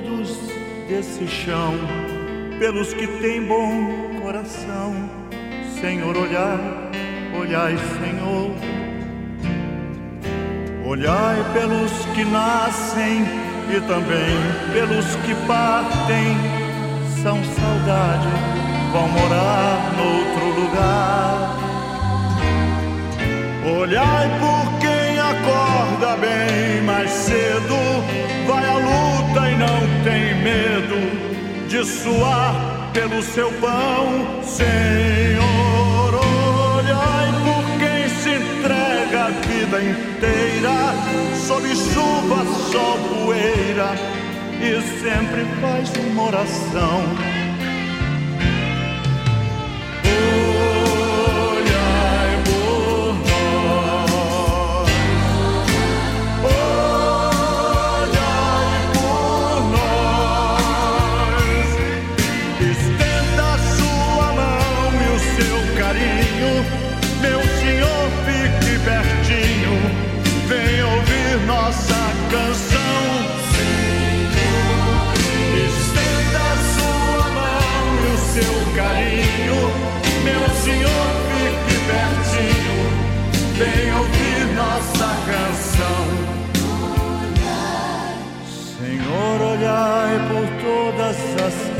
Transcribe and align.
todos 0.00 0.30
desse 0.88 1.26
chão, 1.26 1.74
pelos 2.58 2.92
que 2.94 3.06
têm 3.20 3.42
bom 3.42 4.20
coração. 4.22 4.94
Senhor, 5.80 6.16
olhai 6.16 6.88
olhai, 7.38 7.76
Senhor. 7.76 8.50
Olhai 10.84 11.44
pelos 11.52 11.92
que 12.14 12.24
nascem 12.24 13.22
e 13.74 13.80
também 13.86 14.36
pelos 14.72 15.16
que 15.16 15.34
partem. 15.46 16.36
São 17.22 17.42
saudade, 17.44 18.28
vão 18.92 19.08
morar 19.08 19.92
noutro 19.96 20.60
lugar. 20.60 21.58
Olhai 23.80 24.28
por 24.40 24.77
acorda 25.38 26.16
bem 26.16 26.82
mais 26.82 27.10
cedo, 27.10 27.76
vai 28.46 28.64
à 28.64 28.74
luta 28.74 29.50
e 29.50 29.56
não 29.56 30.04
tem 30.04 30.34
medo 30.42 31.68
de 31.68 31.84
suar 31.84 32.90
pelo 32.92 33.22
seu 33.22 33.50
pão, 33.52 34.42
Senhor. 34.42 35.58
Entrega 38.28 39.24
a 39.24 39.30
vida 39.30 39.82
inteira, 39.82 40.94
sob 41.46 41.66
chuva, 41.68 42.44
sol, 42.70 42.98
poeira, 43.08 43.94
e 44.60 45.00
sempre 45.00 45.46
faz 45.60 45.90
uma 46.10 46.24
oração 46.24 47.38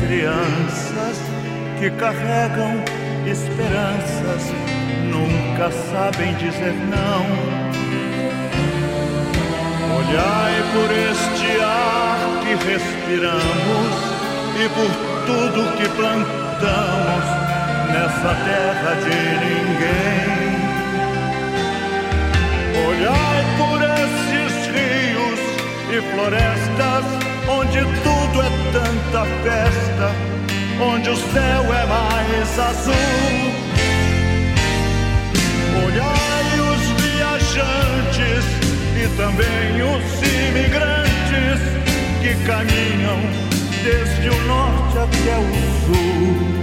crianças 0.09 1.17
que 1.77 1.91
carregam 1.91 2.83
esperanças 3.27 4.43
nunca 5.05 5.71
sabem 5.91 6.33
dizer 6.33 6.73
não. 6.89 7.25
Olhai 9.97 10.55
por 10.73 10.89
este 10.91 11.61
ar 11.61 12.17
que 12.41 12.55
respiramos 12.71 13.93
e 14.57 14.69
por 14.69 14.91
tudo 15.27 15.77
que 15.77 15.87
plantamos 15.89 17.25
nessa 17.93 18.33
terra 18.45 18.95
de 19.05 19.19
ninguém. 19.45 20.39
Olhai 22.87 23.39
por 23.59 23.79
esses 23.83 24.53
rios 24.73 25.41
e 25.91 26.01
florestas 26.13 27.28
onde 27.49 27.79
tudo 28.03 28.41
é 28.41 28.49
tanta 28.71 29.25
festa, 29.43 30.11
onde 30.79 31.09
o 31.09 31.15
céu 31.15 31.73
é 31.73 31.85
mais 31.85 32.59
azul. 32.59 32.93
Olhai 35.85 36.49
os 36.69 36.81
viajantes 37.01 38.45
e 38.95 39.07
também 39.17 39.81
os 39.81 40.05
imigrantes 40.47 41.59
que 42.21 42.31
caminham 42.45 43.19
desde 43.83 44.29
o 44.29 44.39
norte 44.45 44.97
até 44.99 45.35
o 45.37 45.49
sul. 45.85 46.59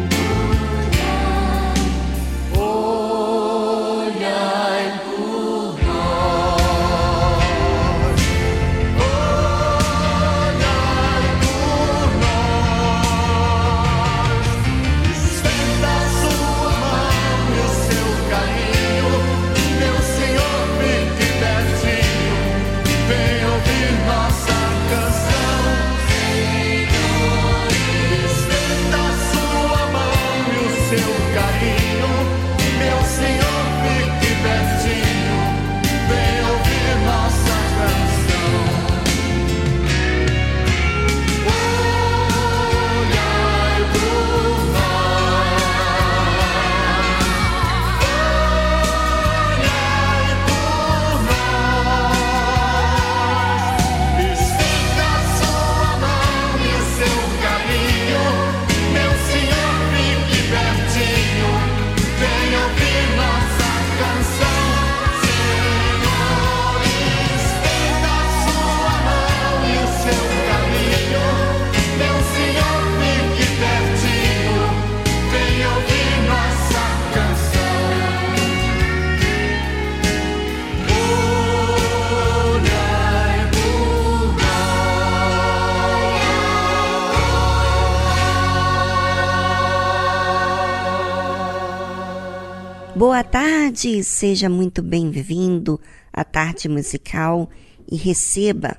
Boa 92.97 93.23
tarde, 93.23 94.03
seja 94.03 94.49
muito 94.49 94.81
bem-vindo 94.81 95.79
à 96.11 96.25
tarde 96.25 96.67
musical 96.67 97.51
e 97.87 97.95
receba 97.95 98.75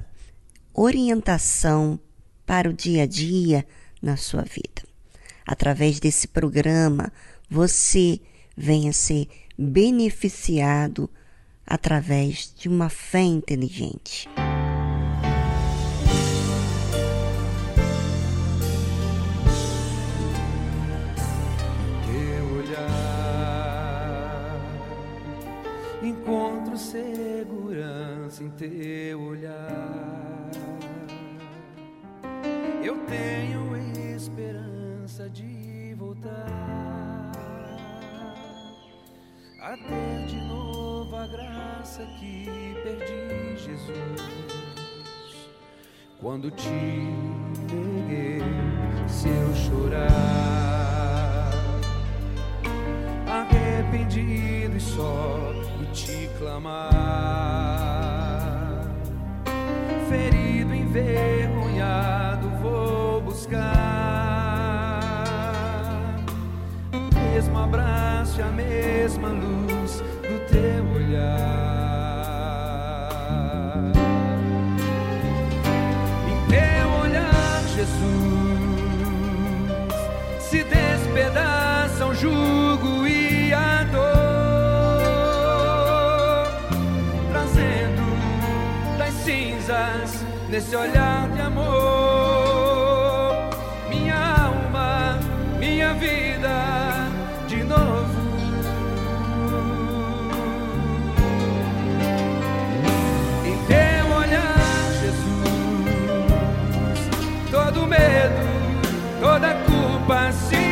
orientação 0.74 2.00
para 2.44 2.68
o 2.68 2.74
dia 2.74 3.04
a 3.04 3.06
dia 3.06 3.64
na 4.02 4.18
sua 4.18 4.42
vida. 4.42 4.81
Através 5.46 6.00
desse 6.00 6.28
programa, 6.28 7.14
você 7.48 8.19
venha 8.58 8.92
ser 8.92 9.28
beneficiado 9.56 11.08
através 11.63 12.52
de 12.58 12.68
uma 12.68 12.90
fé 12.90 13.22
inteligente. 13.22 14.28
Segurança 26.77 28.44
em 28.44 28.50
teu 28.51 29.21
olhar. 29.21 30.50
eu 32.83 32.95
tenho 33.06 33.68
esperança 34.18 35.29
de 35.29 35.94
voltar 35.97 37.31
a 39.62 39.77
ter 39.77 40.25
de 40.27 40.35
novo 40.47 41.15
a 41.15 41.27
graça 41.27 42.06
que 42.19 42.45
perdi, 42.83 43.57
Jesus. 43.57 43.97
Quando 46.19 46.50
te 46.51 46.69
neguei, 46.69 48.41
se 49.07 49.29
eu 49.29 49.56
chorar, 49.56 50.07
arrependido 53.27 54.75
e 54.77 54.79
só 54.79 55.56
te 56.06 56.30
clamar, 56.38 56.84
ferido, 60.08 60.76
envergonhado, 60.76 62.50
vou 62.62 63.20
buscar 63.22 63.58
o 66.94 67.00
mesmo 67.16 67.58
abraço 67.58 68.40
e 68.40 68.44
a 68.44 68.52
mesma 68.52 69.30
luz 69.30 70.04
do 70.22 70.40
teu 70.52 70.86
olhar. 70.96 71.48
Em 76.30 76.38
teu 76.48 76.90
olhar, 77.02 77.64
Jesus, 77.76 77.98
se 80.42 80.64
despedaçam 80.64 82.14
jugo 82.14 82.97
cinzas 89.27 90.24
nesse 90.50 90.74
olhar 90.74 91.27
de 91.31 91.41
amor, 91.41 91.65
minha 93.89 94.15
alma, 94.45 95.19
minha 95.59 95.94
vida 95.95 97.09
de 97.45 97.62
novo. 97.65 98.21
Em 103.45 103.57
teu 103.68 104.15
olhar, 104.15 104.91
Jesus, 105.01 105.50
todo 107.51 107.85
medo, 107.85 108.47
toda 109.19 109.53
culpa 109.65 110.31
se 110.31 110.67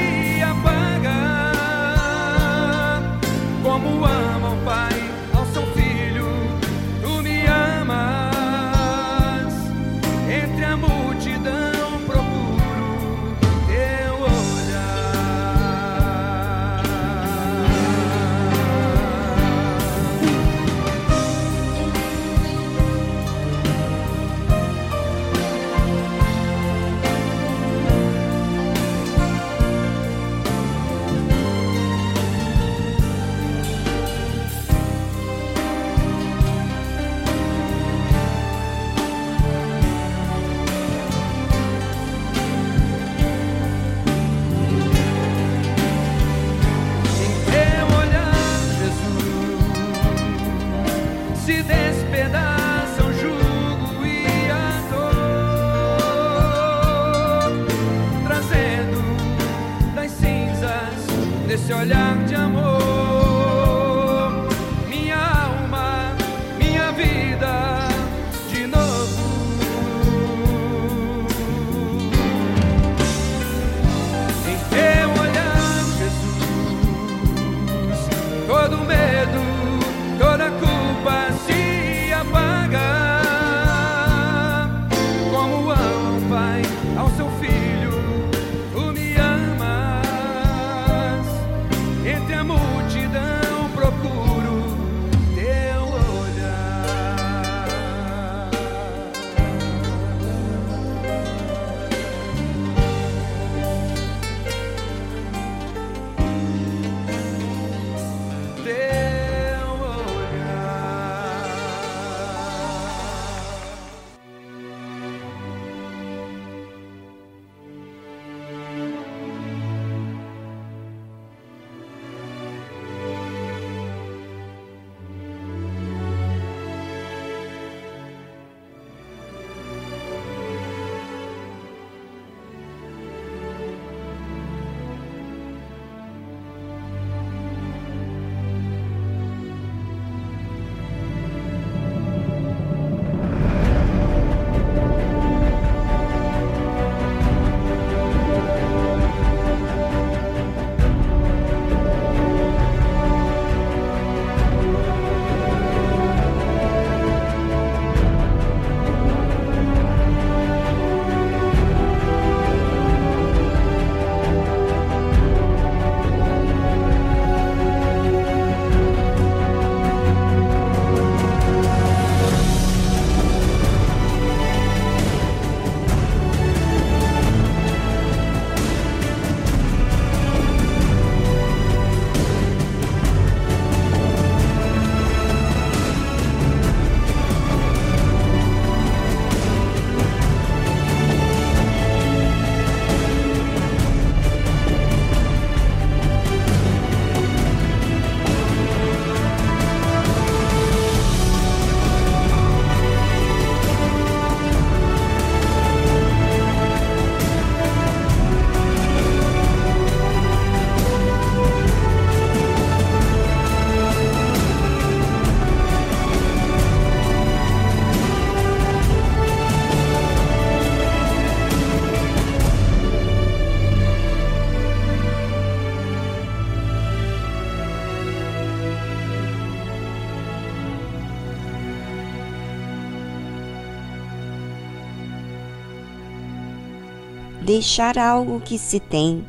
Deixar 237.56 237.98
algo 237.98 238.42
que 238.42 238.60
se 238.60 238.82
tem 238.82 239.26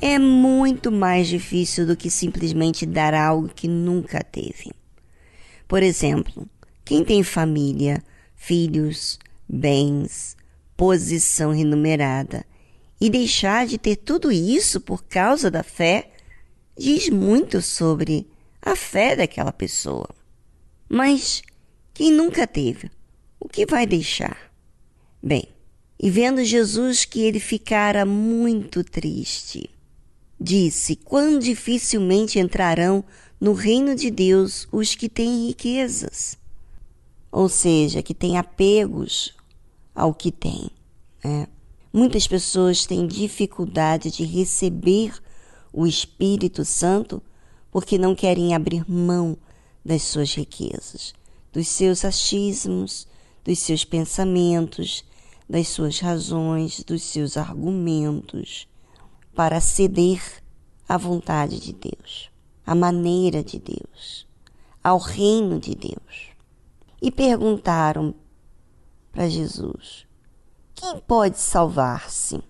é 0.00 0.18
muito 0.18 0.90
mais 0.90 1.28
difícil 1.28 1.86
do 1.86 1.94
que 1.94 2.10
simplesmente 2.10 2.86
dar 2.86 3.12
algo 3.12 3.50
que 3.50 3.68
nunca 3.68 4.24
teve. 4.24 4.72
Por 5.68 5.82
exemplo, 5.82 6.48
quem 6.86 7.04
tem 7.04 7.22
família, 7.22 8.02
filhos, 8.34 9.18
bens, 9.46 10.38
posição 10.74 11.52
remunerada 11.52 12.46
e 12.98 13.10
deixar 13.10 13.66
de 13.66 13.76
ter 13.76 13.96
tudo 13.96 14.32
isso 14.32 14.80
por 14.80 15.04
causa 15.04 15.50
da 15.50 15.62
fé 15.62 16.12
diz 16.78 17.10
muito 17.10 17.60
sobre 17.60 18.26
a 18.62 18.74
fé 18.74 19.14
daquela 19.14 19.52
pessoa. 19.52 20.08
Mas 20.88 21.42
quem 21.92 22.10
nunca 22.10 22.46
teve, 22.46 22.90
o 23.38 23.46
que 23.46 23.66
vai 23.66 23.86
deixar? 23.86 24.50
Bem, 25.22 25.46
e 26.02 26.08
vendo 26.08 26.42
Jesus 26.42 27.04
que 27.04 27.20
ele 27.20 27.38
ficara 27.38 28.06
muito 28.06 28.82
triste, 28.82 29.68
disse: 30.40 30.96
Quão 30.96 31.38
dificilmente 31.38 32.38
entrarão 32.38 33.04
no 33.38 33.52
reino 33.52 33.94
de 33.94 34.10
Deus 34.10 34.66
os 34.72 34.94
que 34.94 35.10
têm 35.10 35.48
riquezas, 35.48 36.38
ou 37.30 37.50
seja, 37.50 38.02
que 38.02 38.14
têm 38.14 38.38
apegos 38.38 39.34
ao 39.94 40.14
que 40.14 40.32
têm. 40.32 40.70
Né? 41.22 41.46
Muitas 41.92 42.26
pessoas 42.26 42.86
têm 42.86 43.06
dificuldade 43.06 44.10
de 44.10 44.24
receber 44.24 45.12
o 45.70 45.86
Espírito 45.86 46.64
Santo 46.64 47.22
porque 47.70 47.98
não 47.98 48.14
querem 48.14 48.54
abrir 48.54 48.90
mão 48.90 49.36
das 49.84 50.02
suas 50.04 50.34
riquezas, 50.34 51.12
dos 51.52 51.68
seus 51.68 52.06
achismos, 52.06 53.06
dos 53.44 53.58
seus 53.58 53.84
pensamentos, 53.84 55.04
das 55.50 55.66
suas 55.68 55.98
razões, 55.98 56.84
dos 56.84 57.02
seus 57.02 57.36
argumentos, 57.36 58.68
para 59.34 59.60
ceder 59.60 60.22
à 60.88 60.96
vontade 60.96 61.58
de 61.58 61.72
Deus, 61.72 62.30
à 62.64 62.72
maneira 62.72 63.42
de 63.42 63.58
Deus, 63.58 64.28
ao 64.82 64.98
reino 64.98 65.58
de 65.58 65.74
Deus. 65.74 66.30
E 67.02 67.10
perguntaram 67.10 68.14
para 69.10 69.28
Jesus: 69.28 70.06
quem 70.80 70.98
pode 71.00 71.38
salvar-se? 71.38 72.40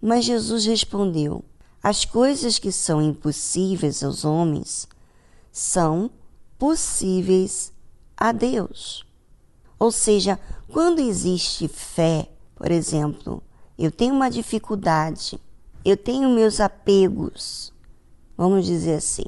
Mas 0.00 0.24
Jesus 0.24 0.64
respondeu: 0.64 1.44
As 1.82 2.06
coisas 2.06 2.58
que 2.58 2.72
são 2.72 3.02
impossíveis 3.02 4.02
aos 4.02 4.24
homens 4.24 4.88
são 5.52 6.10
possíveis 6.58 7.70
a 8.16 8.32
Deus. 8.32 9.06
Ou 9.78 9.92
seja, 9.92 10.38
quando 10.72 11.00
existe 11.00 11.68
fé, 11.68 12.28
por 12.54 12.70
exemplo, 12.70 13.42
eu 13.78 13.90
tenho 13.90 14.14
uma 14.14 14.30
dificuldade, 14.30 15.38
eu 15.84 15.96
tenho 15.96 16.30
meus 16.30 16.60
apegos, 16.60 17.72
vamos 18.36 18.66
dizer 18.66 18.96
assim, 18.96 19.24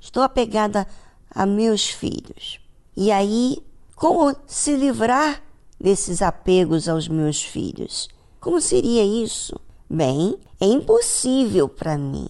estou 0.00 0.22
apegada 0.22 0.86
a 1.30 1.44
meus 1.44 1.88
filhos. 1.88 2.60
E 2.96 3.10
aí, 3.10 3.58
como 3.94 4.34
se 4.46 4.76
livrar 4.76 5.42
desses 5.84 6.22
apegos 6.22 6.88
aos 6.88 7.08
meus 7.08 7.42
filhos. 7.42 8.08
Como 8.40 8.60
seria 8.60 9.04
isso? 9.04 9.58
Bem, 9.88 10.38
é 10.60 10.64
impossível 10.64 11.68
para 11.68 11.98
mim. 11.98 12.26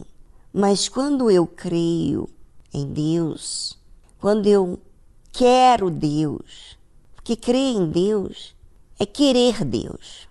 Mas 0.53 0.89
quando 0.89 1.31
eu 1.31 1.47
creio 1.47 2.29
em 2.73 2.87
Deus, 2.87 3.79
quando 4.19 4.47
eu 4.47 4.81
quero 5.33 5.91
Deus, 5.91 6.77
porque 7.15 7.37
crer 7.37 7.77
em 7.77 7.89
Deus 7.89 8.54
é 8.99 9.07
querer 9.07 9.65
Deus, 9.65 10.29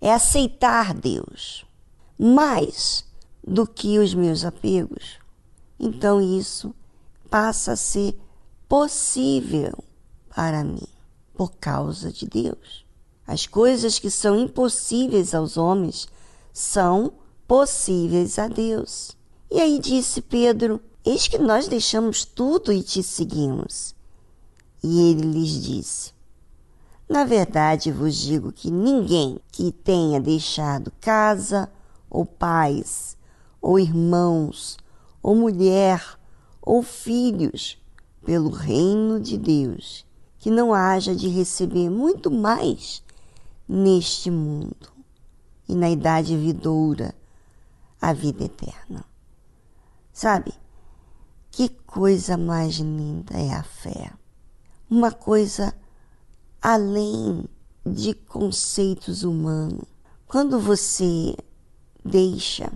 é 0.00 0.12
aceitar 0.12 0.94
Deus 0.94 1.64
mais 2.18 3.04
do 3.46 3.66
que 3.66 3.98
os 3.98 4.14
meus 4.14 4.44
apegos, 4.44 5.18
então 5.78 6.20
isso 6.20 6.74
passa 7.30 7.72
a 7.72 7.76
ser 7.76 8.18
possível 8.68 9.72
para 10.34 10.64
mim 10.64 10.88
por 11.34 11.52
causa 11.52 12.10
de 12.10 12.26
Deus. 12.26 12.84
As 13.26 13.46
coisas 13.46 13.98
que 13.98 14.10
são 14.10 14.38
impossíveis 14.38 15.34
aos 15.34 15.56
homens 15.56 16.08
são 16.52 17.12
possíveis 17.46 18.38
a 18.38 18.48
Deus. 18.48 19.16
E 19.50 19.60
aí 19.60 19.78
disse 19.78 20.22
Pedro: 20.22 20.80
Eis 21.04 21.28
que 21.28 21.38
nós 21.38 21.68
deixamos 21.68 22.24
tudo 22.24 22.72
e 22.72 22.82
te 22.82 23.02
seguimos. 23.02 23.94
E 24.82 25.10
ele 25.10 25.22
lhes 25.22 25.62
disse: 25.62 26.12
Na 27.08 27.24
verdade 27.24 27.92
vos 27.92 28.16
digo 28.16 28.50
que 28.50 28.70
ninguém 28.70 29.38
que 29.52 29.70
tenha 29.70 30.20
deixado 30.20 30.92
casa, 31.00 31.70
ou 32.10 32.26
pais, 32.26 33.16
ou 33.60 33.78
irmãos, 33.78 34.76
ou 35.22 35.34
mulher, 35.34 36.18
ou 36.60 36.82
filhos, 36.82 37.78
pelo 38.24 38.50
reino 38.50 39.20
de 39.20 39.38
Deus, 39.38 40.04
que 40.36 40.50
não 40.50 40.74
haja 40.74 41.14
de 41.14 41.28
receber 41.28 41.88
muito 41.88 42.28
mais 42.28 43.04
neste 43.68 44.32
mundo 44.32 44.92
e 45.68 45.74
na 45.76 45.88
idade 45.88 46.36
vidoura 46.36 47.14
a 48.00 48.12
vida 48.12 48.44
eterna. 48.44 49.04
Sabe? 50.12 50.52
Que 51.52 51.68
coisa 51.68 52.36
mais 52.36 52.74
linda 52.76 53.34
é 53.36 53.52
a 53.52 53.62
fé. 53.62 54.12
Uma 54.90 55.12
coisa 55.12 55.72
além 56.60 57.44
de 57.84 58.14
conceitos 58.14 59.22
humanos. 59.22 59.86
Quando 60.26 60.58
você 60.58 61.36
deixa, 62.04 62.72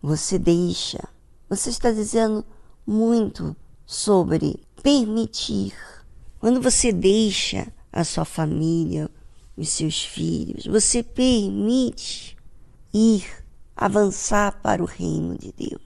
você 0.00 0.38
deixa, 0.38 1.06
você 1.48 1.70
está 1.70 1.90
dizendo 1.90 2.44
muito 2.86 3.54
sobre 3.84 4.60
permitir 4.82 5.74
quando 6.38 6.62
você 6.62 6.92
deixa 6.92 7.66
a 7.92 8.04
sua 8.04 8.24
família, 8.24 9.10
os 9.56 9.70
seus 9.70 10.04
filhos, 10.04 10.66
você 10.66 11.02
permite 11.02 12.36
ir 12.94 13.26
avançar 13.76 14.60
para 14.62 14.82
o 14.82 14.86
reino 14.86 15.36
de 15.36 15.52
Deus. 15.52 15.82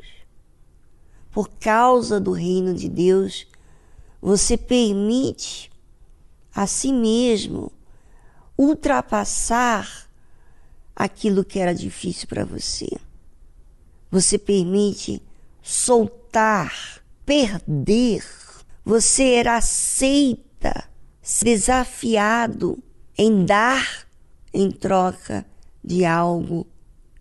Por 1.31 1.49
causa 1.49 2.21
do 2.21 2.33
reino 2.33 2.75
de 2.75 2.89
Deus, 2.89 3.47
você 4.21 4.59
permite 4.59 5.72
a 6.55 6.67
si 6.67 6.93
mesmo 6.93 7.73
ultrapassar 8.57 10.09
aquilo 10.95 11.45
que 11.45 11.59
era 11.59 11.75
difícil 11.75 12.29
para 12.29 12.45
você. 12.45 12.89
Você 14.11 14.39
permite 14.39 15.23
soltar, 15.63 17.03
perder 17.25 18.23
você 18.85 19.35
era 19.35 19.57
aceita, 19.57 20.89
desafiado 21.41 22.83
em 23.17 23.45
dar 23.45 24.09
em 24.53 24.71
troca 24.73 25.47
de 25.85 26.05
algo 26.05 26.67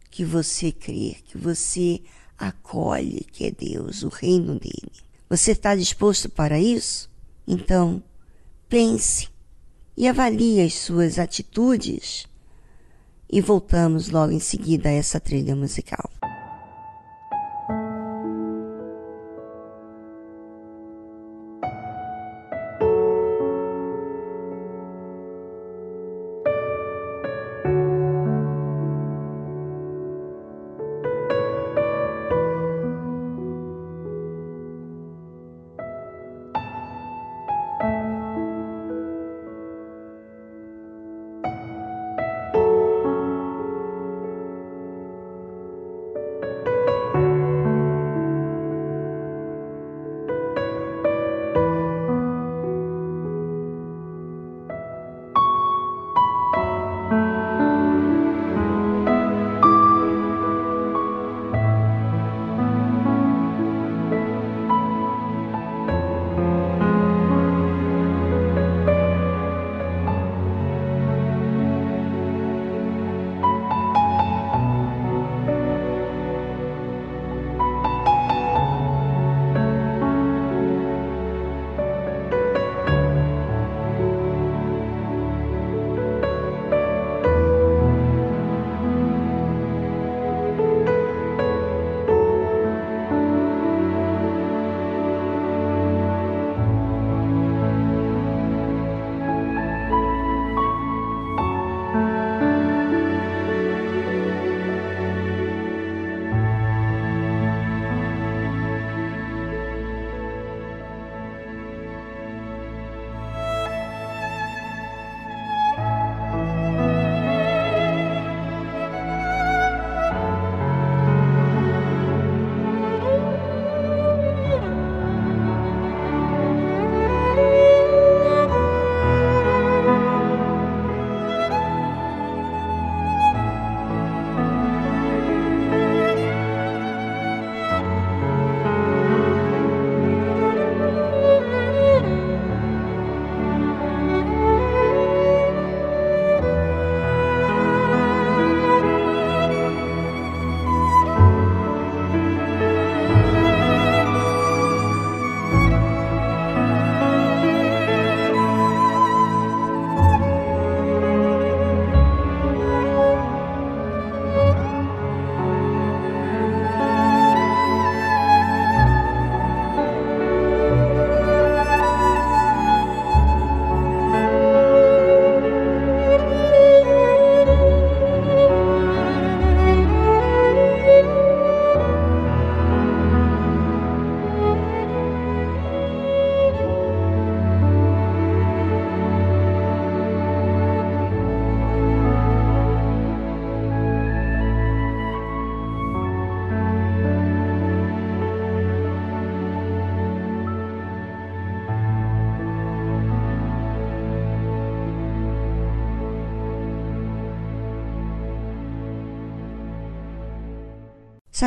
que 0.10 0.26
você 0.26 0.72
crê, 0.72 1.18
que 1.26 1.38
você 1.38 2.02
acolhe, 2.38 3.28
que 3.32 3.46
é 3.46 3.52
Deus, 3.52 4.02
o 4.02 4.10
reino 4.10 4.60
dele. 4.60 4.92
Você 5.30 5.52
está 5.52 5.76
disposto 5.76 6.30
para 6.30 6.60
isso? 6.60 7.10
Então, 7.48 8.02
pense 8.72 9.28
e 9.98 10.08
avalie 10.08 10.62
as 10.62 10.76
suas 10.76 11.20
atitudes 11.20 12.26
e 13.30 13.42
voltamos 13.42 14.10
logo 14.10 14.32
em 14.32 14.40
seguida 14.40 14.88
a 14.88 14.94
essa 14.94 15.20
trilha 15.20 15.54
musical. 15.54 16.10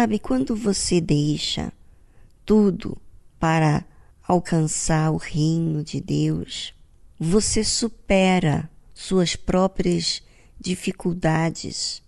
Sabe, 0.05 0.19
quando 0.19 0.55
você 0.55 1.01
deixa 1.01 1.73
tudo 2.45 3.01
para 3.41 3.87
alcançar 4.29 5.11
o 5.11 5.17
reino 5.17 5.83
de 5.83 5.99
Deus, 5.99 6.75
você 7.19 7.65
supera 7.65 8.69
suas 8.93 9.35
próprias 9.35 10.23
dificuldades, 10.61 12.03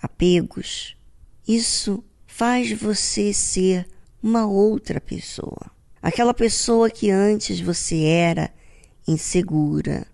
apegos. 0.00 0.96
Isso 1.44 2.04
faz 2.24 2.70
você 2.70 3.32
ser 3.32 3.84
uma 4.22 4.46
outra 4.46 5.00
pessoa. 5.00 5.72
Aquela 6.00 6.32
pessoa 6.32 6.88
que 6.88 7.10
antes 7.10 7.58
você 7.58 8.04
era 8.04 8.54
insegura, 9.08 10.06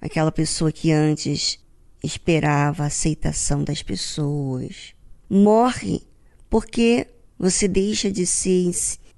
aquela 0.00 0.30
pessoa 0.30 0.70
que 0.70 0.92
antes 0.92 1.58
esperava 2.04 2.84
a 2.84 2.86
aceitação 2.86 3.64
das 3.64 3.82
pessoas, 3.82 4.94
morre 5.28 6.00
porque 6.48 7.06
você 7.38 7.66
deixa 7.66 8.10
de 8.10 8.26
ser 8.26 8.72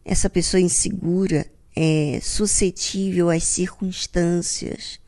essa 0.04 0.30
pessoa 0.30 0.60
insegura, 0.60 1.46
é 1.74 2.20
suscetível 2.22 3.28
às 3.28 3.44
circunstâncias 3.44 4.98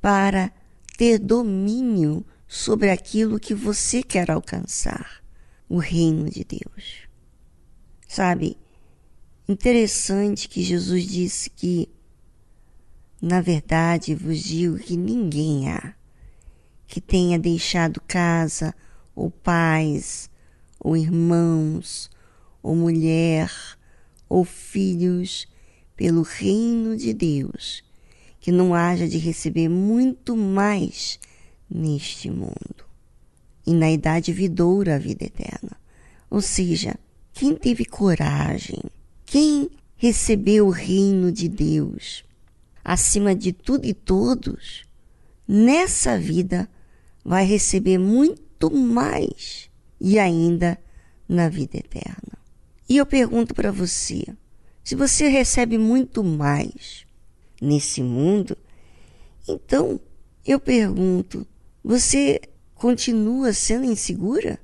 para 0.00 0.52
ter 0.96 1.18
domínio 1.18 2.24
sobre 2.46 2.90
aquilo 2.90 3.38
que 3.38 3.54
você 3.54 4.02
quer 4.02 4.30
alcançar, 4.30 5.22
o 5.68 5.78
reino 5.78 6.28
de 6.28 6.44
Deus. 6.44 7.08
Sabe, 8.06 8.56
interessante 9.48 10.48
que 10.48 10.62
Jesus 10.62 11.04
disse 11.04 11.50
que, 11.50 11.88
na 13.20 13.40
verdade, 13.40 14.14
vos 14.14 14.38
digo 14.42 14.78
que 14.78 14.96
ninguém 14.96 15.70
há 15.70 15.94
que 16.86 17.02
tenha 17.02 17.38
deixado 17.38 18.00
casa 18.08 18.74
ou 19.14 19.30
pais 19.30 20.30
ou 20.78 20.96
irmãos, 20.96 22.10
ou 22.62 22.74
mulher, 22.74 23.50
ou 24.28 24.44
filhos, 24.44 25.46
pelo 25.96 26.22
reino 26.22 26.96
de 26.96 27.12
Deus, 27.12 27.82
que 28.40 28.52
não 28.52 28.74
haja 28.74 29.08
de 29.08 29.18
receber 29.18 29.68
muito 29.68 30.36
mais 30.36 31.18
neste 31.68 32.30
mundo. 32.30 32.86
E 33.66 33.74
na 33.74 33.90
idade 33.90 34.32
vidoura 34.32 34.94
a 34.94 34.98
vida 34.98 35.24
eterna. 35.24 35.76
Ou 36.30 36.40
seja, 36.40 36.96
quem 37.32 37.54
teve 37.54 37.84
coragem, 37.84 38.82
quem 39.26 39.70
recebeu 39.96 40.68
o 40.68 40.70
reino 40.70 41.32
de 41.32 41.48
Deus 41.48 42.24
acima 42.88 43.34
de 43.34 43.52
tudo 43.52 43.84
e 43.84 43.92
todos, 43.92 44.86
nessa 45.46 46.18
vida 46.18 46.66
vai 47.22 47.44
receber 47.44 47.98
muito 47.98 48.70
mais 48.70 49.67
e 50.00 50.18
ainda 50.18 50.78
na 51.28 51.48
vida 51.48 51.76
eterna. 51.76 52.38
E 52.88 52.96
eu 52.96 53.06
pergunto 53.06 53.54
para 53.54 53.70
você: 53.70 54.24
se 54.82 54.94
você 54.94 55.28
recebe 55.28 55.76
muito 55.76 56.24
mais 56.24 57.06
nesse 57.60 58.02
mundo, 58.02 58.56
então 59.46 60.00
eu 60.46 60.58
pergunto, 60.58 61.46
você 61.84 62.40
continua 62.74 63.52
sendo 63.52 63.84
insegura? 63.84 64.58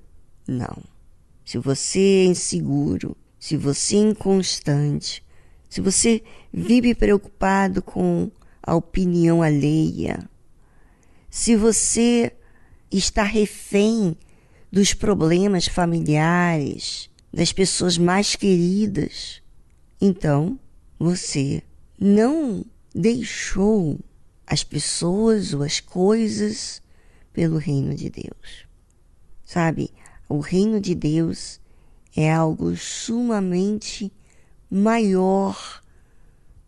Não. 0.47 0.83
Se 1.44 1.59
você 1.59 1.99
é 2.01 2.25
inseguro, 2.25 3.16
se 3.38 3.57
você 3.57 3.97
é 3.97 4.01
inconstante, 4.01 5.23
se 5.68 5.81
você 5.81 6.23
vive 6.53 6.94
preocupado 6.94 7.83
com 7.83 8.31
a 8.62 8.75
opinião 8.75 9.42
alheia, 9.42 10.27
se 11.29 11.55
você 11.55 12.33
está 12.90 13.23
refém 13.25 14.16
dos 14.75 14.93
problemas 14.93 15.69
familiares, 15.69 17.09
das 17.33 17.53
pessoas 17.53 17.97
mais 17.97 18.35
queridas. 18.35 19.41
Então, 20.01 20.59
você 20.99 21.63
não 21.97 22.67
deixou 22.93 24.01
as 24.45 24.65
pessoas 24.65 25.55
ou 25.55 25.63
as 25.63 25.79
coisas 25.79 26.83
pelo 27.33 27.57
reino 27.57 27.95
de 27.95 28.11
Deus. 28.11 28.67
Sabe, 29.45 29.93
o 30.29 30.41
reino 30.41 30.81
de 30.81 30.97
Deus 30.97 31.61
é 32.17 32.33
algo 32.33 32.77
sumamente 32.77 34.13
maior 34.69 35.85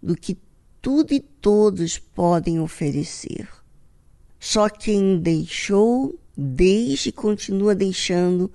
do 0.01 0.15
que 0.15 0.39
tudo 0.81 1.13
e 1.13 1.19
todos 1.19 1.99
podem 1.99 2.61
oferecer. 2.61 3.49
Só 4.39 4.69
quem 4.69 5.19
deixou 5.19 6.17
deixe 6.37 7.09
e 7.09 7.13
continua 7.13 7.75
deixando 7.75 8.53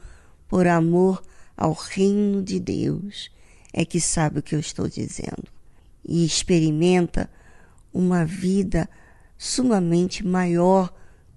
por 0.47 0.67
amor 0.67 1.23
ao 1.55 1.73
reino 1.73 2.41
de 2.41 2.59
Deus, 2.59 3.31
é 3.73 3.85
que 3.85 3.99
sabe 3.99 4.39
o 4.39 4.43
que 4.43 4.55
eu 4.55 4.59
estou 4.59 4.87
dizendo. 4.87 5.45
E 6.03 6.25
experimenta 6.25 7.29
uma 7.93 8.25
vida 8.25 8.89
sumamente 9.37 10.25
maior 10.25 10.93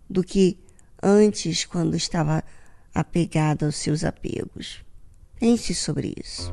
do 0.09 0.23
que 0.23 0.59
antes, 1.03 1.65
quando 1.65 1.97
estava 1.97 2.43
apegado 2.95 3.67
aos 3.67 3.77
seus 3.77 4.05
apegos. 4.05 4.85
Pense 5.39 5.75
sobre 5.75 6.15
isso. 6.19 6.53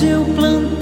Onde 0.00 0.08
eu 0.08 0.24
plantei 0.34 0.79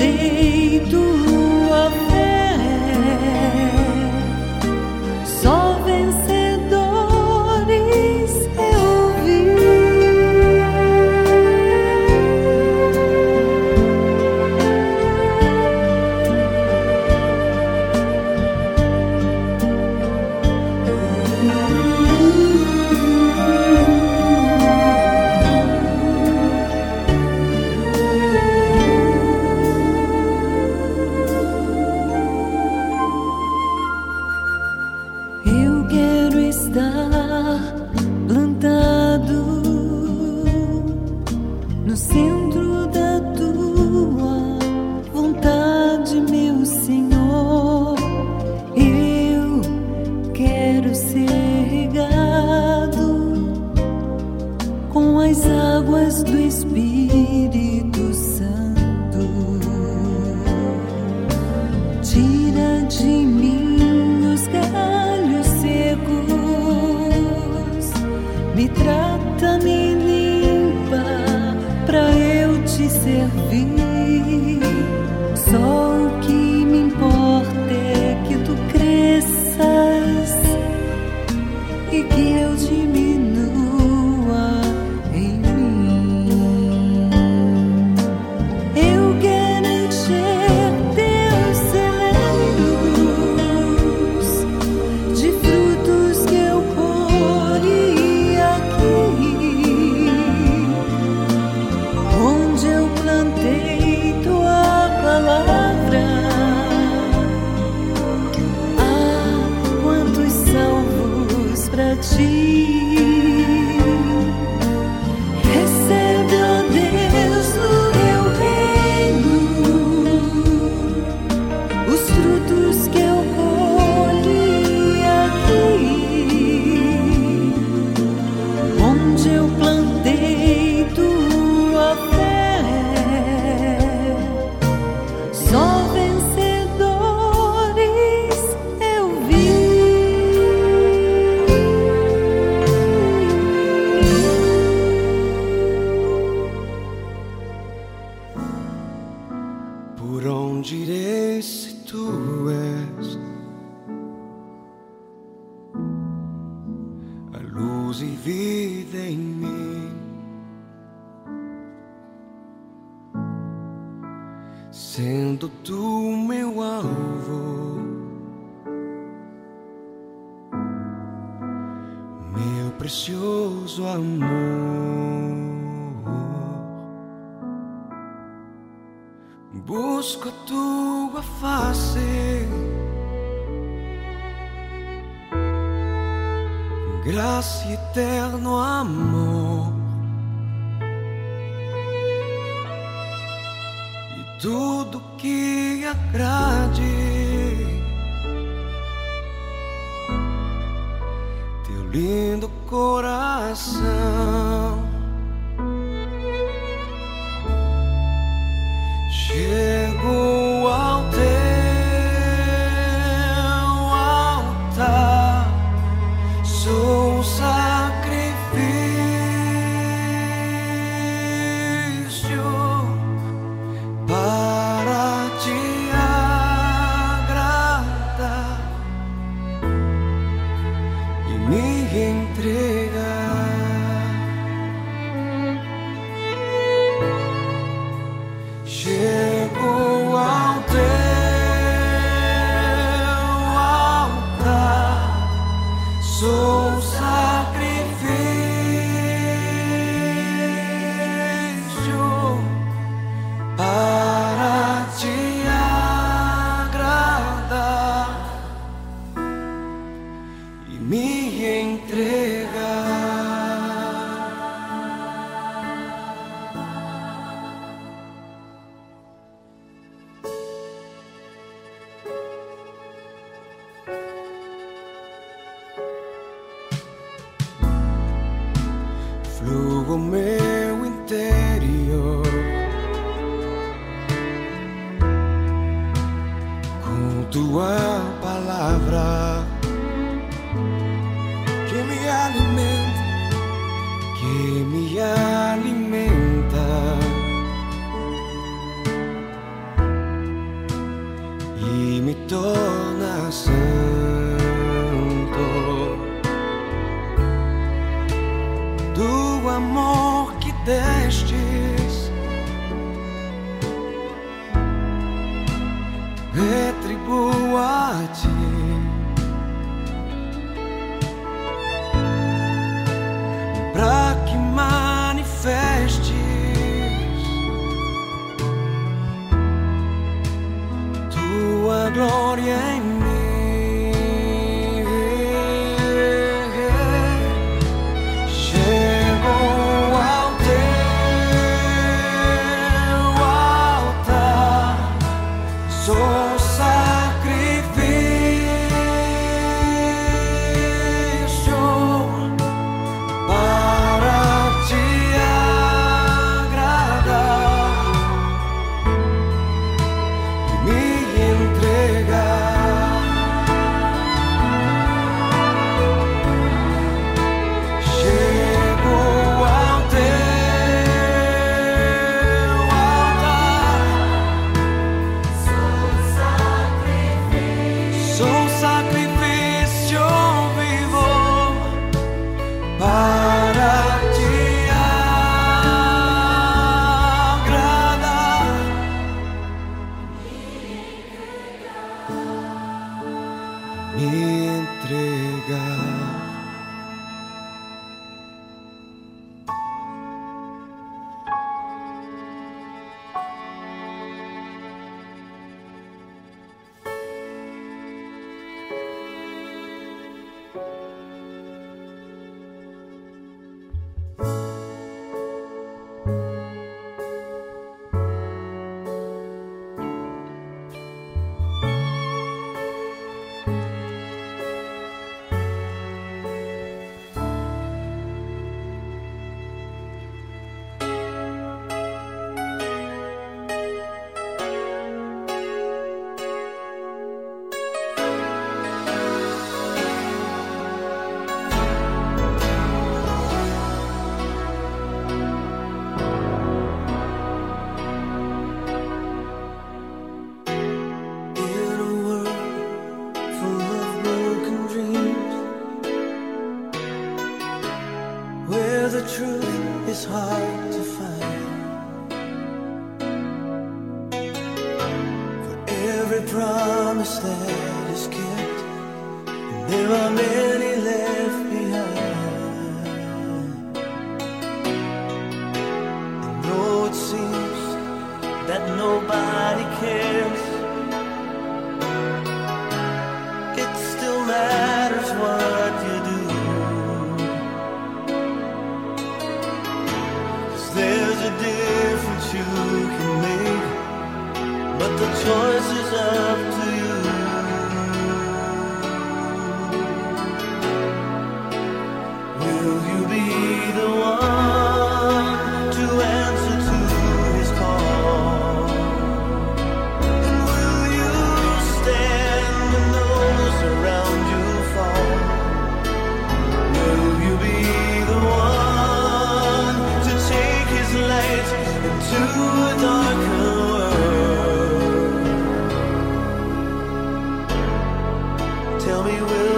we 529.08 529.22
will. 529.22 529.57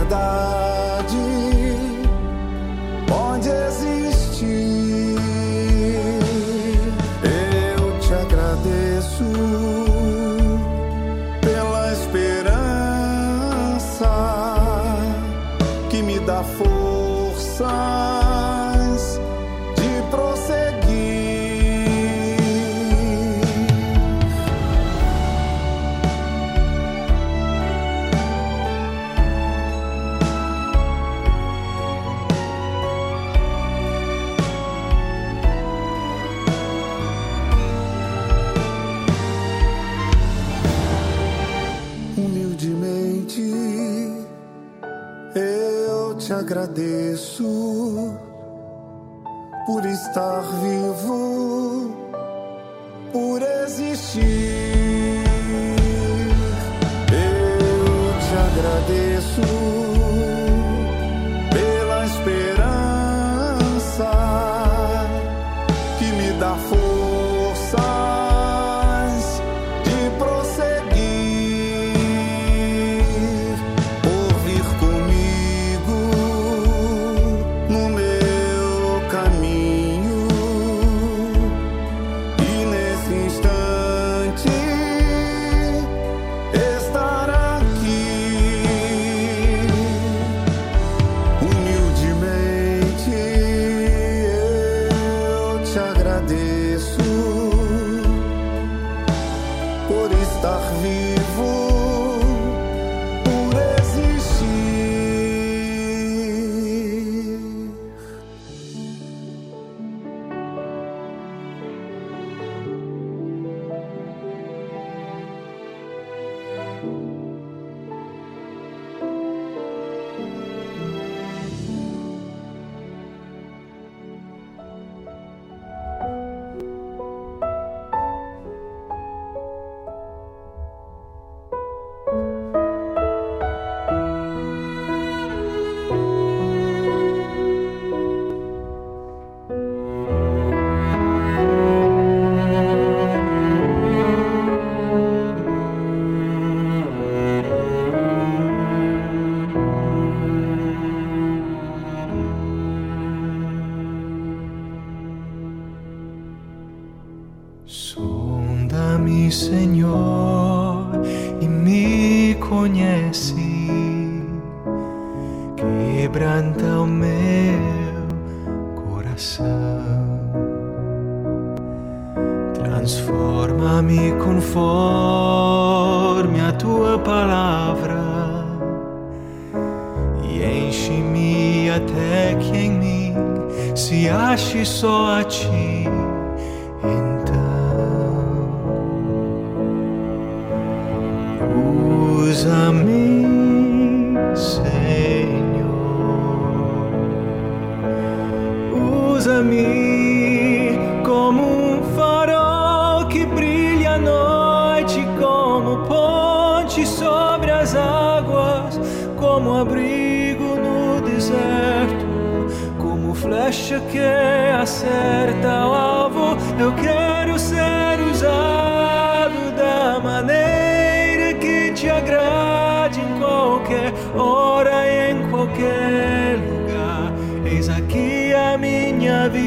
estar 50.11 50.43
vivo, 50.59 51.20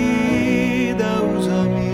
vida. 0.04 1.93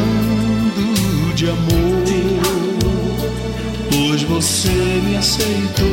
Falando 0.00 1.34
de 1.34 1.48
amor, 1.48 2.04
pois 3.90 4.22
você 4.22 4.68
me 5.04 5.16
aceitou 5.16 5.86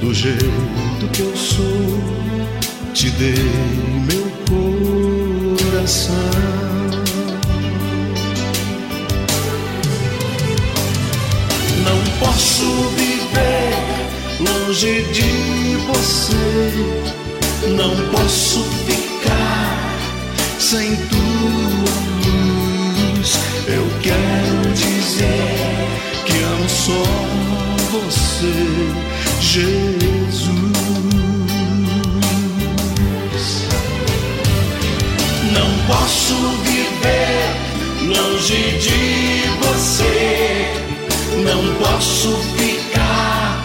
do 0.00 0.14
jeito 0.14 1.08
que 1.12 1.20
eu 1.20 1.36
sou, 1.36 2.02
te 2.94 3.10
dei 3.10 3.34
meu 4.06 4.30
coração. 5.70 6.14
Não 11.84 12.26
posso 12.26 12.66
viver 12.96 13.74
longe 14.40 15.02
de 15.12 15.76
você. 15.86 16.28
Não 17.76 17.94
posso 18.12 18.62
ficar 18.86 19.98
sem 20.58 20.96
tua 20.96 22.07
dizer 25.08 25.88
que 26.26 26.42
amo 26.42 26.68
só 26.68 27.02
você, 27.90 28.52
Jesus. 29.40 30.58
Não 35.52 35.70
posso 35.86 36.34
viver 36.62 37.56
longe 38.06 38.78
de 38.78 39.44
você. 39.62 40.74
Não 41.42 41.74
posso 41.76 42.36
ficar 42.58 43.64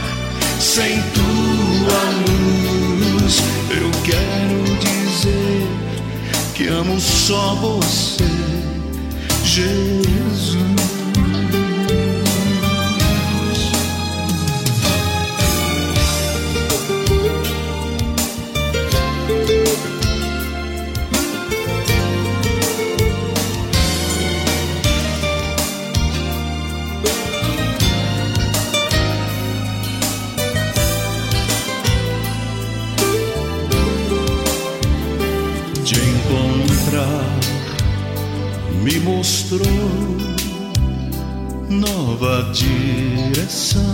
sem 0.59 1.01
tua 1.11 2.03
luz. 2.29 3.43
Eu 3.69 3.91
quero 4.03 4.77
dizer 4.79 5.67
que 6.53 6.67
amo 6.67 6.99
só 6.99 7.55
você, 7.55 8.23
Jesus. 9.43 10.62
Direção. 42.53 43.92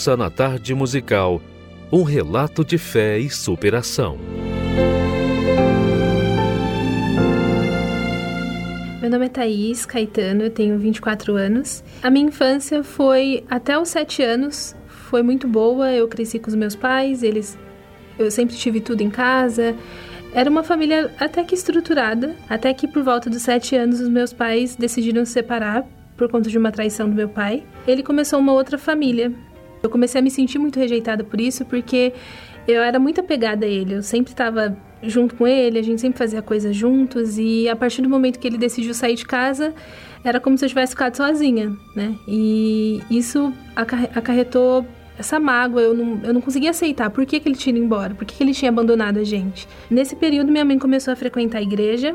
Ouça 0.00 0.16
na 0.16 0.30
tarde 0.30 0.74
musical 0.74 1.42
um 1.92 2.02
relato 2.02 2.64
de 2.64 2.78
fé 2.78 3.18
e 3.18 3.28
superação. 3.28 4.16
Meu 8.98 9.10
nome 9.10 9.26
é 9.26 9.28
Thaís 9.28 9.84
Caetano, 9.84 10.44
eu 10.44 10.50
tenho 10.50 10.78
24 10.78 11.36
anos. 11.36 11.84
A 12.02 12.08
minha 12.08 12.28
infância 12.28 12.82
foi 12.82 13.44
até 13.50 13.78
os 13.78 13.90
7 13.90 14.22
anos, 14.22 14.74
foi 14.86 15.22
muito 15.22 15.46
boa. 15.46 15.92
Eu 15.92 16.08
cresci 16.08 16.38
com 16.38 16.48
os 16.48 16.54
meus 16.54 16.74
pais, 16.74 17.22
eles 17.22 17.58
eu 18.18 18.30
sempre 18.30 18.56
tive 18.56 18.80
tudo 18.80 19.02
em 19.02 19.10
casa. 19.10 19.76
Era 20.32 20.48
uma 20.48 20.62
família 20.62 21.14
até 21.20 21.44
que 21.44 21.54
estruturada, 21.54 22.34
até 22.48 22.72
que 22.72 22.88
por 22.88 23.02
volta 23.02 23.28
dos 23.28 23.42
sete 23.42 23.76
anos 23.76 24.00
os 24.00 24.08
meus 24.08 24.32
pais 24.32 24.76
decidiram 24.76 25.26
se 25.26 25.32
separar 25.32 25.86
por 26.16 26.30
conta 26.30 26.48
de 26.48 26.56
uma 26.56 26.72
traição 26.72 27.06
do 27.06 27.14
meu 27.14 27.28
pai. 27.28 27.64
Ele 27.86 28.02
começou 28.02 28.38
uma 28.38 28.54
outra 28.54 28.78
família. 28.78 29.30
Eu 29.82 29.90
comecei 29.90 30.20
a 30.20 30.22
me 30.22 30.30
sentir 30.30 30.58
muito 30.58 30.78
rejeitada 30.78 31.24
por 31.24 31.40
isso, 31.40 31.64
porque 31.64 32.12
eu 32.66 32.82
era 32.82 32.98
muito 32.98 33.20
apegada 33.20 33.66
a 33.66 33.68
ele. 33.68 33.94
Eu 33.94 34.02
sempre 34.02 34.32
estava 34.32 34.76
junto 35.02 35.34
com 35.34 35.46
ele, 35.46 35.78
a 35.78 35.82
gente 35.82 36.00
sempre 36.00 36.18
fazia 36.18 36.42
coisas 36.42 36.76
juntos 36.76 37.38
e 37.38 37.68
a 37.68 37.74
partir 37.74 38.02
do 38.02 38.08
momento 38.08 38.38
que 38.38 38.46
ele 38.46 38.58
decidiu 38.58 38.92
sair 38.92 39.14
de 39.14 39.24
casa, 39.24 39.74
era 40.22 40.38
como 40.38 40.58
se 40.58 40.64
eu 40.64 40.68
tivesse 40.68 40.92
ficado 40.92 41.16
sozinha, 41.16 41.74
né? 41.96 42.14
E 42.28 43.00
isso 43.10 43.52
acarretou 43.74 44.86
essa 45.18 45.38
mágoa, 45.38 45.82
eu 45.82 45.94
não, 45.94 46.20
eu 46.22 46.34
não 46.34 46.40
conseguia 46.40 46.70
aceitar. 46.70 47.10
Por 47.10 47.24
que, 47.26 47.40
que 47.40 47.48
ele 47.48 47.56
tinha 47.56 47.74
ido 47.76 47.84
embora? 47.84 48.14
Por 48.14 48.24
que, 48.24 48.34
que 48.34 48.42
ele 48.42 48.52
tinha 48.52 48.70
abandonado 48.70 49.18
a 49.18 49.24
gente? 49.24 49.68
Nesse 49.90 50.16
período, 50.16 50.50
minha 50.50 50.64
mãe 50.64 50.78
começou 50.78 51.12
a 51.12 51.16
frequentar 51.16 51.58
a 51.58 51.62
igreja 51.62 52.14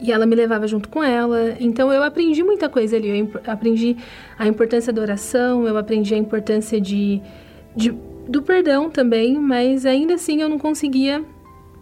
e 0.00 0.12
ela 0.12 0.26
me 0.26 0.34
levava 0.34 0.66
junto 0.66 0.88
com 0.88 1.02
ela. 1.02 1.56
Então 1.60 1.92
eu 1.92 2.02
aprendi 2.02 2.42
muita 2.42 2.68
coisa 2.68 2.96
ali. 2.96 3.18
Eu 3.18 3.40
aprendi 3.46 3.96
a 4.38 4.46
importância 4.46 4.92
da 4.92 5.00
oração, 5.00 5.66
eu 5.66 5.76
aprendi 5.76 6.14
a 6.14 6.18
importância 6.18 6.80
de, 6.80 7.20
de 7.74 7.94
do 8.28 8.42
perdão 8.42 8.90
também, 8.90 9.38
mas 9.38 9.86
ainda 9.86 10.14
assim 10.14 10.40
eu 10.42 10.48
não 10.48 10.58
conseguia 10.58 11.24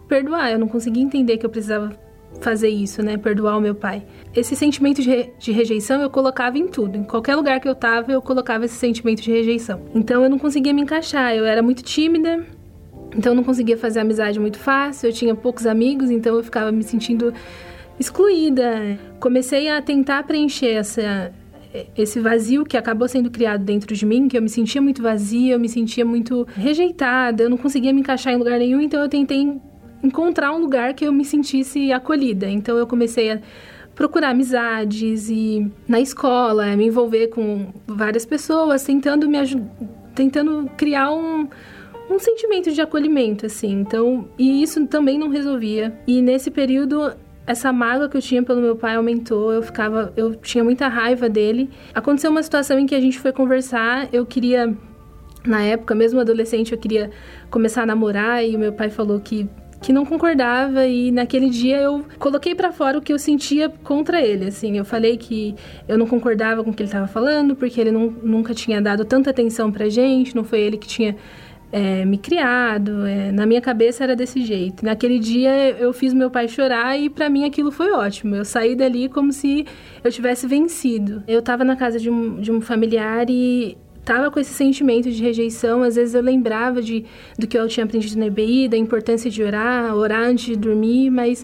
perdoar, 0.07 0.51
eu 0.51 0.59
não 0.59 0.67
conseguia 0.67 1.03
entender 1.03 1.37
que 1.37 1.45
eu 1.45 1.49
precisava 1.49 1.97
fazer 2.39 2.69
isso, 2.69 3.01
né? 3.01 3.17
Perdoar 3.17 3.57
o 3.57 3.61
meu 3.61 3.73
pai. 3.73 4.05
Esse 4.35 4.55
sentimento 4.55 5.01
de, 5.01 5.09
re 5.09 5.33
de, 5.39 5.51
rejeição 5.51 6.01
eu 6.01 6.09
colocava 6.09 6.57
em 6.57 6.67
tudo. 6.67 6.97
Em 6.97 7.03
qualquer 7.03 7.35
lugar 7.35 7.59
que 7.59 7.67
eu 7.67 7.75
tava, 7.75 8.11
eu 8.11 8.21
colocava 8.21 8.65
esse 8.65 8.75
sentimento 8.75 9.21
de 9.21 9.31
rejeição. 9.31 9.81
Então 9.93 10.23
eu 10.23 10.29
não 10.29 10.37
conseguia 10.37 10.73
me 10.73 10.81
encaixar. 10.81 11.33
Eu 11.33 11.45
era 11.45 11.63
muito 11.63 11.81
tímida, 11.81 12.45
então 13.15 13.31
eu 13.31 13.35
não 13.35 13.43
conseguia 13.43 13.77
fazer 13.77 14.01
amizade 14.01 14.39
muito 14.39 14.59
fácil. 14.59 15.09
Eu 15.09 15.13
tinha 15.13 15.33
poucos 15.33 15.65
amigos, 15.65 16.09
então 16.11 16.35
eu 16.35 16.43
ficava 16.43 16.71
me 16.71 16.83
sentindo 16.83 17.33
excluída. 17.99 18.99
Comecei 19.19 19.69
a 19.69 19.81
tentar 19.81 20.23
preencher 20.23 20.71
essa, 20.71 21.33
esse 21.97 22.19
vazio 22.19 22.63
que 22.65 22.77
acabou 22.77 23.07
sendo 23.07 23.29
criado 23.29 23.63
dentro 23.63 23.93
de 23.93 24.05
mim, 24.05 24.27
que 24.27 24.37
eu 24.37 24.41
me 24.41 24.49
sentia 24.49 24.81
muito 24.81 25.01
vazia, 25.01 25.53
eu 25.53 25.59
me 25.59 25.69
sentia 25.69 26.05
muito 26.05 26.47
rejeitada, 26.55 27.43
eu 27.43 27.49
não 27.49 27.57
conseguia 27.57 27.93
me 27.93 28.01
encaixar 28.01 28.33
em 28.33 28.37
lugar 28.37 28.59
nenhum, 28.59 28.81
então 28.81 29.01
eu 29.01 29.09
tentei 29.09 29.59
encontrar 30.03 30.51
um 30.51 30.59
lugar 30.59 30.93
que 30.93 31.05
eu 31.05 31.11
me 31.11 31.25
sentisse 31.25 31.91
acolhida. 31.91 32.47
Então 32.49 32.77
eu 32.77 32.85
comecei 32.85 33.31
a 33.31 33.39
procurar 33.95 34.31
amizades 34.31 35.29
e 35.29 35.71
na 35.87 35.99
escola, 35.99 36.75
me 36.75 36.87
envolver 36.87 37.27
com 37.27 37.73
várias 37.87 38.25
pessoas, 38.25 38.83
tentando 38.83 39.27
me 39.27 39.37
tentando 40.13 40.69
criar 40.77 41.11
um 41.11 41.47
um 42.09 42.19
sentimento 42.19 42.71
de 42.71 42.81
acolhimento 42.81 43.45
assim. 43.47 43.71
Então, 43.71 44.27
e 44.37 44.61
isso 44.61 44.85
também 44.85 45.17
não 45.17 45.29
resolvia. 45.29 45.97
E 46.05 46.21
nesse 46.21 46.51
período 46.51 47.15
essa 47.47 47.71
mágoa 47.71 48.09
que 48.09 48.17
eu 48.17 48.21
tinha 48.21 48.41
pelo 48.41 48.61
meu 48.61 48.75
pai 48.75 48.95
aumentou, 48.95 49.51
eu 49.53 49.61
ficava, 49.61 50.11
eu 50.15 50.35
tinha 50.35 50.63
muita 50.63 50.87
raiva 50.87 51.29
dele. 51.29 51.69
Aconteceu 51.93 52.31
uma 52.31 52.41
situação 52.41 52.79
em 52.79 52.85
que 52.85 52.95
a 52.95 53.01
gente 53.01 53.19
foi 53.19 53.31
conversar, 53.31 54.09
eu 54.11 54.25
queria 54.25 54.75
na 55.45 55.61
época, 55.61 55.93
mesmo 55.93 56.19
adolescente, 56.19 56.71
eu 56.71 56.77
queria 56.77 57.11
começar 57.51 57.83
a 57.83 57.85
namorar 57.85 58.43
e 58.43 58.55
o 58.55 58.59
meu 58.59 58.73
pai 58.73 58.89
falou 58.89 59.19
que 59.19 59.47
que 59.81 59.93
não 59.93 60.03
concordava 60.03 60.87
e 60.87 61.11
naquele 61.11 61.47
dia 61.47 61.79
eu 61.79 62.03
coloquei 62.17 62.55
para 62.55 62.71
fora 62.71 62.97
o 62.97 63.01
que 63.01 63.13
eu 63.13 63.19
sentia 63.19 63.69
contra 63.83 64.19
ele, 64.19 64.45
assim, 64.47 64.77
eu 64.79 64.85
falei 64.85 65.15
que 65.15 65.53
eu 65.87 65.95
não 65.95 66.07
concordava 66.07 66.63
com 66.63 66.71
o 66.71 66.73
que 66.73 66.81
ele 66.81 66.87
estava 66.87 67.05
falando, 67.05 67.55
porque 67.55 67.79
ele 67.79 67.91
não, 67.91 68.09
nunca 68.23 68.51
tinha 68.55 68.81
dado 68.81 69.05
tanta 69.05 69.29
atenção 69.29 69.71
pra 69.71 69.87
gente, 69.87 70.35
não 70.35 70.43
foi 70.43 70.61
ele 70.61 70.77
que 70.77 70.87
tinha 70.87 71.15
é, 71.71 72.05
me 72.05 72.17
criado, 72.17 73.05
é, 73.05 73.31
na 73.31 73.45
minha 73.45 73.61
cabeça 73.61 74.03
era 74.03 74.15
desse 74.15 74.41
jeito. 74.41 74.85
Naquele 74.85 75.19
dia 75.19 75.71
eu 75.71 75.91
fiz 75.91 76.13
meu 76.13 76.29
pai 76.29 76.47
chorar 76.47 76.97
e 76.97 77.09
para 77.09 77.29
mim 77.29 77.45
aquilo 77.45 77.71
foi 77.71 77.91
ótimo. 77.91 78.35
Eu 78.35 78.45
saí 78.45 78.75
dali 78.75 79.09
como 79.09 79.31
se 79.31 79.65
eu 80.03 80.11
tivesse 80.11 80.47
vencido. 80.47 81.23
Eu 81.27 81.39
estava 81.39 81.63
na 81.63 81.75
casa 81.75 81.99
de 81.99 82.09
um, 82.09 82.39
de 82.39 82.51
um 82.51 82.61
familiar 82.61 83.29
e 83.29 83.77
tava 84.05 84.29
com 84.29 84.39
esse 84.39 84.53
sentimento 84.53 85.09
de 85.09 85.21
rejeição, 85.21 85.81
às 85.81 85.95
vezes 85.95 86.13
eu 86.13 86.21
lembrava 86.21 86.79
de 86.79 87.05
do 87.39 87.47
que 87.47 87.57
eu 87.57 87.67
tinha 87.67 87.83
aprendido 87.83 88.19
na 88.19 88.27
EBI, 88.27 88.67
da 88.67 88.77
importância 88.77 89.31
de 89.31 89.41
orar, 89.41 89.95
orar 89.95 90.21
antes 90.21 90.45
de 90.45 90.55
dormir, 90.55 91.09
mas 91.09 91.43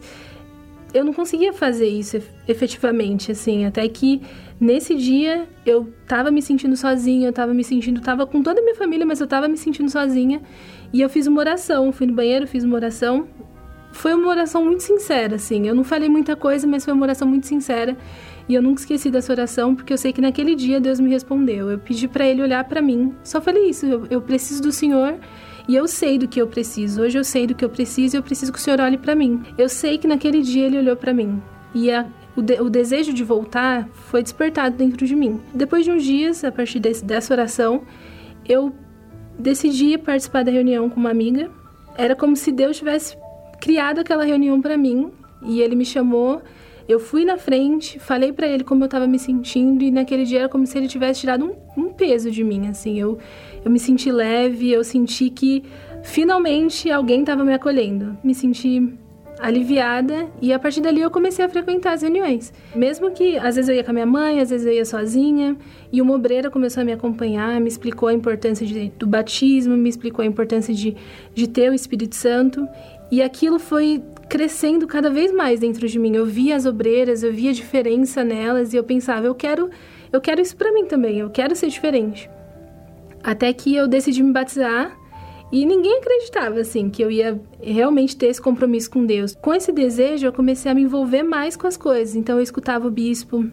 eu 0.93 1.03
não 1.03 1.11
conseguia 1.11 1.51
fazer 1.51 1.87
isso 1.87 2.21
efetivamente, 2.47 3.31
assim, 3.31 3.65
até 3.65 3.87
que 3.87 4.21
nesse 4.61 4.93
dia 4.93 5.49
eu 5.65 5.91
tava 6.07 6.29
me 6.29 6.39
sentindo 6.39 6.77
sozinha, 6.77 7.27
eu 7.27 7.33
tava 7.33 7.51
me 7.51 7.63
sentindo, 7.63 7.99
tava 7.99 8.27
com 8.27 8.43
toda 8.43 8.61
a 8.61 8.63
minha 8.63 8.75
família, 8.75 9.05
mas 9.05 9.19
eu 9.19 9.25
tava 9.25 9.47
me 9.47 9.57
sentindo 9.57 9.89
sozinha, 9.89 10.39
e 10.93 11.01
eu 11.01 11.09
fiz 11.09 11.25
uma 11.25 11.39
oração, 11.39 11.91
fui 11.91 12.05
no 12.05 12.13
banheiro, 12.13 12.45
fiz 12.45 12.63
uma 12.63 12.75
oração. 12.75 13.27
Foi 13.93 14.13
uma 14.13 14.29
oração 14.29 14.63
muito 14.63 14.83
sincera, 14.83 15.35
assim. 15.35 15.67
Eu 15.67 15.75
não 15.75 15.83
falei 15.83 16.07
muita 16.07 16.33
coisa, 16.33 16.65
mas 16.65 16.85
foi 16.85 16.93
uma 16.93 17.03
oração 17.03 17.27
muito 17.27 17.45
sincera. 17.45 17.97
E 18.47 18.53
eu 18.53 18.61
nunca 18.61 18.79
esqueci 18.81 19.11
dessa 19.11 19.33
oração, 19.33 19.75
porque 19.75 19.91
eu 19.91 19.97
sei 19.97 20.13
que 20.13 20.21
naquele 20.21 20.55
dia 20.55 20.79
Deus 20.79 20.97
me 20.99 21.09
respondeu. 21.09 21.69
Eu 21.69 21.77
pedi 21.77 22.07
para 22.07 22.25
ele 22.25 22.41
olhar 22.41 22.63
para 22.63 22.81
mim. 22.81 23.13
Só 23.21 23.41
falei 23.41 23.69
isso, 23.69 23.85
eu, 23.85 24.07
eu, 24.09 24.21
preciso 24.21 24.61
do 24.61 24.71
Senhor 24.71 25.15
e 25.67 25.75
eu 25.75 25.87
sei 25.89 26.17
do 26.17 26.25
que 26.27 26.41
eu 26.41 26.47
preciso. 26.47 27.01
Hoje 27.01 27.17
eu 27.17 27.23
sei 27.23 27.45
do 27.45 27.53
que 27.53 27.65
eu 27.65 27.69
preciso 27.69 28.15
e 28.15 28.17
eu 28.17 28.23
preciso 28.23 28.53
que 28.53 28.59
o 28.59 28.61
Senhor 28.61 28.79
olhe 28.79 28.97
para 28.97 29.13
mim. 29.13 29.41
Eu 29.57 29.67
sei 29.67 29.97
que 29.97 30.07
naquele 30.07 30.41
dia 30.41 30.67
ele 30.67 30.77
olhou 30.77 30.95
para 30.95 31.13
mim. 31.13 31.41
E 31.73 31.91
a, 31.91 32.05
o, 32.35 32.41
de, 32.41 32.61
o, 32.61 32.69
desejo 32.69 33.13
de 33.13 33.23
voltar 33.23 33.87
foi 33.89 34.23
despertado 34.23 34.75
dentro 34.75 35.05
de 35.05 35.15
mim. 35.15 35.39
Depois 35.53 35.85
de 35.85 35.91
uns 35.91 36.03
dias, 36.03 36.43
a 36.43 36.51
partir 36.51 36.79
desse, 36.79 37.03
dessa 37.03 37.33
oração, 37.33 37.83
eu 38.47 38.73
decidi 39.37 39.97
participar 39.97 40.43
da 40.43 40.51
reunião 40.51 40.89
com 40.89 40.99
uma 40.99 41.11
amiga. 41.11 41.49
Era 41.97 42.15
como 42.15 42.35
se 42.35 42.51
Deus 42.51 42.77
tivesse 42.77 43.17
criado 43.59 43.99
aquela 43.99 44.23
reunião 44.23 44.61
para 44.61 44.77
mim 44.77 45.11
e 45.43 45.61
ele 45.61 45.75
me 45.75 45.85
chamou 45.85 46.41
eu 46.91 46.99
fui 46.99 47.23
na 47.23 47.37
frente, 47.37 47.99
falei 47.99 48.33
para 48.33 48.47
ele 48.47 48.63
como 48.65 48.83
eu 48.83 48.87
tava 48.89 49.07
me 49.07 49.17
sentindo 49.17 49.83
e 49.83 49.91
naquele 49.91 50.25
dia 50.25 50.39
era 50.39 50.49
como 50.49 50.67
se 50.67 50.77
ele 50.77 50.89
tivesse 50.89 51.21
tirado 51.21 51.45
um, 51.45 51.81
um 51.81 51.93
peso 51.93 52.29
de 52.29 52.43
mim, 52.43 52.67
assim. 52.67 52.99
Eu, 52.99 53.17
eu 53.63 53.71
me 53.71 53.79
senti 53.79 54.11
leve, 54.11 54.69
eu 54.71 54.83
senti 54.83 55.29
que 55.29 55.63
finalmente 56.03 56.91
alguém 56.91 57.23
tava 57.23 57.45
me 57.45 57.53
acolhendo. 57.53 58.17
Me 58.21 58.35
senti 58.35 58.93
aliviada 59.41 60.27
e 60.41 60.53
a 60.53 60.59
partir 60.59 60.81
dali 60.81 61.01
eu 61.01 61.09
comecei 61.09 61.43
a 61.43 61.49
frequentar 61.49 61.93
as 61.93 62.01
reuniões. 62.01 62.53
Mesmo 62.75 63.11
que 63.11 63.37
às 63.37 63.55
vezes 63.55 63.69
eu 63.69 63.75
ia 63.75 63.83
com 63.83 63.91
a 63.91 63.93
minha 63.93 64.05
mãe, 64.05 64.39
às 64.39 64.49
vezes 64.49 64.65
eu 64.65 64.73
ia 64.73 64.85
sozinha, 64.85 65.57
e 65.91 66.01
uma 66.01 66.13
obreira 66.13 66.49
começou 66.49 66.81
a 66.81 66.83
me 66.85 66.93
acompanhar, 66.93 67.59
me 67.59 67.67
explicou 67.67 68.07
a 68.09 68.13
importância 68.13 68.65
de, 68.65 68.89
do 68.97 69.07
batismo, 69.07 69.75
me 69.75 69.89
explicou 69.89 70.23
a 70.23 70.25
importância 70.25 70.73
de, 70.73 70.95
de 71.33 71.47
ter 71.47 71.69
o 71.69 71.73
Espírito 71.73 72.15
Santo, 72.15 72.67
e 73.11 73.21
aquilo 73.21 73.59
foi 73.59 74.01
crescendo 74.29 74.87
cada 74.87 75.09
vez 75.09 75.33
mais 75.33 75.59
dentro 75.59 75.87
de 75.87 75.99
mim. 75.99 76.15
Eu 76.15 76.25
via 76.25 76.55
as 76.55 76.65
obreiras, 76.65 77.23
eu 77.23 77.33
via 77.33 77.49
a 77.49 77.53
diferença 77.53 78.23
nelas 78.23 78.73
e 78.73 78.77
eu 78.77 78.83
pensava, 78.83 79.27
eu 79.27 79.35
quero, 79.35 79.69
eu 80.13 80.21
quero 80.21 80.39
isso 80.39 80.55
para 80.55 80.71
mim 80.71 80.85
também, 80.85 81.19
eu 81.19 81.29
quero 81.29 81.55
ser 81.55 81.67
diferente. 81.67 82.29
Até 83.23 83.51
que 83.51 83.75
eu 83.75 83.87
decidi 83.87 84.23
me 84.23 84.31
batizar 84.31 84.97
e 85.51 85.65
ninguém 85.65 85.97
acreditava 85.97 86.59
assim 86.59 86.89
que 86.89 87.01
eu 87.01 87.11
ia 87.11 87.39
realmente 87.61 88.15
ter 88.15 88.27
esse 88.27 88.41
compromisso 88.41 88.89
com 88.89 89.05
Deus. 89.05 89.35
Com 89.41 89.53
esse 89.53 89.71
desejo, 89.71 90.25
eu 90.25 90.33
comecei 90.33 90.71
a 90.71 90.75
me 90.75 90.83
envolver 90.83 91.23
mais 91.23 91.55
com 91.55 91.67
as 91.67 91.75
coisas. 91.75 92.15
Então 92.15 92.37
eu 92.37 92.43
escutava 92.43 92.87
o 92.87 92.91
bispo, 92.91 93.45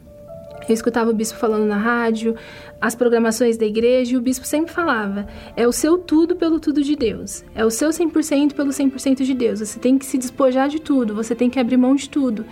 eu 0.72 0.74
escutava 0.74 1.10
o 1.10 1.14
bispo 1.14 1.38
falando 1.38 1.66
na 1.66 1.76
rádio, 1.76 2.36
as 2.80 2.94
programações 2.94 3.56
da 3.56 3.66
igreja, 3.66 4.14
e 4.14 4.16
o 4.16 4.20
bispo 4.20 4.46
sempre 4.46 4.72
falava: 4.72 5.26
é 5.56 5.66
o 5.66 5.72
seu 5.72 5.98
tudo 5.98 6.36
pelo 6.36 6.60
tudo 6.60 6.82
de 6.82 6.94
Deus, 6.94 7.44
é 7.54 7.64
o 7.64 7.70
seu 7.70 7.90
100% 7.90 8.52
pelo 8.52 8.70
100% 8.70 9.24
de 9.24 9.34
Deus. 9.34 9.60
Você 9.60 9.78
tem 9.78 9.98
que 9.98 10.04
se 10.04 10.18
despojar 10.18 10.68
de 10.68 10.80
tudo, 10.80 11.14
você 11.14 11.34
tem 11.34 11.48
que 11.50 11.58
abrir 11.58 11.76
mão 11.76 11.94
de 11.94 12.08
tudo. 12.08 12.44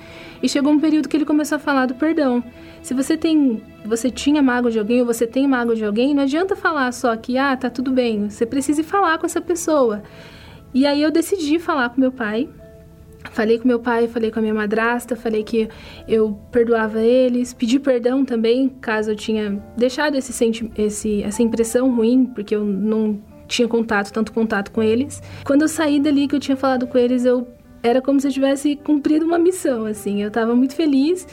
E 0.42 0.48
chegou 0.48 0.72
um 0.72 0.80
período 0.80 1.08
que 1.08 1.16
ele 1.16 1.24
começou 1.24 1.56
a 1.56 1.58
falar 1.58 1.86
do 1.86 1.94
perdão. 1.94 2.42
Se 2.82 2.94
você 2.94 3.16
tem, 3.16 3.62
você 3.84 4.10
tinha 4.10 4.42
mágoa 4.42 4.70
de 4.70 4.78
alguém 4.78 5.00
ou 5.00 5.06
você 5.06 5.26
tem 5.26 5.46
mágoa 5.46 5.74
de 5.74 5.84
alguém, 5.84 6.14
não 6.14 6.22
adianta 6.22 6.54
falar 6.54 6.92
só 6.92 7.16
que 7.16 7.36
ah, 7.38 7.56
tá 7.56 7.70
tudo 7.70 7.90
bem. 7.90 8.28
Você 8.28 8.46
precisa 8.46 8.82
falar 8.84 9.18
com 9.18 9.26
essa 9.26 9.40
pessoa. 9.40 10.02
E 10.74 10.86
aí 10.86 11.02
eu 11.02 11.10
decidi 11.10 11.58
falar 11.58 11.88
com 11.90 12.00
meu 12.00 12.12
pai 12.12 12.48
Falei 13.32 13.58
com 13.58 13.68
meu 13.68 13.78
pai, 13.78 14.08
falei 14.08 14.30
com 14.30 14.38
a 14.38 14.42
minha 14.42 14.54
madrasta, 14.54 15.16
falei 15.16 15.42
que 15.42 15.68
eu 16.08 16.38
perdoava 16.50 17.00
eles, 17.00 17.52
pedi 17.52 17.78
perdão 17.78 18.24
também, 18.24 18.68
caso 18.68 19.10
eu 19.10 19.16
tinha 19.16 19.62
deixado 19.76 20.16
esse, 20.16 20.32
esse 20.76 21.22
essa 21.22 21.42
impressão 21.42 21.94
ruim, 21.94 22.26
porque 22.26 22.54
eu 22.54 22.64
não 22.64 23.20
tinha 23.46 23.68
contato, 23.68 24.12
tanto 24.12 24.32
contato 24.32 24.70
com 24.70 24.82
eles. 24.82 25.22
Quando 25.44 25.62
eu 25.62 25.68
saí 25.68 26.00
dali 26.00 26.26
que 26.26 26.34
eu 26.34 26.40
tinha 26.40 26.56
falado 26.56 26.86
com 26.86 26.98
eles, 26.98 27.24
eu 27.24 27.46
era 27.82 28.02
como 28.02 28.20
se 28.20 28.26
eu 28.26 28.32
tivesse 28.32 28.76
cumprido 28.76 29.24
uma 29.24 29.38
missão, 29.38 29.86
assim. 29.86 30.22
Eu 30.22 30.28
estava 30.28 30.54
muito 30.54 30.74
feliz 30.74 31.26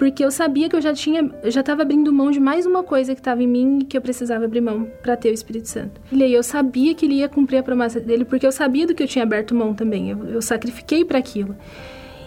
porque 0.00 0.24
eu 0.24 0.30
sabia 0.30 0.66
que 0.66 0.74
eu 0.74 0.80
já 0.80 0.94
tinha, 0.94 1.30
eu 1.42 1.50
já 1.50 1.60
estava 1.60 1.82
abrindo 1.82 2.10
mão 2.10 2.30
de 2.30 2.40
mais 2.40 2.64
uma 2.64 2.82
coisa 2.82 3.14
que 3.14 3.20
estava 3.20 3.42
em 3.42 3.46
mim 3.46 3.80
e 3.80 3.84
que 3.84 3.98
eu 3.98 4.00
precisava 4.00 4.46
abrir 4.46 4.62
mão 4.62 4.90
para 5.02 5.14
ter 5.14 5.28
o 5.28 5.34
Espírito 5.34 5.68
Santo. 5.68 6.00
E 6.10 6.22
aí 6.22 6.32
eu 6.32 6.42
sabia 6.42 6.94
que 6.94 7.04
ele 7.04 7.16
ia 7.16 7.28
cumprir 7.28 7.58
a 7.58 7.62
promessa 7.62 8.00
dele, 8.00 8.24
porque 8.24 8.46
eu 8.46 8.50
sabia 8.50 8.86
do 8.86 8.94
que 8.94 9.02
eu 9.02 9.06
tinha 9.06 9.24
aberto 9.24 9.54
mão 9.54 9.74
também. 9.74 10.08
Eu, 10.08 10.24
eu 10.24 10.40
sacrifiquei 10.40 11.04
para 11.04 11.18
aquilo. 11.18 11.54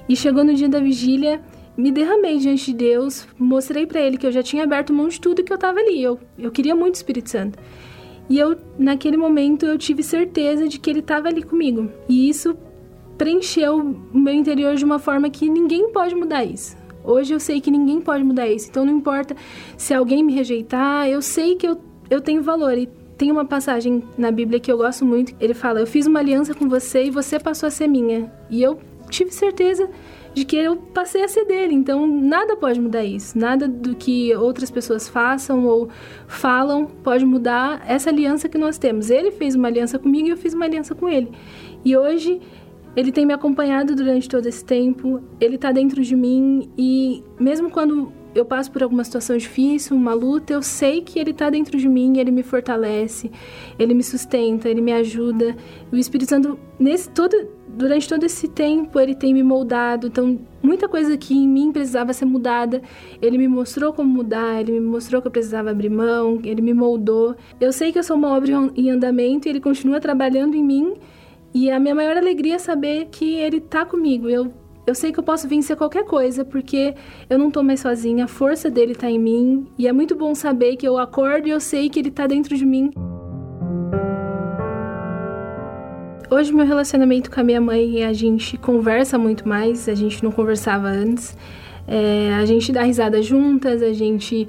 E 0.07 0.15
chegou 0.15 0.43
no 0.43 0.53
dia 0.53 0.69
da 0.69 0.79
vigília, 0.79 1.41
me 1.75 1.91
derramei 1.91 2.37
diante 2.37 2.67
de 2.67 2.77
Deus, 2.77 3.27
mostrei 3.39 3.87
para 3.87 3.99
ele 4.01 4.19
que 4.19 4.27
eu 4.27 4.31
já 4.31 4.43
tinha 4.43 4.65
aberto 4.65 4.93
mão 4.93 5.07
de 5.07 5.19
tudo 5.19 5.43
que 5.43 5.51
eu 5.51 5.55
estava 5.55 5.79
ali. 5.79 5.99
Eu, 5.99 6.19
eu 6.37 6.51
queria 6.51 6.75
muito 6.75 6.93
o 6.93 6.97
Espírito 6.97 7.31
Santo. 7.31 7.57
E 8.29 8.37
eu, 8.37 8.55
naquele 8.77 9.17
momento, 9.17 9.65
eu 9.65 9.79
tive 9.79 10.03
certeza 10.03 10.67
de 10.67 10.77
que 10.77 10.91
ele 10.91 10.99
estava 10.99 11.27
ali 11.27 11.41
comigo. 11.41 11.89
E 12.07 12.29
isso 12.29 12.55
preencheu 13.17 13.79
o 14.13 14.19
meu 14.19 14.35
interior 14.35 14.75
de 14.75 14.85
uma 14.85 14.99
forma 14.99 15.27
que 15.27 15.49
ninguém 15.49 15.91
pode 15.91 16.13
mudar 16.13 16.45
isso. 16.45 16.82
Hoje 17.03 17.33
eu 17.33 17.39
sei 17.39 17.59
que 17.59 17.69
ninguém 17.69 17.99
pode 17.99 18.23
mudar 18.23 18.47
isso. 18.47 18.69
Então 18.69 18.85
não 18.85 18.95
importa 18.95 19.35
se 19.77 19.93
alguém 19.93 20.23
me 20.23 20.33
rejeitar, 20.33 21.07
eu 21.07 21.21
sei 21.21 21.55
que 21.55 21.67
eu, 21.67 21.79
eu 22.09 22.21
tenho 22.21 22.41
valor. 22.41 22.77
E 22.77 22.87
tem 23.17 23.31
uma 23.31 23.45
passagem 23.45 24.03
na 24.17 24.31
Bíblia 24.31 24.59
que 24.59 24.71
eu 24.71 24.77
gosto 24.77 25.05
muito. 25.05 25.35
Ele 25.39 25.53
fala: 25.53 25.79
Eu 25.79 25.87
fiz 25.87 26.07
uma 26.07 26.19
aliança 26.19 26.53
com 26.53 26.67
você 26.67 27.05
e 27.05 27.09
você 27.09 27.39
passou 27.39 27.67
a 27.67 27.71
ser 27.71 27.87
minha. 27.87 28.31
E 28.49 28.61
eu 28.61 28.79
tive 29.09 29.31
certeza 29.31 29.89
de 30.33 30.43
que 30.43 30.55
eu 30.55 30.75
passei 30.75 31.23
a 31.23 31.27
ser 31.27 31.45
dele. 31.45 31.73
Então 31.73 32.07
nada 32.07 32.55
pode 32.55 32.79
mudar 32.81 33.03
isso. 33.03 33.37
Nada 33.37 33.67
do 33.67 33.95
que 33.95 34.35
outras 34.35 34.71
pessoas 34.71 35.07
façam 35.07 35.65
ou 35.65 35.89
falam 36.27 36.85
pode 36.85 37.25
mudar 37.25 37.83
essa 37.87 38.09
aliança 38.09 38.49
que 38.49 38.57
nós 38.57 38.77
temos. 38.77 39.09
Ele 39.09 39.31
fez 39.31 39.55
uma 39.55 39.67
aliança 39.67 39.99
comigo 39.99 40.27
e 40.27 40.31
eu 40.31 40.37
fiz 40.37 40.53
uma 40.53 40.65
aliança 40.65 40.95
com 40.95 41.07
ele. 41.07 41.31
E 41.85 41.95
hoje 41.95 42.41
ele 42.95 43.11
tem 43.11 43.25
me 43.25 43.33
acompanhado 43.33 43.95
durante 43.95 44.29
todo 44.29 44.45
esse 44.47 44.63
tempo, 44.63 45.21
ele 45.39 45.55
está 45.55 45.71
dentro 45.71 46.01
de 46.01 46.15
mim 46.15 46.69
e 46.77 47.23
mesmo 47.39 47.69
quando 47.69 48.11
eu 48.35 48.45
passo 48.45 48.71
por 48.71 48.81
alguma 48.81 49.03
situação 49.03 49.37
difícil, 49.37 49.95
uma 49.95 50.13
luta, 50.13 50.53
eu 50.53 50.61
sei 50.61 51.01
que 51.01 51.19
ele 51.19 51.31
está 51.31 51.49
dentro 51.49 51.77
de 51.77 51.87
mim, 51.87 52.17
ele 52.17 52.31
me 52.31 52.41
fortalece, 52.41 53.31
ele 53.77 53.93
me 53.93 54.03
sustenta, 54.03 54.67
ele 54.67 54.81
me 54.81 54.91
ajuda. 54.91 55.55
O 55.91 55.95
Espírito 55.95 56.29
Santo 56.29 56.59
nesse 56.79 57.09
todo 57.09 57.35
durante 57.75 58.07
todo 58.07 58.23
esse 58.23 58.47
tempo 58.47 58.99
ele 58.99 59.15
tem 59.15 59.33
me 59.33 59.41
moldado, 59.41 60.07
então 60.07 60.39
muita 60.61 60.87
coisa 60.87 61.17
que 61.17 61.33
em 61.33 61.47
mim 61.47 61.71
precisava 61.71 62.13
ser 62.13 62.25
mudada, 62.25 62.81
ele 63.21 63.37
me 63.37 63.47
mostrou 63.47 63.91
como 63.91 64.09
mudar, 64.09 64.61
ele 64.61 64.73
me 64.73 64.79
mostrou 64.79 65.21
que 65.21 65.27
eu 65.27 65.31
precisava 65.31 65.71
abrir 65.71 65.89
mão, 65.89 66.39
ele 66.43 66.61
me 66.61 66.73
moldou. 66.73 67.35
Eu 67.59 67.73
sei 67.73 67.91
que 67.91 67.97
eu 67.97 68.03
sou 68.03 68.15
uma 68.15 68.29
obra 68.29 68.51
em 68.75 68.91
andamento 68.91 69.47
e 69.47 69.49
ele 69.49 69.59
continua 69.59 69.99
trabalhando 69.99 70.55
em 70.55 70.63
mim 70.63 70.93
e 71.53 71.69
a 71.69 71.79
minha 71.79 71.93
maior 71.93 72.17
alegria 72.17 72.55
é 72.55 72.59
saber 72.59 73.09
que 73.11 73.35
ele 73.35 73.61
tá 73.61 73.85
comigo. 73.85 74.27
Eu, 74.27 74.51
eu 74.87 74.95
sei 74.95 75.11
que 75.11 75.19
eu 75.19 75.23
posso 75.23 75.47
vencer 75.47 75.77
qualquer 75.77 76.03
coisa, 76.03 76.43
porque 76.43 76.95
eu 77.29 77.37
não 77.37 77.51
tô 77.51 77.61
mais 77.61 77.79
sozinha, 77.79 78.25
a 78.25 78.27
força 78.27 78.71
dele 78.71 78.95
tá 78.95 79.09
em 79.09 79.19
mim. 79.19 79.67
E 79.77 79.87
é 79.87 79.93
muito 79.93 80.15
bom 80.15 80.33
saber 80.33 80.75
que 80.75 80.87
eu 80.87 80.97
acordo 80.97 81.47
e 81.47 81.51
eu 81.51 81.59
sei 81.59 81.89
que 81.89 81.99
ele 81.99 82.09
tá 82.09 82.25
dentro 82.25 82.57
de 82.57 82.65
mim. 82.65 82.91
Hoje, 86.29 86.51
meu 86.51 86.65
relacionamento 86.65 87.29
com 87.29 87.39
a 87.39 87.43
minha 87.43 87.61
mãe, 87.61 88.03
a 88.03 88.11
gente 88.11 88.57
conversa 88.57 89.19
muito 89.19 89.47
mais, 89.47 89.87
a 89.87 89.93
gente 89.93 90.23
não 90.23 90.31
conversava 90.31 90.87
antes. 90.87 91.37
É, 91.87 92.33
a 92.33 92.45
gente 92.45 92.71
dá 92.71 92.81
risada 92.81 93.21
juntas, 93.21 93.83
a 93.83 93.93
gente 93.93 94.47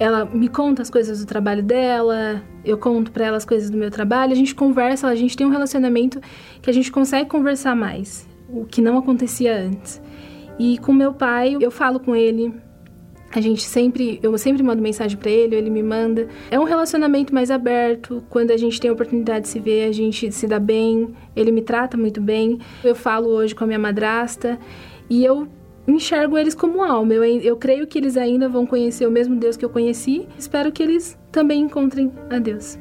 ela 0.00 0.24
me 0.24 0.48
conta 0.48 0.80
as 0.80 0.88
coisas 0.88 1.20
do 1.20 1.26
trabalho 1.26 1.62
dela, 1.62 2.42
eu 2.64 2.78
conto 2.78 3.12
para 3.12 3.26
ela 3.26 3.36
as 3.36 3.44
coisas 3.44 3.68
do 3.68 3.76
meu 3.76 3.90
trabalho, 3.90 4.32
a 4.32 4.34
gente 4.34 4.54
conversa, 4.54 5.06
a 5.06 5.14
gente 5.14 5.36
tem 5.36 5.46
um 5.46 5.50
relacionamento 5.50 6.18
que 6.62 6.70
a 6.70 6.72
gente 6.72 6.90
consegue 6.90 7.28
conversar 7.28 7.76
mais, 7.76 8.26
o 8.48 8.64
que 8.64 8.80
não 8.80 8.96
acontecia 8.96 9.54
antes. 9.54 10.00
E 10.58 10.78
com 10.78 10.94
meu 10.94 11.12
pai, 11.12 11.58
eu 11.60 11.70
falo 11.70 12.00
com 12.00 12.16
ele, 12.16 12.50
a 13.30 13.42
gente 13.42 13.62
sempre, 13.62 14.18
eu 14.22 14.36
sempre 14.38 14.62
mando 14.62 14.82
mensagem 14.82 15.18
para 15.18 15.30
ele, 15.30 15.54
ele 15.54 15.68
me 15.68 15.82
manda. 15.82 16.28
É 16.50 16.58
um 16.58 16.64
relacionamento 16.64 17.32
mais 17.32 17.50
aberto. 17.50 18.24
Quando 18.28 18.50
a 18.50 18.56
gente 18.56 18.80
tem 18.80 18.90
a 18.90 18.92
oportunidade 18.92 19.42
de 19.42 19.48
se 19.48 19.60
ver, 19.60 19.88
a 19.88 19.92
gente 19.92 20.32
se 20.32 20.48
dá 20.48 20.58
bem. 20.58 21.14
Ele 21.36 21.52
me 21.52 21.62
trata 21.62 21.96
muito 21.96 22.20
bem. 22.20 22.58
Eu 22.82 22.94
falo 22.94 23.28
hoje 23.28 23.54
com 23.54 23.62
a 23.62 23.66
minha 23.68 23.78
madrasta 23.78 24.58
e 25.08 25.24
eu 25.24 25.46
enxergo 25.90 26.38
eles 26.38 26.54
como 26.54 26.82
alma. 26.82 27.14
Eu, 27.14 27.24
eu 27.24 27.56
creio 27.56 27.86
que 27.86 27.98
eles 27.98 28.16
ainda 28.16 28.48
vão 28.48 28.66
conhecer 28.66 29.06
o 29.06 29.10
mesmo 29.10 29.36
Deus 29.36 29.56
que 29.56 29.64
eu 29.64 29.70
conheci. 29.70 30.26
Espero 30.38 30.72
que 30.72 30.82
eles 30.82 31.18
também 31.30 31.62
encontrem 31.62 32.12
a 32.30 32.38
Deus. 32.38 32.78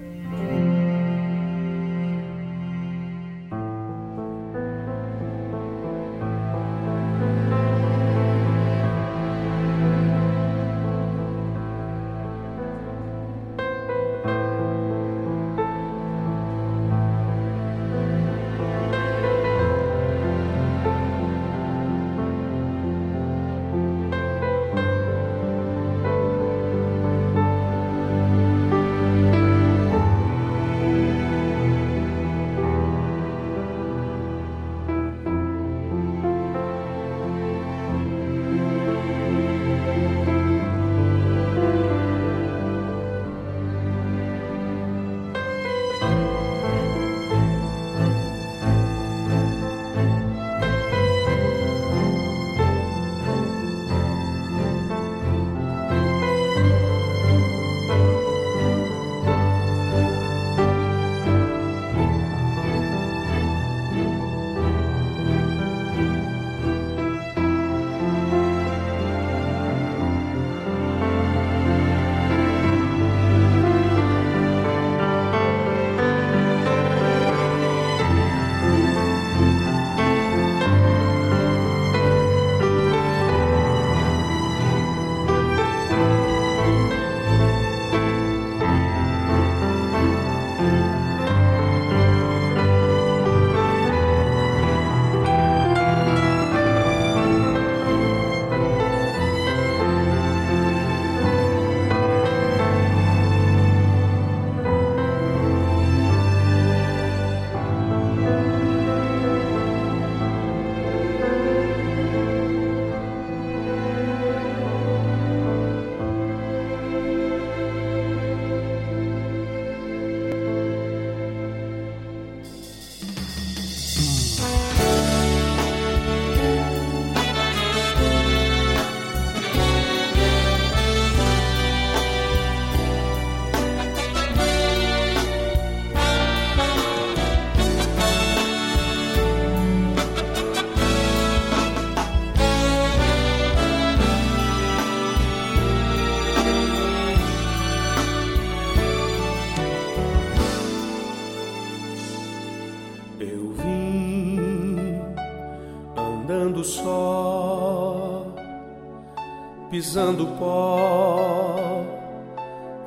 Pisando 159.80 160.28
pó 160.38 161.86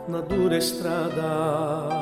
na 0.06 0.20
dura 0.20 0.58
estrada. 0.58 2.01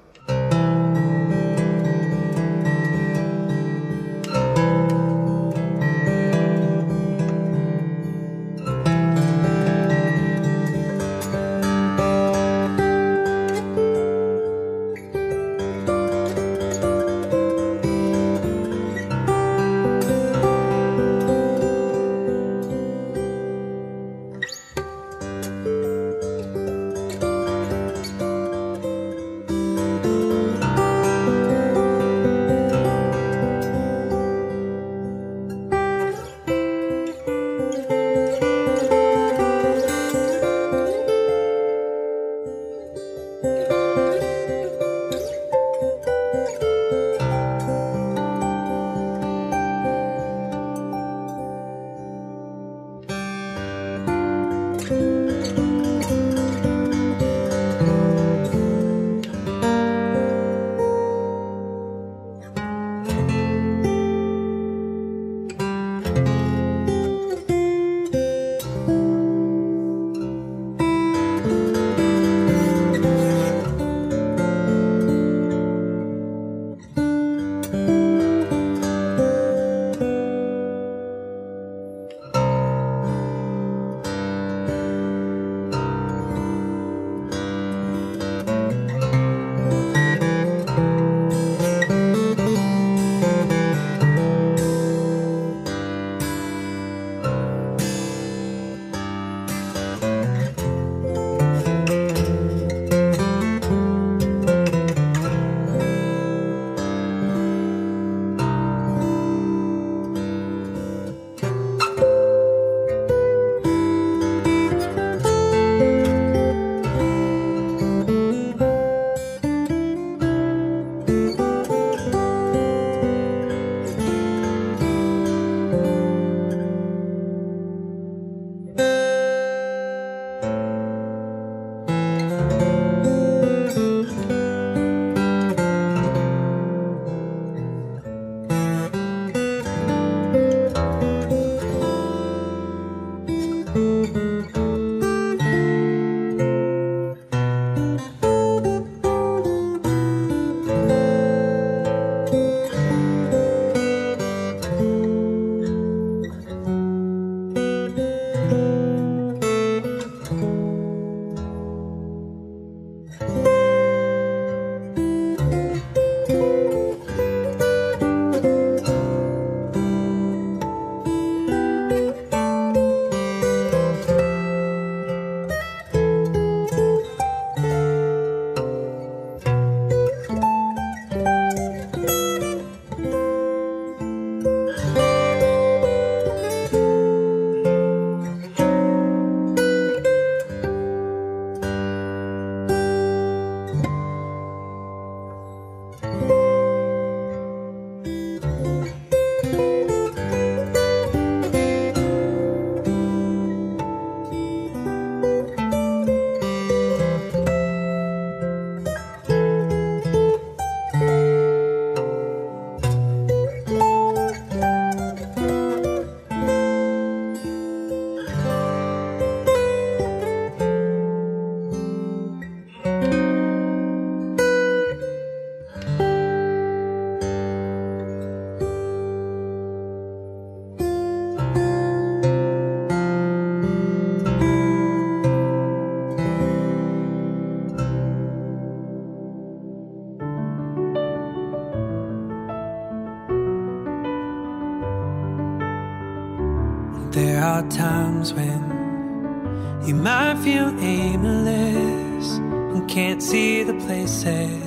There 247.11 247.43
are 247.43 247.61
times 247.69 248.33
when 248.33 249.81
you 249.85 249.95
might 249.95 250.37
feel 250.37 250.69
aimless 250.79 252.37
and 252.37 252.89
can't 252.89 253.21
see 253.21 253.63
the 253.63 253.73
places 253.73 254.63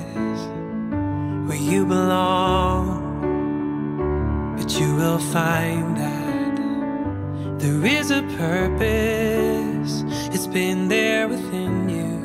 where 1.47 1.57
you 1.57 1.87
belong. 1.87 3.01
But 4.55 4.79
you 4.79 4.93
will 4.95 5.17
find 5.17 5.97
that 5.97 7.59
there 7.59 7.83
is 7.83 8.11
a 8.11 8.21
purpose, 8.37 10.03
it's 10.31 10.45
been 10.45 10.87
there 10.87 11.27
within 11.27 11.89
you 11.89 12.15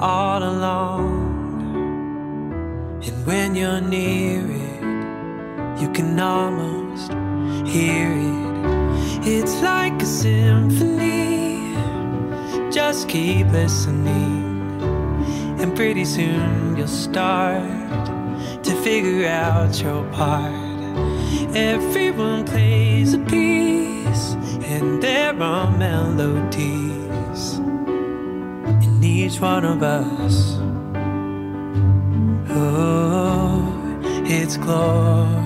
all 0.00 0.42
along. 0.42 1.36
And 3.06 3.26
when 3.26 3.54
you're 3.54 3.80
near 3.80 4.40
it, 4.40 5.80
you 5.80 5.88
can 5.92 6.18
almost 6.18 7.12
hear 7.68 8.10
it. 8.10 8.45
It's 9.28 9.60
like 9.60 10.00
a 10.00 10.06
symphony. 10.06 11.74
Just 12.70 13.08
keep 13.08 13.48
listening, 13.48 14.80
and 15.60 15.74
pretty 15.74 16.04
soon 16.04 16.76
you'll 16.76 16.86
start 16.86 17.60
to 18.62 18.72
figure 18.84 19.26
out 19.26 19.82
your 19.82 20.04
part. 20.12 20.54
Everyone 21.56 22.44
plays 22.44 23.14
a 23.14 23.18
piece, 23.18 24.34
and 24.62 25.02
there 25.02 25.34
are 25.42 25.76
melodies 25.76 27.58
in 28.84 29.02
each 29.02 29.40
one 29.40 29.64
of 29.64 29.82
us. 29.82 30.56
Oh, 32.48 33.74
it's 34.24 34.56
glorious. 34.56 35.45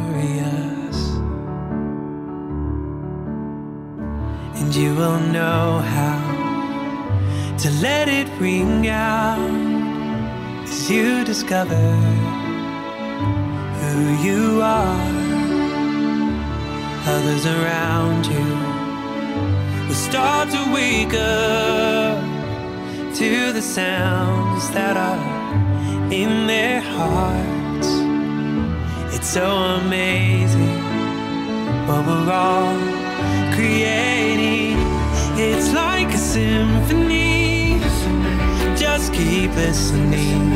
You 4.81 4.95
will 4.95 5.21
know 5.21 5.79
how 5.97 6.21
to 7.59 7.69
let 7.83 8.09
it 8.09 8.27
ring 8.41 8.89
out 8.89 9.39
as 10.63 10.91
you 10.91 11.23
discover 11.23 11.87
who 13.81 14.01
you 14.27 14.63
are. 14.63 15.11
Others 17.15 17.45
around 17.45 18.25
you 18.35 18.49
will 19.87 20.03
start 20.11 20.49
to 20.49 20.63
wake 20.73 21.13
up 21.13 22.19
to 23.17 23.53
the 23.53 23.61
sounds 23.61 24.71
that 24.71 24.97
are 24.97 26.11
in 26.11 26.47
their 26.47 26.81
hearts. 26.81 27.91
It's 29.15 29.29
so 29.29 29.47
amazing 29.83 30.79
what 31.87 32.07
we're 32.07 32.33
all 32.33 33.01
creating. 33.55 34.70
It's 35.43 35.73
like 35.73 36.09
a 36.13 36.19
symphony. 36.19 37.81
Just 38.77 39.15
keep 39.15 39.51
listening, 39.55 40.53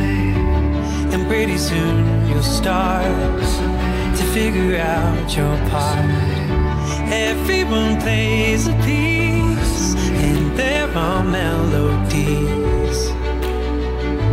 and 1.12 1.27
pretty 1.27 1.56
soon 1.56 2.28
you'll 2.28 2.43
start 2.43 3.40
to 4.19 4.24
figure 4.35 4.77
out 4.77 5.35
your 5.35 5.56
part. 5.70 6.05
Everyone 7.11 7.98
plays 8.02 8.69
a 8.69 8.74
piece, 8.85 9.94
and 10.27 10.55
there 10.59 10.89
are 10.94 11.24
melodies 11.24 12.98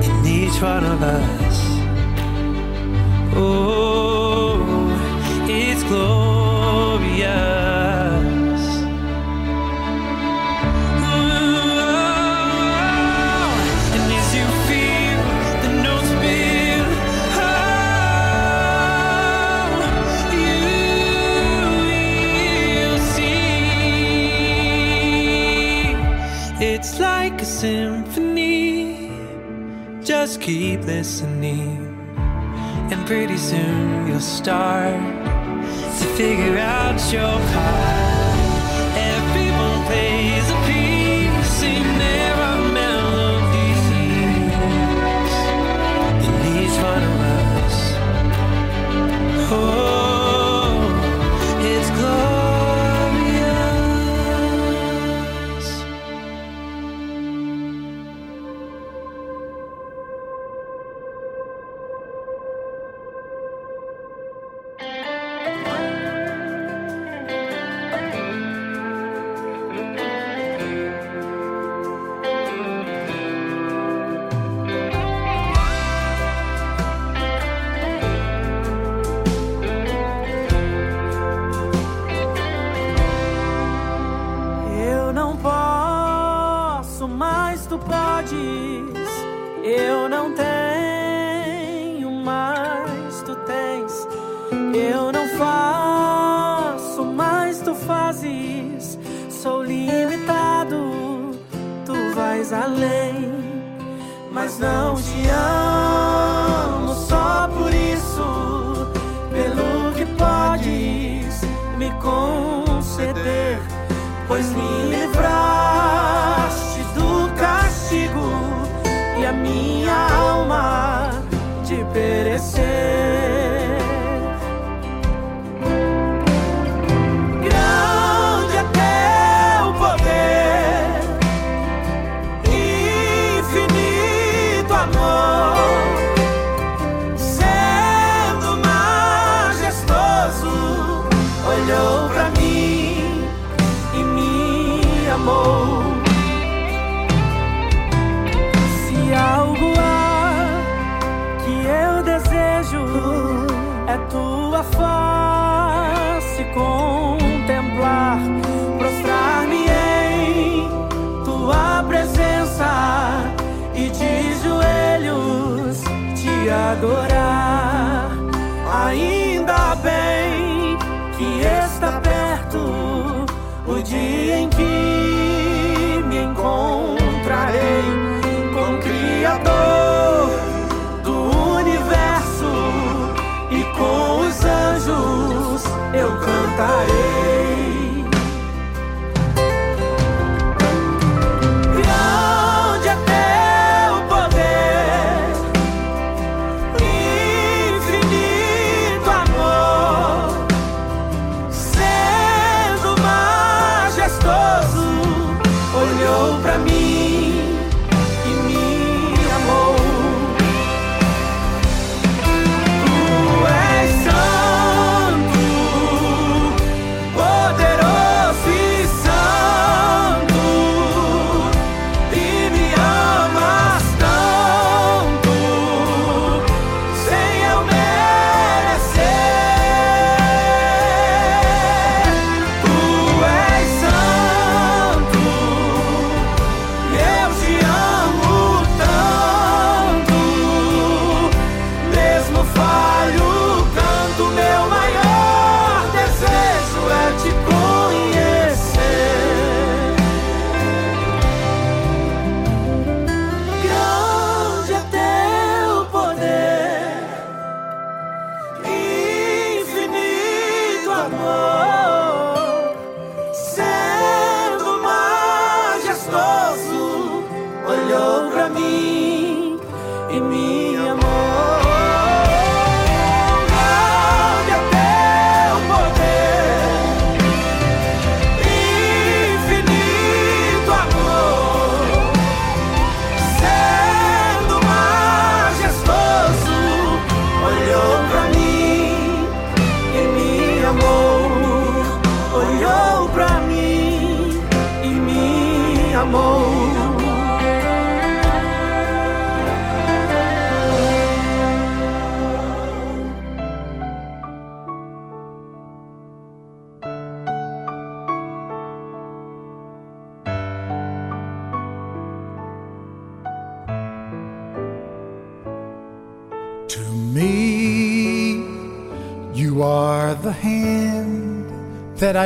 in 0.05 0.25
each 0.25 0.61
one 0.61 0.83
of 0.83 1.01
us. 1.01 1.57
Oh, 3.33 4.59
it's 5.47 5.83
glorious. 5.83 7.60
Symphony. 27.61 29.11
Just 30.03 30.41
keep 30.41 30.79
listening, 30.81 31.95
and 32.91 33.05
pretty 33.05 33.37
soon 33.37 34.07
you'll 34.07 34.19
start 34.19 34.99
to 35.99 36.05
figure 36.17 36.57
out 36.57 36.99
your 37.13 37.39
part. 37.53 38.10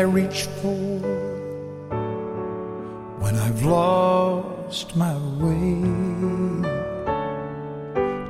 Reach 0.08 0.44
for 0.62 1.00
when 3.20 3.36
I've 3.36 3.64
lost 3.64 4.96
my 4.96 5.16
way. 5.42 5.82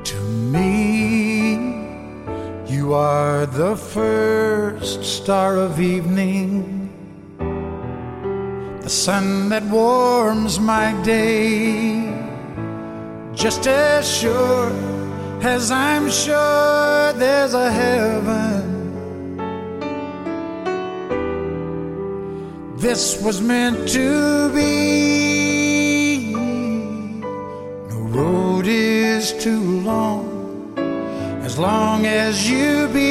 To 0.04 0.20
me, 0.54 1.56
you 2.66 2.94
are 2.94 3.46
the 3.46 3.76
first 3.76 5.04
star 5.04 5.56
of 5.56 5.80
evening, 5.80 6.90
the 8.82 8.90
sun 8.90 9.48
that 9.50 9.64
warms 9.64 10.58
my 10.58 10.92
day, 11.02 12.12
just 13.34 13.66
as 13.66 14.08
sure 14.08 14.72
as 15.42 15.70
I'm 15.70 16.10
sure 16.10 17.12
there's 17.12 17.54
a 17.54 17.70
heaven. 17.70 18.65
This 22.88 23.20
was 23.20 23.40
meant 23.40 23.88
to 23.88 24.48
be. 24.54 26.32
No 27.90 27.98
road 28.14 28.66
is 28.68 29.32
too 29.42 29.80
long 29.80 30.78
as 31.42 31.58
long 31.58 32.06
as 32.06 32.48
you 32.48 32.86
belong 32.92 33.05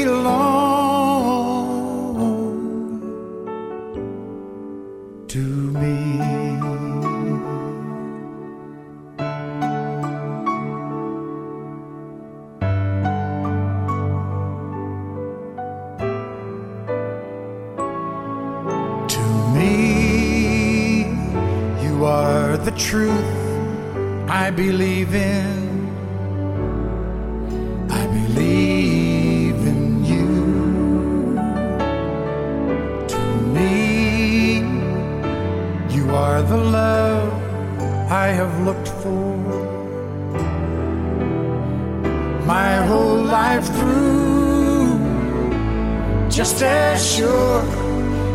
Just 46.35 46.61
as 46.61 47.15
sure 47.15 47.61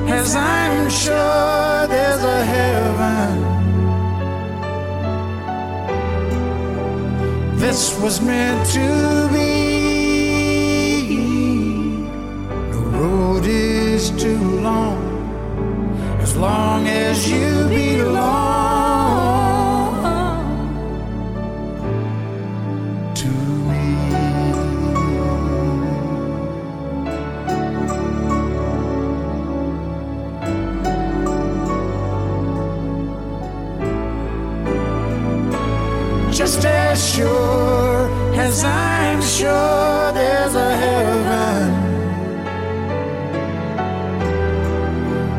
as 0.09 0.35
I'm 0.35 0.89
sure 0.89 1.87
there's 1.87 2.25
a 2.25 2.45
heaven. 2.47 3.35
This 7.59 8.01
was 8.01 8.23
meant 8.23 8.67
to 8.71 9.29
be. 9.35 11.19
No 12.71 12.81
road 13.01 13.45
is 13.45 14.11
too 14.13 14.61
long 14.61 14.99
as 16.23 16.35
long 16.39 16.87
as 16.89 17.31
you 17.31 17.69
belong 17.69 18.50
sure 37.21 38.01
as 38.47 38.65
I'm 38.65 39.21
sure 39.23 40.13
there's 40.19 40.55
a 40.69 40.71
heaven. 40.85 41.69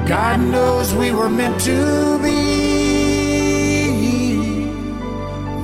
God 0.07 0.39
knows 0.53 0.93
we 0.93 1.09
were 1.19 1.29
meant 1.29 1.57
to 1.71 1.79
be. 2.25 2.39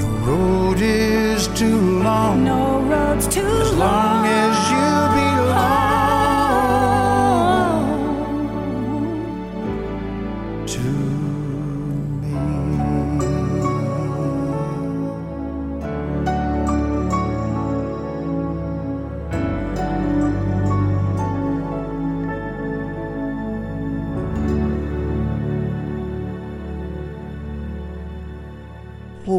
The 0.04 0.12
road 0.28 0.80
is 0.82 1.48
too 1.60 1.82
long. 2.08 2.44
No 2.44 2.67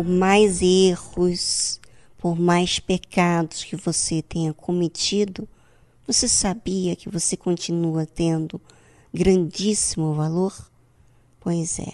mais 0.08 0.62
erros, 0.62 1.80
por 2.16 2.38
mais 2.38 2.78
pecados 2.78 3.62
que 3.62 3.76
você 3.76 4.22
tenha 4.22 4.52
cometido, 4.52 5.48
você 6.06 6.26
sabia 6.26 6.96
que 6.96 7.08
você 7.08 7.36
continua 7.36 8.06
tendo 8.06 8.60
grandíssimo 9.12 10.14
valor? 10.14 10.70
Pois 11.38 11.78
é, 11.78 11.92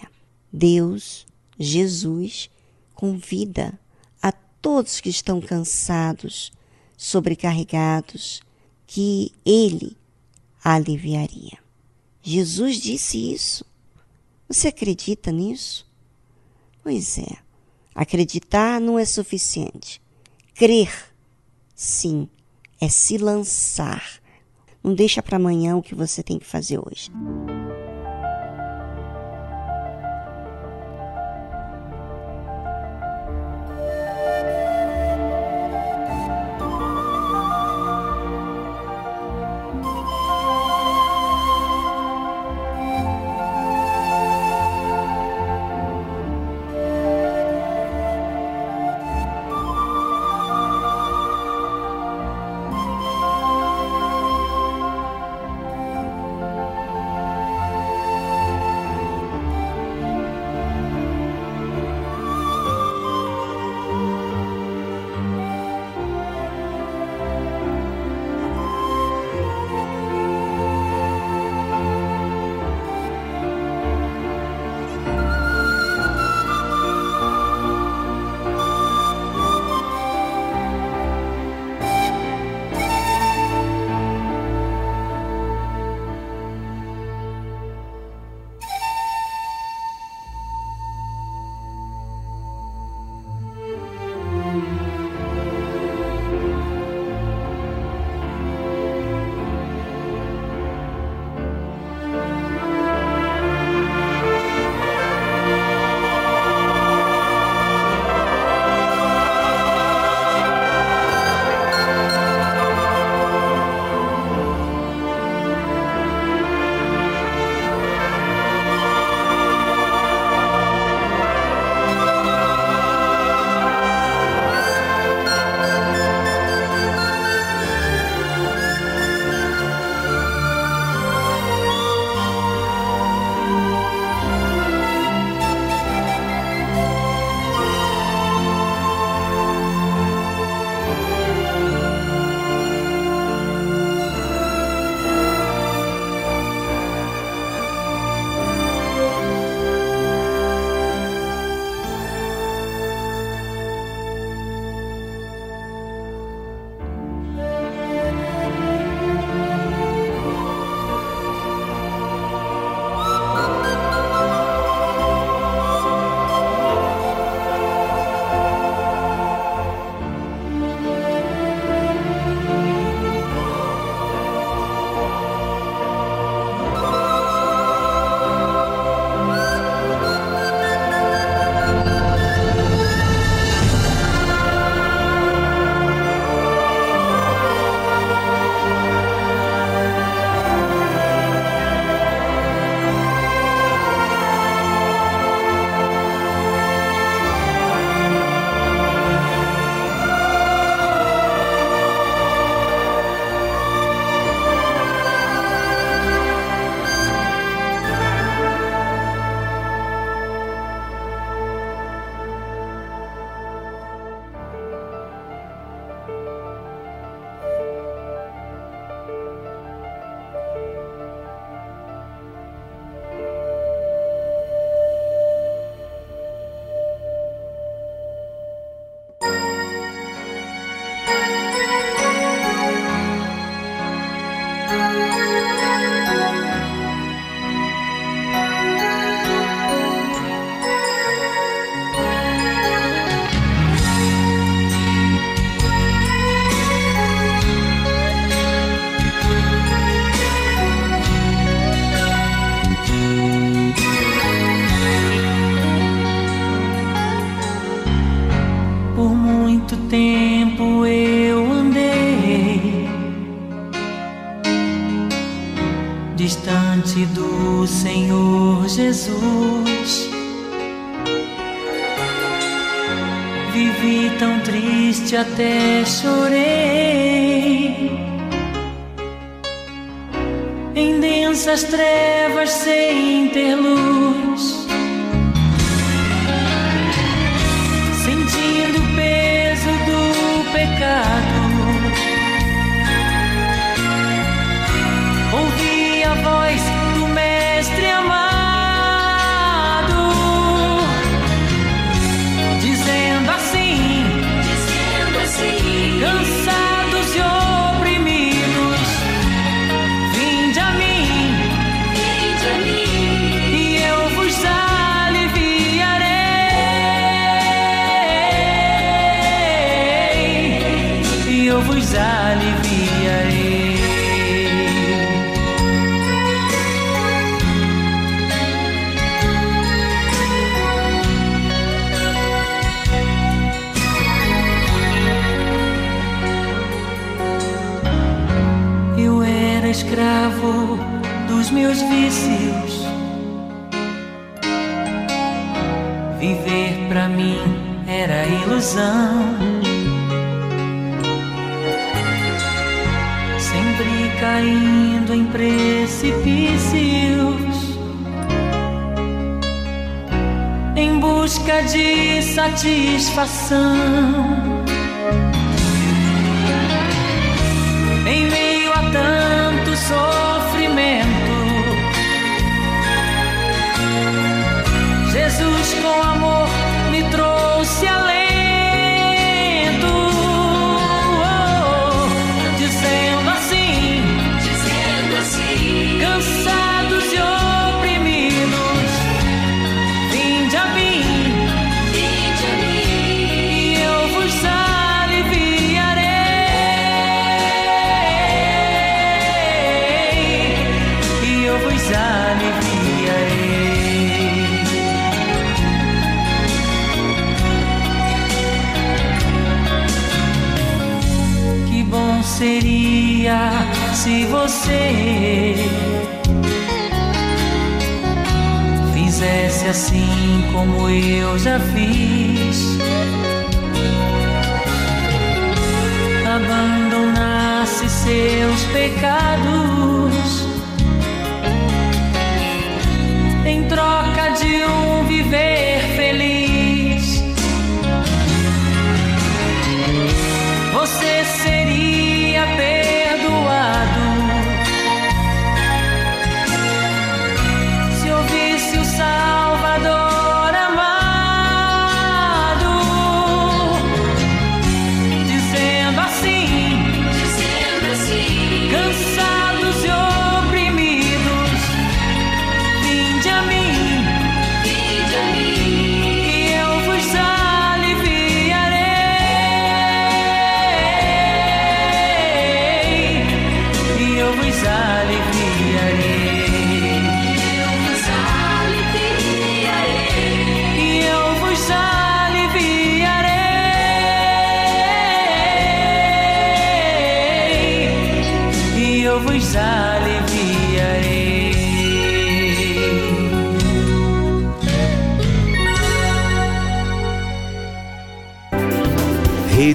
Deus, 0.51 1.25
Jesus, 1.59 2.49
convida 2.93 3.77
a 4.21 4.31
todos 4.31 4.99
que 4.99 5.09
estão 5.09 5.39
cansados, 5.39 6.51
sobrecarregados, 6.97 8.41
que 8.87 9.31
Ele 9.45 9.95
aliviaria. 10.63 11.57
Jesus 12.23 12.77
disse 12.77 13.33
isso. 13.33 13.65
Você 14.47 14.69
acredita 14.69 15.31
nisso? 15.31 15.85
Pois 16.81 17.17
é. 17.17 17.44
Acreditar 17.95 18.81
não 18.81 18.99
é 18.99 19.05
suficiente. 19.05 20.01
Crer, 20.53 20.91
sim, 21.73 22.27
é 22.79 22.89
se 22.89 23.17
lançar. 23.17 24.19
Não 24.83 24.93
deixa 24.93 25.23
para 25.23 25.37
amanhã 25.37 25.77
o 25.77 25.81
que 25.81 25.95
você 25.95 26.21
tem 26.21 26.37
que 26.37 26.45
fazer 26.45 26.77
hoje. 26.77 27.09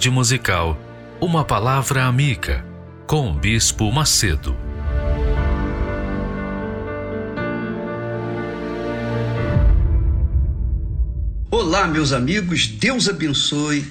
Tarde 0.00 0.10
musical, 0.10 0.80
uma 1.20 1.44
palavra 1.44 2.06
amiga 2.06 2.64
com 3.06 3.30
o 3.30 3.34
Bispo 3.34 3.92
Macedo. 3.92 4.56
Olá, 11.50 11.86
meus 11.86 12.14
amigos, 12.14 12.66
Deus 12.66 13.10
abençoe 13.10 13.86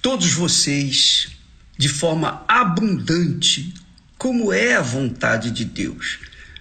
todos 0.00 0.32
vocês 0.32 1.36
de 1.76 1.90
forma 1.90 2.42
abundante, 2.48 3.74
como 4.16 4.50
é 4.50 4.76
a 4.76 4.80
vontade 4.80 5.50
de 5.50 5.66
Deus. 5.66 6.20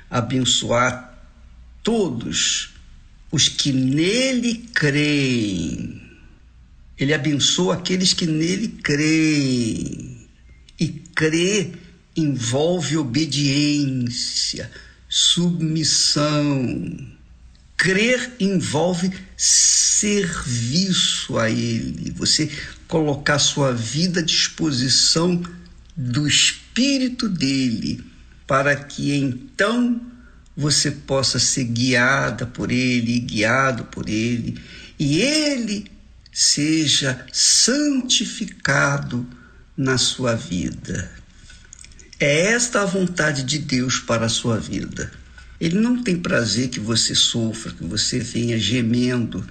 Abençoar 0.10 1.24
todos 1.82 2.74
os 3.32 3.48
que 3.48 3.72
nele 3.72 4.56
creem. 4.74 6.03
Ele 7.04 7.14
abençoa 7.14 7.74
aqueles 7.74 8.14
que 8.14 8.26
nele 8.26 8.70
creem. 8.82 10.26
E 10.80 10.88
crer 10.88 11.74
envolve 12.16 12.96
obediência, 12.96 14.72
submissão. 15.10 16.98
Crer 17.76 18.32
envolve 18.40 19.12
serviço 19.36 20.18
a 21.38 21.50
Ele, 21.50 22.10
você 22.12 22.50
colocar 22.88 23.38
sua 23.38 23.74
vida 23.74 24.22
à 24.22 24.24
disposição 24.24 25.44
do 25.98 26.26
Espírito 26.26 27.28
dele, 27.28 28.02
para 28.48 28.78
que 28.78 29.14
então 29.14 30.02
você 30.56 30.90
possa 30.90 31.38
ser 31.38 31.66
guiada 31.66 32.46
por 32.46 32.72
Ele, 32.72 33.20
guiado 33.20 33.84
por 33.86 34.08
Ele, 34.08 34.58
e 34.98 35.18
Ele 35.20 35.92
seja 36.34 37.26
santificado 37.32 39.26
na 39.78 39.98
sua 39.98 40.36
vida. 40.36 41.12
É 42.20 42.48
esta 42.48 42.82
a 42.82 42.86
vontade 42.86 43.44
de 43.44 43.60
Deus 43.60 44.00
para 44.00 44.26
a 44.26 44.30
sua 44.30 44.58
vida. 44.58 45.12
Ele 45.60 45.80
não 45.80 46.02
tem 46.02 46.18
prazer 46.18 46.70
que 46.70 46.80
você 46.80 47.14
sofra, 47.14 47.72
que 47.72 47.84
você 47.84 48.20
venha 48.20 48.58
gemendo. 48.58 49.48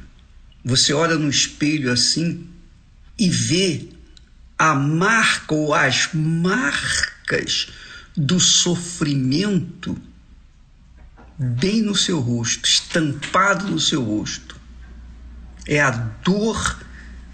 Você 0.65 0.93
olha 0.93 1.17
no 1.17 1.31
espelho 1.31 1.93
assim 1.93 2.47
e 3.19 3.29
vê 3.31 3.89
a 4.59 4.75
marca 4.75 5.55
ou 5.55 5.73
as 5.75 6.09
marcas 6.13 7.69
do 8.17 8.39
sofrimento 8.41 9.97
bem 11.39 11.83
no 11.83 11.97
seu 11.97 12.21
rosto, 12.21 12.69
estampado 12.69 13.69
no 13.69 13.81
seu 13.81 14.03
rosto. 14.03 14.52
É 15.67 15.81
a 15.81 15.91
dor 15.91 16.81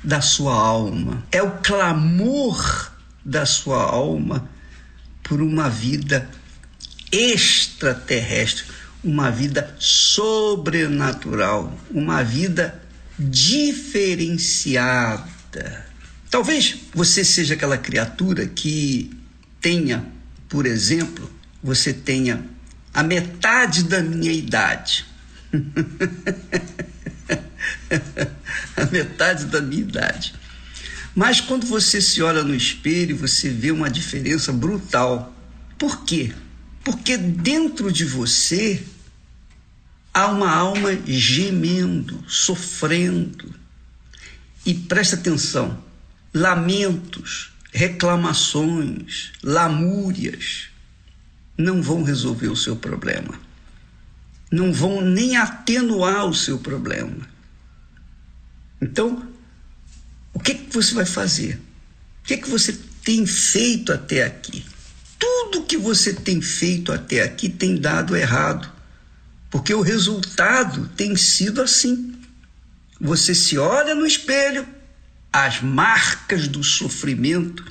da 0.03 0.21
sua 0.21 0.55
alma, 0.55 1.25
é 1.33 1.43
o 1.43 1.51
clamor 1.59 2.93
da 3.25 3.47
sua 3.47 3.83
alma 3.83 4.49
por 5.23 5.41
uma 5.43 5.69
vida 5.69 6.31
extraterrestre, 7.11 8.65
uma 9.03 9.29
vida 9.31 9.75
sobrenatural, 9.79 11.77
uma 11.91 12.23
vida 12.23 12.81
diferenciada. 13.19 15.87
Talvez 16.31 16.77
você 16.95 17.25
seja 17.25 17.55
aquela 17.55 17.79
criatura 17.79 18.47
que 18.47 19.11
tenha, 19.61 20.07
por 20.49 20.67
exemplo, 20.67 21.29
você 21.63 21.93
tenha 21.93 22.45
a 22.95 23.03
metade 23.03 23.83
da 23.85 24.03
minha 24.03 24.33
idade. 24.33 25.05
a 28.77 28.87
metade 28.87 29.47
da 29.47 29.61
minha 29.61 29.83
idade. 29.83 30.35
Mas 31.15 31.41
quando 31.41 31.67
você 31.67 32.01
se 32.01 32.23
olha 32.23 32.43
no 32.43 32.55
espelho, 32.55 33.17
você 33.17 33.51
vê 33.51 33.71
uma 33.71 33.91
diferença 33.91 34.53
brutal. 34.53 35.35
Por 35.77 36.05
quê? 36.05 36.33
Porque 36.85 37.17
dentro 37.17 37.91
de 37.93 38.05
você 38.05 38.83
há 40.15 40.29
uma 40.29 40.51
alma 40.51 40.97
gemendo, 41.07 42.23
sofrendo. 42.27 43.55
E 44.65 44.75
presta 44.75 45.17
atenção: 45.17 45.83
lamentos, 46.33 47.53
reclamações, 47.73 49.33
lamúrias, 49.43 50.69
não 51.57 51.83
vão 51.83 52.03
resolver 52.03 52.49
o 52.49 52.57
seu 52.57 52.77
problema. 52.77 53.48
Não 54.51 54.73
vão 54.73 55.01
nem 55.01 55.37
atenuar 55.37 56.27
o 56.27 56.35
seu 56.35 56.59
problema. 56.59 57.29
Então, 58.81 59.29
o 60.33 60.41
que, 60.41 60.55
que 60.55 60.73
você 60.73 60.95
vai 60.95 61.05
fazer? 61.05 61.61
O 62.23 62.27
que, 62.27 62.37
que 62.37 62.49
você 62.49 62.73
tem 63.05 63.27
feito 63.27 63.93
até 63.93 64.25
aqui? 64.25 64.65
Tudo 65.19 65.65
que 65.65 65.77
você 65.77 66.15
tem 66.15 66.41
feito 66.41 66.93
até 66.93 67.23
aqui 67.23 67.49
tem 67.49 67.77
dado 67.77 68.17
errado, 68.17 68.71
porque 69.51 69.75
o 69.75 69.81
resultado 69.81 70.89
tem 70.97 71.17
sido 71.17 71.61
assim. 71.61 72.15
Você 73.01 73.35
se 73.35 73.59
olha 73.59 73.95
no 73.95 74.07
espelho, 74.07 74.67
as 75.33 75.61
marcas 75.61 76.49
do 76.49 76.63
sofrimento 76.63 77.65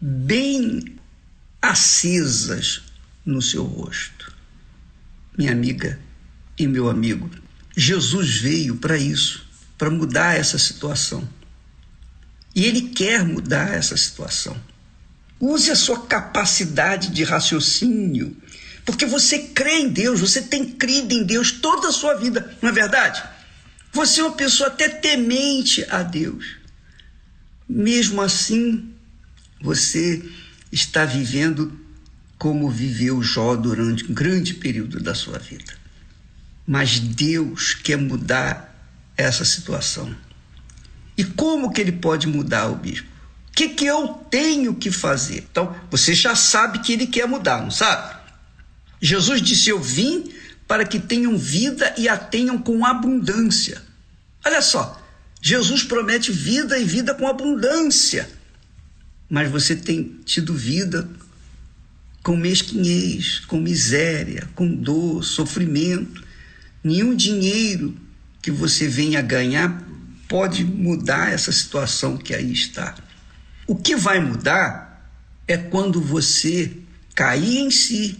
bem 0.00 0.96
acesas 1.60 2.82
no 3.24 3.40
seu 3.40 3.64
rosto. 3.64 4.32
Minha 5.36 5.52
amiga 5.52 5.98
e 6.64 6.68
meu 6.68 6.88
amigo, 6.88 7.30
Jesus 7.76 8.38
veio 8.38 8.76
para 8.76 8.96
isso, 8.96 9.46
para 9.76 9.90
mudar 9.90 10.36
essa 10.36 10.58
situação. 10.58 11.28
E 12.54 12.64
Ele 12.64 12.82
quer 12.82 13.24
mudar 13.24 13.74
essa 13.74 13.96
situação. 13.96 14.56
Use 15.40 15.70
a 15.70 15.76
sua 15.76 16.06
capacidade 16.06 17.10
de 17.10 17.24
raciocínio, 17.24 18.36
porque 18.84 19.06
você 19.06 19.38
crê 19.38 19.80
em 19.80 19.88
Deus, 19.88 20.20
você 20.20 20.42
tem 20.42 20.64
crido 20.66 21.12
em 21.12 21.24
Deus 21.24 21.50
toda 21.50 21.88
a 21.88 21.92
sua 21.92 22.14
vida, 22.14 22.56
não 22.60 22.68
é 22.68 22.72
verdade? 22.72 23.22
Você 23.92 24.20
é 24.20 24.24
uma 24.24 24.36
pessoa 24.36 24.68
até 24.68 24.88
temente 24.88 25.84
a 25.90 26.02
Deus. 26.02 26.56
Mesmo 27.68 28.20
assim, 28.22 28.90
você 29.60 30.22
está 30.70 31.04
vivendo 31.04 31.78
como 32.38 32.70
viveu 32.70 33.22
Jó 33.22 33.54
durante 33.54 34.10
um 34.10 34.14
grande 34.14 34.54
período 34.54 35.00
da 35.00 35.14
sua 35.14 35.38
vida. 35.38 35.81
Mas 36.66 36.98
Deus 36.98 37.74
quer 37.74 37.96
mudar 37.96 38.72
essa 39.16 39.44
situação. 39.44 40.14
E 41.16 41.24
como 41.24 41.72
que 41.72 41.80
ele 41.80 41.92
pode 41.92 42.26
mudar 42.26 42.68
o 42.68 42.76
bispo? 42.76 43.08
O 43.48 43.52
que, 43.54 43.68
que 43.68 43.84
eu 43.84 44.08
tenho 44.30 44.74
que 44.74 44.90
fazer? 44.90 45.46
Então, 45.50 45.76
você 45.90 46.14
já 46.14 46.34
sabe 46.34 46.78
que 46.78 46.92
ele 46.92 47.06
quer 47.06 47.28
mudar, 47.28 47.60
não 47.62 47.70
sabe? 47.70 48.16
Jesus 49.00 49.42
disse: 49.42 49.68
Eu 49.68 49.80
vim 49.80 50.32
para 50.66 50.86
que 50.86 50.98
tenham 50.98 51.36
vida 51.36 51.92
e 51.98 52.08
a 52.08 52.16
tenham 52.16 52.56
com 52.56 52.86
abundância. 52.86 53.82
Olha 54.44 54.62
só, 54.62 55.00
Jesus 55.40 55.82
promete 55.82 56.32
vida 56.32 56.78
e 56.78 56.84
vida 56.84 57.14
com 57.14 57.26
abundância. 57.26 58.28
Mas 59.28 59.50
você 59.50 59.76
tem 59.76 60.20
tido 60.24 60.54
vida 60.54 61.08
com 62.22 62.36
mesquinhez, 62.36 63.40
com 63.40 63.58
miséria, 63.58 64.48
com 64.54 64.72
dor, 64.72 65.24
sofrimento. 65.24 66.21
Nenhum 66.82 67.14
dinheiro 67.14 67.96
que 68.40 68.50
você 68.50 68.88
venha 68.88 69.22
ganhar 69.22 69.82
pode 70.28 70.64
mudar 70.64 71.32
essa 71.32 71.52
situação 71.52 72.16
que 72.16 72.34
aí 72.34 72.52
está. 72.52 72.94
O 73.66 73.76
que 73.76 73.94
vai 73.94 74.18
mudar 74.18 75.10
é 75.46 75.56
quando 75.56 76.00
você 76.00 76.72
cair 77.14 77.58
em 77.58 77.70
si, 77.70 78.18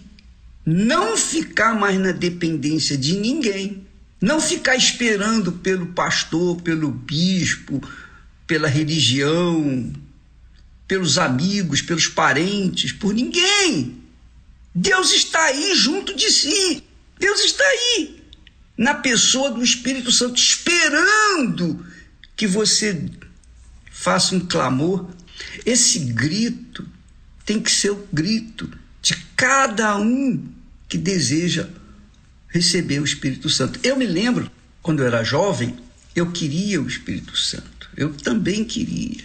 não 0.65 1.17
ficar 1.17 1.75
mais 1.77 1.99
na 1.99 2.11
dependência 2.11 2.97
de 2.97 3.17
ninguém, 3.17 3.85
não 4.21 4.39
ficar 4.39 4.75
esperando 4.75 5.51
pelo 5.51 5.87
pastor, 5.87 6.61
pelo 6.61 6.89
bispo, 6.89 7.81
pela 8.47 8.69
religião, 8.69 9.91
pelos 10.87 11.17
amigos, 11.17 11.81
pelos 11.81 12.07
parentes, 12.07 12.91
por 12.91 13.13
ninguém. 13.13 13.97
Deus 14.73 15.11
está 15.11 15.43
aí 15.45 15.75
junto 15.75 16.15
de 16.15 16.31
si. 16.31 16.83
Deus 17.19 17.39
está 17.41 17.63
aí, 17.63 18.22
na 18.77 18.93
pessoa 18.95 19.51
do 19.51 19.63
Espírito 19.63 20.11
Santo, 20.11 20.35
esperando 20.35 21.85
que 22.35 22.47
você 22.47 23.09
faça 23.91 24.35
um 24.35 24.39
clamor. 24.39 25.09
Esse 25.65 25.99
grito 25.99 26.87
tem 27.45 27.59
que 27.59 27.71
ser 27.71 27.91
o 27.91 28.07
grito 28.11 28.69
de 29.01 29.15
cada 29.35 29.97
um 29.97 30.47
que 30.87 30.97
deseja 30.97 31.69
receber 32.47 32.99
o 32.99 33.05
Espírito 33.05 33.49
Santo. 33.49 33.79
Eu 33.83 33.95
me 33.95 34.05
lembro, 34.05 34.49
quando 34.81 35.01
eu 35.01 35.07
era 35.07 35.23
jovem, 35.23 35.77
eu 36.15 36.31
queria 36.31 36.81
o 36.81 36.87
Espírito 36.87 37.35
Santo. 37.37 37.89
Eu 37.95 38.13
também 38.13 38.63
queria. 38.63 39.23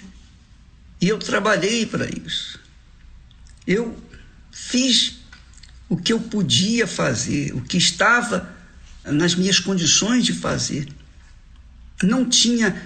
E 1.00 1.08
eu 1.08 1.18
trabalhei 1.18 1.86
para 1.86 2.06
isso. 2.06 2.58
Eu 3.66 3.96
fiz 4.50 5.18
o 5.88 5.96
que 5.96 6.12
eu 6.12 6.20
podia 6.20 6.86
fazer, 6.86 7.54
o 7.54 7.60
que 7.60 7.76
estava 7.76 8.57
nas 9.12 9.35
minhas 9.35 9.59
condições 9.59 10.24
de 10.24 10.32
fazer. 10.32 10.89
Não 12.02 12.28
tinha 12.28 12.80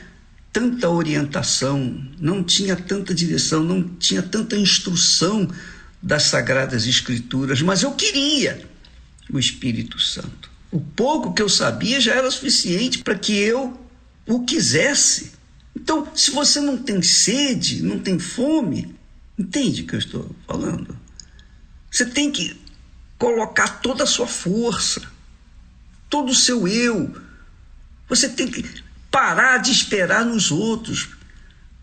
tanta 0.53 0.89
orientação, 0.89 2.07
não 2.19 2.43
tinha 2.45 2.77
tanta 2.77 3.15
direção, 3.15 3.63
não 3.63 3.83
tinha 3.83 4.23
tanta 4.23 4.57
instrução 4.57 5.49
das 6.03 6.25
Sagradas 6.25 6.87
Escrituras, 6.87 7.63
mas 7.63 7.83
eu 7.83 7.93
queria 7.93 8.69
o 9.31 9.39
Espírito 9.39 9.99
Santo. 10.01 10.51
O 10.71 10.81
pouco 10.81 11.33
que 11.33 11.43
eu 11.43 11.49
sabia 11.49 12.01
já 12.01 12.15
era 12.15 12.31
suficiente 12.31 12.99
para 12.99 13.15
que 13.15 13.35
eu 13.35 13.79
o 14.27 14.45
quisesse. 14.45 15.33
Então, 15.75 16.09
se 16.15 16.31
você 16.31 16.61
não 16.61 16.77
tem 16.77 17.03
sede, 17.03 17.83
não 17.83 17.99
tem 17.99 18.19
fome, 18.19 18.95
entende 19.39 19.83
o 19.83 19.87
que 19.87 19.95
eu 19.95 19.99
estou 19.99 20.35
falando? 20.47 20.99
Você 21.91 22.07
tem 22.07 22.31
que 22.31 22.57
colocar 23.19 23.81
toda 23.81 24.05
a 24.05 24.07
sua 24.07 24.27
força, 24.27 25.03
todo 26.13 26.31
o 26.31 26.35
seu 26.35 26.69
eu. 26.69 27.11
Você 28.07 28.29
tem 28.29 28.47
que 28.47 28.63
parar 29.11 29.57
de 29.57 29.73
esperar 29.73 30.27
nos 30.27 30.51
outros, 30.51 31.09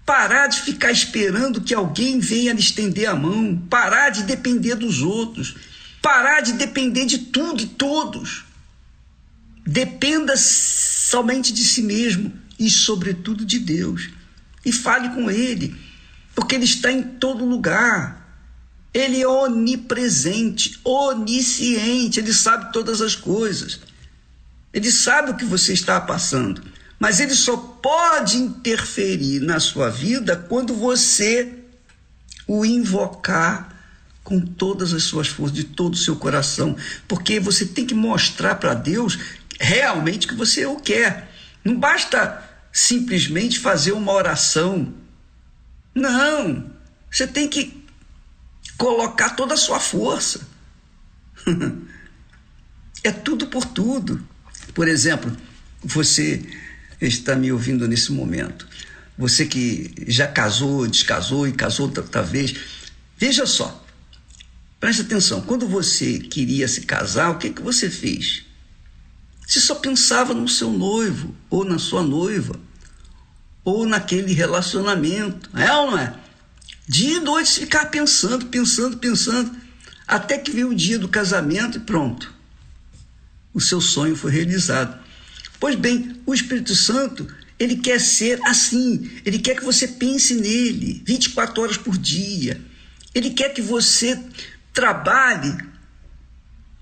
parar 0.06 0.46
de 0.46 0.62
ficar 0.62 0.92
esperando 0.92 1.62
que 1.62 1.74
alguém 1.74 2.20
venha 2.20 2.54
lhe 2.54 2.60
estender 2.60 3.10
a 3.10 3.16
mão, 3.16 3.58
parar 3.68 4.12
de 4.12 4.22
depender 4.22 4.76
dos 4.76 5.02
outros, 5.02 5.56
parar 6.00 6.42
de 6.42 6.54
depender 6.54 7.08
de 7.08 7.18
tudo 7.18 7.64
e 7.64 7.66
todos. 7.66 8.46
Dependa 9.66 10.38
somente 10.38 11.52
de 11.52 11.64
si 11.64 11.82
mesmo 11.82 12.32
e, 12.60 12.70
sobretudo, 12.70 13.44
de 13.44 13.58
Deus. 13.58 14.12
E 14.64 14.72
fale 14.72 15.10
com 15.10 15.32
Ele, 15.32 15.76
porque 16.36 16.54
Ele 16.54 16.66
está 16.66 16.92
em 16.92 17.02
todo 17.02 17.44
lugar. 17.44 18.20
Ele 18.94 19.22
é 19.22 19.28
onipresente, 19.28 20.80
onisciente, 20.84 22.20
Ele 22.20 22.34
sabe 22.34 22.72
todas 22.72 23.02
as 23.02 23.16
coisas. 23.16 23.89
Ele 24.74 24.92
sabe 24.92 25.32
o 25.32 25.36
que 25.36 25.46
você 25.46 25.74
está 25.74 26.00
passando, 26.00 26.62
mas 27.00 27.20
Ele 27.20 27.34
só 27.34 27.58
pode 27.58 28.38
interferir 28.38 29.40
na 29.40 29.60
sua 29.60 29.90
vida 29.90 30.36
quando 30.36 30.74
você 30.74 31.56
o 32.48 32.66
invocar 32.66 33.76
com 34.24 34.40
todas 34.40 34.94
as 34.94 35.04
suas 35.04 35.28
forças, 35.28 35.56
de 35.56 35.64
todo 35.64 35.94
o 35.94 35.98
seu 35.98 36.16
coração, 36.16 36.76
porque 37.08 37.40
você 37.40 37.66
tem 37.66 37.86
que 37.86 37.96
mostrar 37.96 38.56
para 38.56 38.74
Deus 38.74 39.18
realmente 39.60 40.28
que 40.28 40.36
você 40.36 40.66
o 40.66 40.76
quer. 40.76 41.32
Não 41.64 41.80
basta 41.80 42.44
simplesmente 42.72 43.60
fazer 43.60 43.92
uma 43.92 44.12
oração. 44.12 44.94
Não, 45.96 46.72
você 47.12 47.26
tem 47.26 47.48
que 47.48 47.86
colocar 48.78 49.32
toda 49.32 49.56
a 49.56 49.58
sua 49.58 49.80
força. 49.80 50.48
é 53.04 53.12
tudo 53.12 53.48
por 53.48 53.66
tudo. 53.66 54.24
Por 54.74 54.88
exemplo, 54.88 55.36
você 55.84 56.42
está 57.02 57.36
me 57.36 57.52
ouvindo 57.52 57.88
nesse 57.88 58.12
momento. 58.12 58.68
Você 59.18 59.46
que 59.46 59.94
já 60.08 60.28
casou, 60.28 60.88
descasou 60.88 61.48
e 61.48 61.52
casou 61.52 61.88
outra 61.88 62.22
vez. 62.22 62.56
Veja 63.18 63.46
só, 63.46 63.86
preste 64.80 65.02
atenção. 65.02 65.42
Quando 65.42 65.68
você 65.68 66.20
queria 66.20 66.68
se 66.68 66.82
casar, 66.82 67.32
o 67.32 67.38
que, 67.38 67.50
que 67.50 67.62
você 67.62 67.90
fez? 67.90 68.46
Você 69.46 69.60
só 69.60 69.76
pensava 69.76 70.34
no 70.34 70.48
seu 70.48 70.72
noivo 70.72 71.36
ou 71.50 71.66
na 71.66 71.80
sua 71.80 72.04
noiva 72.04 72.60
ou 73.64 73.86
naquele 73.86 74.32
relacionamento. 74.34 75.50
É 75.58 75.72
ou 75.74 75.92
não 75.92 75.98
é? 75.98 76.14
Dia 76.88 77.18
e 77.18 77.20
noite 77.20 77.60
ficar 77.60 77.86
pensando, 77.88 78.46
pensando, 78.48 78.98
pensando, 78.98 79.56
até 80.08 80.38
que 80.38 80.52
veio 80.52 80.70
o 80.70 80.76
dia 80.76 80.98
do 80.98 81.08
casamento 81.08 81.78
e 81.78 81.82
pronto. 81.82 82.39
O 83.54 83.60
seu 83.60 83.82
sonho 83.82 84.16
foi 84.16 84.32
realizado. 84.32 85.00
Pois 85.60 85.76
bem, 85.76 86.22
o 86.26 86.34
Espírito 86.34 86.76
Santo, 86.76 87.28
ele 87.58 87.78
quer 87.78 88.00
ser 88.00 88.40
assim, 88.46 89.12
ele 89.26 89.40
quer 89.40 89.56
que 89.56 89.66
você 89.66 89.88
pense 89.88 90.36
nele 90.36 91.04
24 91.06 91.62
horas 91.62 91.78
por 91.78 91.98
dia. 91.98 92.62
Ele 93.14 93.32
quer 93.32 93.50
que 93.50 93.62
você 93.62 94.18
trabalhe 94.74 95.58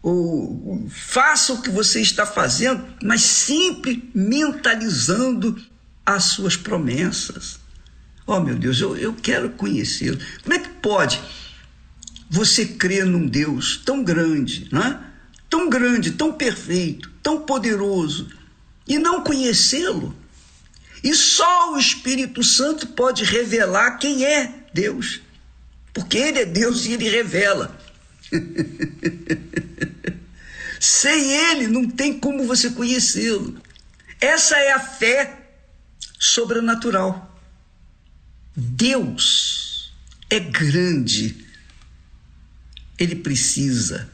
ou 0.02 0.88
faça 0.90 1.54
o 1.54 1.62
que 1.62 1.70
você 1.70 2.00
está 2.00 2.26
fazendo, 2.26 2.86
mas 3.04 3.22
sempre 3.22 4.10
mentalizando 4.14 5.60
as 6.06 6.26
suas 6.26 6.56
promessas. 6.56 7.60
Oh, 8.26 8.40
meu 8.40 8.56
Deus, 8.56 8.80
eu, 8.80 8.96
eu 8.96 9.14
quero 9.14 9.50
conhecê-lo. 9.52 10.20
Como 10.44 10.54
é 10.54 10.60
que 10.60 10.70
pode 10.70 11.20
você 12.30 12.66
crer 12.66 13.06
num 13.06 13.26
Deus 13.26 13.82
tão 13.86 14.04
grande, 14.04 14.70
né? 14.72 15.00
Tão 15.50 15.70
grande, 15.70 16.12
tão 16.12 16.34
perfeito, 16.34 17.12
tão 17.22 17.42
poderoso, 17.42 18.30
e 18.88 18.98
não 18.98 19.24
conhecê-lo? 19.24 20.16
E 21.04 21.14
só 21.14 21.74
o 21.74 21.78
Espírito 21.78 22.44
Santo 22.44 22.88
pode 22.88 23.24
revelar 23.24 23.98
quem 23.98 24.26
é 24.26 24.54
Deus, 24.74 25.22
porque 25.94 26.18
Ele 26.18 26.40
é 26.40 26.46
Deus 26.46 26.86
e 26.86 26.94
Ele 26.94 27.10
revela. 27.10 27.78
Sem 30.80 31.32
ele 31.50 31.68
não 31.68 31.90
tem 31.90 32.20
como 32.20 32.46
você 32.46 32.70
conhecê-lo. 32.70 33.60
Essa 34.22 34.58
é 34.58 34.74
a 34.74 34.80
fé 34.80 35.50
sobrenatural. 36.20 37.40
Deus 38.56 39.92
é 40.30 40.40
grande. 40.40 41.46
Ele 42.98 43.16
precisa 43.16 44.10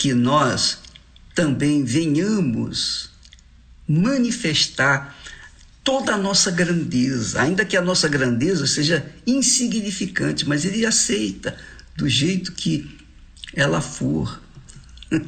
que 0.00 0.14
nós 0.14 0.78
também 1.34 1.84
venhamos 1.84 3.10
manifestar 3.86 5.14
toda 5.84 6.14
a 6.14 6.16
nossa 6.16 6.50
grandeza, 6.50 7.42
ainda 7.42 7.66
que 7.66 7.76
a 7.76 7.82
nossa 7.82 8.08
grandeza 8.08 8.66
seja 8.66 9.04
insignificante, 9.26 10.48
mas 10.48 10.64
ele 10.64 10.86
aceita 10.86 11.54
do 11.98 12.08
jeito 12.08 12.52
que 12.52 12.98
ela 13.54 13.82
for. 13.82 14.40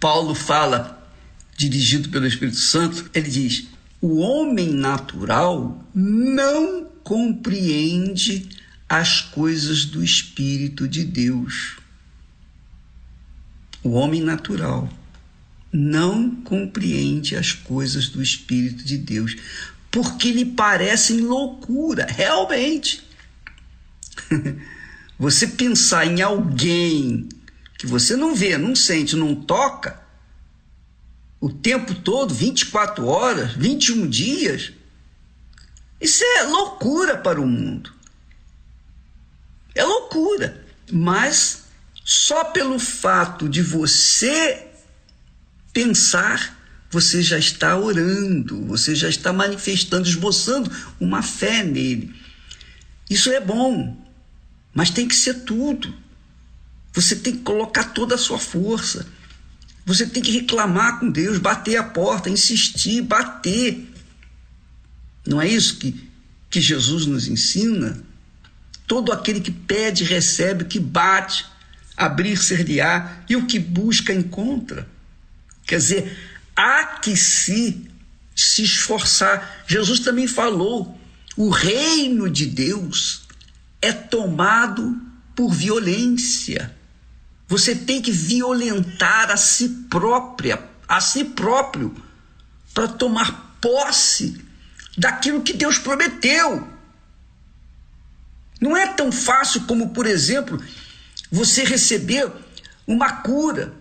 Paulo 0.00 0.34
fala, 0.34 1.06
dirigido 1.58 2.08
pelo 2.08 2.26
Espírito 2.26 2.56
Santo, 2.56 3.10
ele 3.12 3.28
diz: 3.28 3.68
o 4.00 4.16
homem 4.16 4.72
natural 4.72 5.86
não 5.94 6.86
compreende 7.04 8.48
as 8.90 9.20
coisas 9.20 9.84
do 9.84 10.02
Espírito 10.02 10.88
de 10.88 11.04
Deus. 11.04 11.76
O 13.84 13.90
homem 13.90 14.20
natural 14.20 14.92
não 15.72 16.34
compreende 16.42 17.36
as 17.36 17.52
coisas 17.52 18.08
do 18.08 18.20
Espírito 18.20 18.82
de 18.82 18.98
Deus, 18.98 19.36
porque 19.92 20.32
lhe 20.32 20.44
parecem 20.44 21.20
loucura, 21.20 22.04
realmente. 22.04 23.04
Você 25.16 25.46
pensar 25.46 26.04
em 26.04 26.20
alguém 26.20 27.28
que 27.78 27.86
você 27.86 28.16
não 28.16 28.34
vê, 28.34 28.58
não 28.58 28.74
sente, 28.74 29.16
não 29.16 29.34
toca, 29.34 30.00
o 31.40 31.48
tempo 31.48 31.94
todo, 31.94 32.34
24 32.34 33.06
horas, 33.06 33.52
21 33.52 34.08
dias, 34.08 34.72
isso 36.00 36.24
é 36.24 36.42
loucura 36.44 37.16
para 37.16 37.40
o 37.40 37.46
mundo. 37.46 37.99
É 39.80 39.84
loucura. 39.84 40.62
Mas 40.92 41.62
só 42.04 42.44
pelo 42.44 42.78
fato 42.78 43.48
de 43.48 43.62
você 43.62 44.66
pensar, 45.72 46.54
você 46.90 47.22
já 47.22 47.38
está 47.38 47.78
orando, 47.78 48.62
você 48.66 48.94
já 48.94 49.08
está 49.08 49.32
manifestando, 49.32 50.06
esboçando 50.06 50.70
uma 51.00 51.22
fé 51.22 51.64
nele. 51.64 52.14
Isso 53.08 53.30
é 53.30 53.40
bom, 53.40 53.96
mas 54.74 54.90
tem 54.90 55.08
que 55.08 55.16
ser 55.16 55.44
tudo. 55.44 55.94
Você 56.92 57.16
tem 57.16 57.36
que 57.36 57.42
colocar 57.42 57.84
toda 57.84 58.16
a 58.16 58.18
sua 58.18 58.38
força. 58.38 59.06
Você 59.86 60.04
tem 60.04 60.22
que 60.22 60.30
reclamar 60.30 61.00
com 61.00 61.08
Deus, 61.08 61.38
bater 61.38 61.78
a 61.78 61.84
porta, 61.84 62.28
insistir, 62.28 63.00
bater. 63.00 63.90
Não 65.26 65.40
é 65.40 65.48
isso 65.48 65.78
que, 65.78 66.10
que 66.50 66.60
Jesus 66.60 67.06
nos 67.06 67.28
ensina? 67.28 68.09
Todo 68.90 69.12
aquele 69.12 69.40
que 69.40 69.52
pede, 69.52 70.02
recebe, 70.02 70.64
que 70.64 70.80
bate, 70.80 71.46
abrir-se-lhe-á, 71.96 73.22
e 73.28 73.36
o 73.36 73.46
que 73.46 73.56
busca, 73.56 74.12
encontra. 74.12 74.84
Quer 75.64 75.76
dizer, 75.76 76.18
há 76.56 76.84
que 77.00 77.16
se, 77.16 77.88
se 78.34 78.64
esforçar. 78.64 79.62
Jesus 79.68 80.00
também 80.00 80.26
falou: 80.26 80.98
o 81.36 81.50
reino 81.50 82.28
de 82.28 82.46
Deus 82.46 83.28
é 83.80 83.92
tomado 83.92 85.00
por 85.36 85.52
violência. 85.52 86.74
Você 87.46 87.76
tem 87.76 88.02
que 88.02 88.10
violentar 88.10 89.30
a 89.30 89.36
si 89.36 89.68
própria, 89.88 90.60
a 90.88 91.00
si 91.00 91.22
próprio, 91.26 91.94
para 92.74 92.88
tomar 92.88 93.56
posse 93.60 94.44
daquilo 94.98 95.42
que 95.42 95.52
Deus 95.52 95.78
prometeu. 95.78 96.79
Não 98.60 98.76
é 98.76 98.86
tão 98.88 99.10
fácil 99.10 99.62
como, 99.62 99.90
por 99.90 100.06
exemplo, 100.06 100.62
você 101.30 101.64
receber 101.64 102.30
uma 102.86 103.22
cura, 103.22 103.72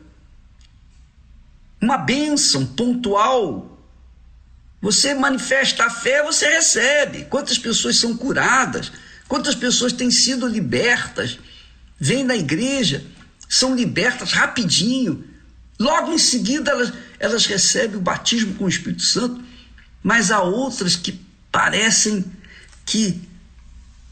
uma 1.81 1.97
bênção 1.97 2.65
pontual, 2.65 3.77
Você 4.81 5.14
manifesta 5.14 5.85
a 5.85 5.89
fé, 5.89 6.23
você 6.23 6.47
recebe. 6.47 7.26
Quantas 7.26 7.57
pessoas 7.57 7.97
são 7.97 8.15
curadas? 8.15 8.91
Quantas 9.27 9.53
pessoas 9.53 9.91
têm 9.91 10.10
sido 10.10 10.47
libertas? 10.47 11.38
Vêm 11.99 12.23
na 12.23 12.35
igreja, 12.35 13.06
são 13.47 13.76
libertas 13.76 14.31
rapidinho. 14.31 15.23
Logo 15.77 16.14
em 16.14 16.18
seguida 16.18 16.72
elas, 16.72 16.93
elas 17.19 17.45
recebem 17.45 17.97
o 17.97 18.01
batismo 18.01 18.56
com 18.56 18.65
o 18.65 18.69
Espírito 18.69 19.03
Santo. 19.03 19.43
Mas 20.01 20.31
há 20.31 20.41
outras 20.41 20.95
que 20.95 21.19
parecem 21.51 22.23
que 22.85 23.22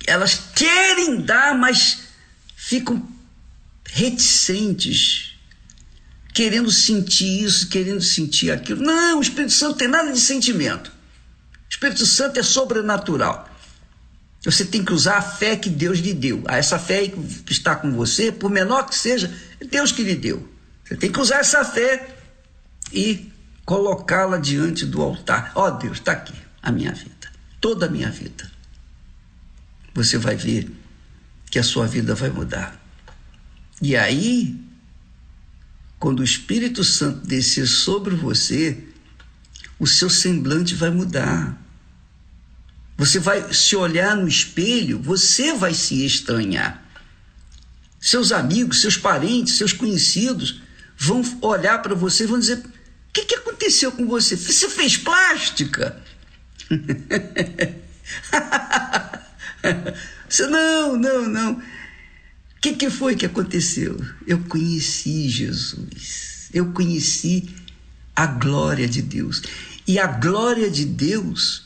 elas 0.08 0.42
querem 0.56 1.22
dar, 1.22 1.56
mas 1.56 2.00
ficam 2.56 3.06
reticentes, 3.86 5.34
querendo 6.34 6.72
sentir 6.72 7.44
isso, 7.44 7.68
querendo 7.68 8.02
sentir 8.02 8.52
aquilo. 8.52 8.82
Não, 8.82 9.20
o 9.20 9.22
Espírito 9.22 9.54
Santo 9.54 9.78
tem 9.78 9.88
nada 9.88 10.12
de 10.12 10.20
sentimento. 10.20 10.88
O 10.88 11.70
Espírito 11.70 12.06
Santo 12.06 12.40
é 12.40 12.44
sobrenatural. 12.44 13.50
Você 14.44 14.64
tem 14.64 14.86
que 14.86 14.94
usar 14.94 15.18
a 15.18 15.22
fé 15.22 15.58
que 15.58 15.70
Deus 15.70 16.00
lhe 16.00 16.14
deu. 16.14 16.42
Ah, 16.48 16.58
essa 16.58 16.80
fé 16.80 17.08
que 17.46 17.52
está 17.52 17.76
com 17.76 17.92
você, 17.92 18.32
por 18.32 18.50
menor 18.50 18.84
que 18.88 18.96
seja, 18.96 19.34
é 19.60 19.66
Deus 19.66 19.92
que 19.92 20.04
lhe 20.04 20.16
deu. 20.16 20.48
Você 20.86 20.96
tem 20.96 21.12
que 21.12 21.20
usar 21.20 21.40
essa 21.40 21.66
fé 21.66 22.16
e 22.94 23.30
colocá-la 23.66 24.38
diante 24.38 24.86
do 24.86 25.02
altar. 25.02 25.52
Ó 25.54 25.68
oh, 25.68 25.72
Deus, 25.72 25.98
está 25.98 26.14
aqui 26.14 26.34
a 26.62 26.72
minha 26.72 26.94
vida, 26.94 27.30
toda 27.60 27.88
a 27.88 27.90
minha 27.90 28.10
vida. 28.10 28.50
Você 29.98 30.18
vai 30.19 30.36
ver 30.36 30.69
que 31.49 31.57
a 31.57 31.64
sua 31.64 31.88
vida 31.88 32.14
vai 32.14 32.30
mudar. 32.30 32.80
E 33.82 33.95
aí, 33.95 34.56
quando 35.98 36.19
o 36.19 36.24
Espírito 36.24 36.84
Santo 36.84 37.26
descer 37.26 37.65
sobre 37.65 38.14
você, 38.14 38.78
o 39.80 39.88
seu 39.88 40.07
semblante 40.07 40.76
vai 40.76 40.91
mudar. 40.91 41.60
Você 42.95 43.18
vai 43.18 43.52
se 43.52 43.76
olhar 43.76 44.15
no 44.15 44.28
espelho, 44.28 45.02
você 45.02 45.56
vai 45.56 45.74
se 45.74 46.06
estranhar. 46.06 46.86
Seus 47.99 48.32
amigos, 48.32 48.82
seus 48.82 48.98
parentes, 48.98 49.57
seus 49.57 49.74
conhecidos 49.74 50.61
vão 50.95 51.24
olhar 51.41 51.82
para 51.82 51.95
você 51.95 52.26
e 52.26 52.28
vão 52.28 52.38
dizer: 52.38 52.60
O 52.60 52.72
que, 53.11 53.26
que 53.26 53.36
aconteceu 53.36 53.91
com 53.91 54.06
você? 54.06 54.38
Você 54.38 54.69
fez 54.69 54.95
plástica? 54.95 55.99
você, 60.27 60.48
não, 60.48 60.98
não, 60.98 61.27
não. 61.30 61.53
O 61.53 62.60
que, 62.61 62.73
que 62.73 62.89
foi 62.89 63.15
que 63.15 63.26
aconteceu? 63.26 63.99
Eu 64.26 64.39
conheci 64.39 65.30
Jesus. 65.30 66.49
Eu 66.53 66.72
conheci 66.72 67.49
a 68.15 68.26
glória 68.26 68.88
de 68.88 69.02
Deus. 69.02 69.44
E 69.88 69.99
a 69.99 70.07
glória 70.07 70.69
de 70.69 70.84
Deus, 70.84 71.64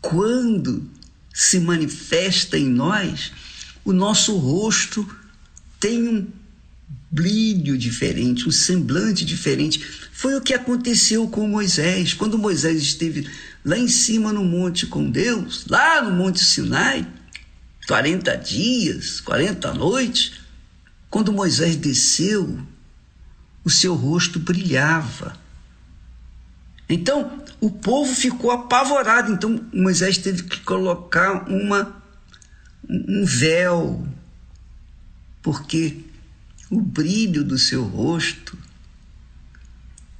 quando 0.00 0.88
se 1.32 1.58
manifesta 1.58 2.58
em 2.58 2.68
nós, 2.68 3.32
o 3.84 3.92
nosso 3.92 4.36
rosto 4.36 5.08
tem 5.80 6.08
um 6.08 6.26
brilho 7.10 7.78
diferente, 7.78 8.48
um 8.48 8.52
semblante 8.52 9.24
diferente. 9.24 10.05
Foi 10.16 10.34
o 10.34 10.40
que 10.40 10.54
aconteceu 10.54 11.28
com 11.28 11.46
Moisés. 11.46 12.14
Quando 12.14 12.38
Moisés 12.38 12.80
esteve 12.80 13.30
lá 13.62 13.76
em 13.76 13.86
cima 13.86 14.32
no 14.32 14.42
monte 14.42 14.86
com 14.86 15.10
Deus, 15.10 15.66
lá 15.68 16.00
no 16.00 16.10
Monte 16.10 16.42
Sinai, 16.42 17.06
40 17.86 18.34
dias, 18.38 19.20
40 19.20 19.74
noites, 19.74 20.40
quando 21.10 21.34
Moisés 21.34 21.76
desceu, 21.76 22.58
o 23.62 23.68
seu 23.68 23.94
rosto 23.94 24.40
brilhava. 24.40 25.38
Então, 26.88 27.44
o 27.60 27.70
povo 27.70 28.14
ficou 28.14 28.50
apavorado. 28.50 29.30
Então, 29.30 29.66
Moisés 29.70 30.16
teve 30.16 30.44
que 30.44 30.60
colocar 30.60 31.46
uma, 31.46 32.02
um 32.88 33.22
véu, 33.22 34.08
porque 35.42 35.98
o 36.70 36.80
brilho 36.80 37.44
do 37.44 37.58
seu 37.58 37.84
rosto 37.84 38.55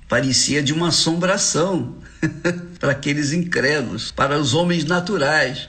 parecia 0.08 0.62
de 0.62 0.72
uma 0.72 0.88
assombração 0.88 1.96
para 2.78 2.92
aqueles 2.92 3.32
incrédulos, 3.32 4.10
para 4.10 4.38
os 4.38 4.54
homens 4.54 4.84
naturais. 4.84 5.68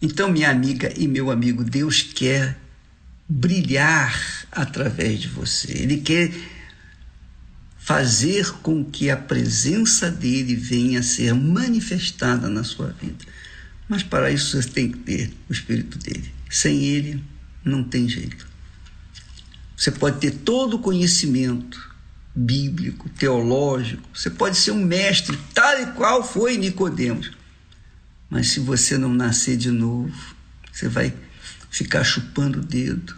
Então, 0.00 0.30
minha 0.30 0.50
amiga 0.50 0.92
e 0.96 1.06
meu 1.06 1.30
amigo, 1.30 1.62
Deus 1.62 2.02
quer 2.02 2.58
brilhar 3.28 4.46
através 4.50 5.20
de 5.20 5.28
você. 5.28 5.72
Ele 5.72 5.98
quer 5.98 6.32
fazer 7.78 8.52
com 8.62 8.84
que 8.84 9.10
a 9.10 9.16
presença 9.16 10.10
dele 10.10 10.54
venha 10.54 11.00
a 11.00 11.02
ser 11.02 11.34
manifestada 11.34 12.48
na 12.48 12.62
sua 12.62 12.88
vida. 12.88 13.24
Mas 13.88 14.02
para 14.02 14.30
isso 14.30 14.60
você 14.60 14.68
tem 14.68 14.90
que 14.90 14.98
ter 14.98 15.32
o 15.48 15.52
Espírito 15.52 15.98
dele. 15.98 16.32
Sem 16.48 16.84
ele, 16.84 17.22
não 17.64 17.82
tem 17.82 18.08
jeito. 18.08 18.46
Você 19.76 19.90
pode 19.90 20.20
ter 20.20 20.30
todo 20.30 20.74
o 20.74 20.78
conhecimento 20.78 21.91
bíblico, 22.34 23.08
teológico, 23.10 24.08
você 24.14 24.30
pode 24.30 24.56
ser 24.56 24.70
um 24.70 24.84
mestre, 24.84 25.38
tal 25.52 25.80
e 25.80 25.86
qual 25.92 26.24
foi 26.24 26.56
Nicodemos 26.56 27.42
mas 28.32 28.48
se 28.48 28.60
você 28.60 28.96
não 28.96 29.12
nascer 29.12 29.58
de 29.58 29.70
novo, 29.70 30.10
você 30.72 30.88
vai 30.88 31.14
ficar 31.68 32.02
chupando 32.02 32.60
o 32.60 32.64
dedo. 32.64 33.14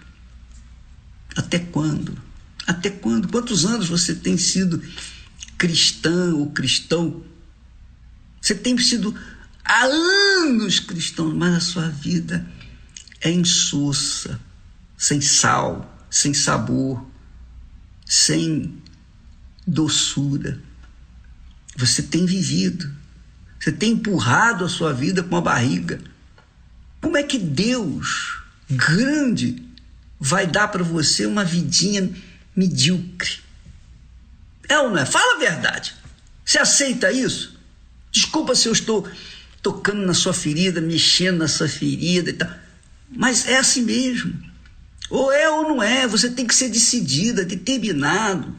Até 1.36 1.60
quando? 1.60 2.20
Até 2.66 2.90
quando? 2.90 3.28
Quantos 3.28 3.64
anos 3.64 3.88
você 3.88 4.12
tem 4.12 4.36
sido 4.36 4.82
cristã 5.56 6.34
ou 6.34 6.50
cristão? 6.50 7.22
Você 8.42 8.56
tem 8.56 8.76
sido 8.76 9.16
há 9.64 9.84
anos 9.84 10.80
cristão, 10.80 11.32
mas 11.32 11.54
a 11.54 11.60
sua 11.60 11.88
vida 11.90 12.44
é 13.20 13.30
insossa, 13.30 14.40
sem 14.98 15.20
sal, 15.20 16.04
sem 16.10 16.34
sabor, 16.34 17.06
sem 18.04 18.82
doçura. 19.66 20.58
Você 21.76 22.02
tem 22.02 22.24
vivido 22.24 22.90
você 23.64 23.72
tem 23.72 23.92
empurrado 23.92 24.62
a 24.62 24.68
sua 24.68 24.92
vida 24.92 25.22
com 25.22 25.34
a 25.38 25.40
barriga. 25.40 25.98
Como 27.00 27.16
é 27.16 27.22
que 27.22 27.38
Deus, 27.38 28.38
grande, 28.68 29.62
vai 30.20 30.46
dar 30.46 30.68
para 30.68 30.84
você 30.84 31.24
uma 31.24 31.42
vidinha 31.42 32.10
medíocre? 32.54 33.40
É 34.68 34.78
ou 34.78 34.90
não 34.90 34.98
é? 34.98 35.06
Fala 35.06 35.36
a 35.36 35.38
verdade. 35.38 35.94
Você 36.44 36.58
aceita 36.58 37.10
isso? 37.10 37.58
Desculpa 38.12 38.54
se 38.54 38.68
eu 38.68 38.72
estou 38.74 39.08
tocando 39.62 40.04
na 40.04 40.12
sua 40.12 40.34
ferida, 40.34 40.82
mexendo 40.82 41.38
na 41.38 41.48
sua 41.48 41.66
ferida 41.66 42.28
e 42.28 42.34
tal. 42.34 42.50
Mas 43.10 43.46
é 43.46 43.56
assim 43.56 43.80
mesmo. 43.80 44.38
Ou 45.08 45.32
é 45.32 45.48
ou 45.48 45.62
não 45.62 45.82
é. 45.82 46.06
Você 46.06 46.28
tem 46.28 46.46
que 46.46 46.54
ser 46.54 46.68
decidida, 46.68 47.46
determinado. 47.46 48.54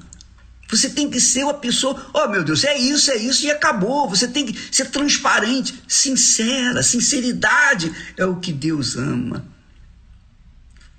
Você 0.76 0.90
tem 0.90 1.10
que 1.10 1.22
ser 1.22 1.44
uma 1.44 1.54
pessoa, 1.54 2.10
oh 2.14 2.28
meu 2.28 2.44
Deus, 2.44 2.64
é 2.66 2.78
isso, 2.78 3.10
é 3.10 3.16
isso 3.16 3.46
e 3.46 3.52
acabou. 3.52 4.10
Você 4.10 4.28
tem 4.28 4.46
que 4.46 4.76
ser 4.76 4.90
transparente, 4.90 5.82
sincera. 5.88 6.84
Sinceridade 6.84 7.94
é 8.18 8.26
o 8.26 8.36
que 8.38 8.52
Deus 8.52 8.98
ama. 8.98 9.46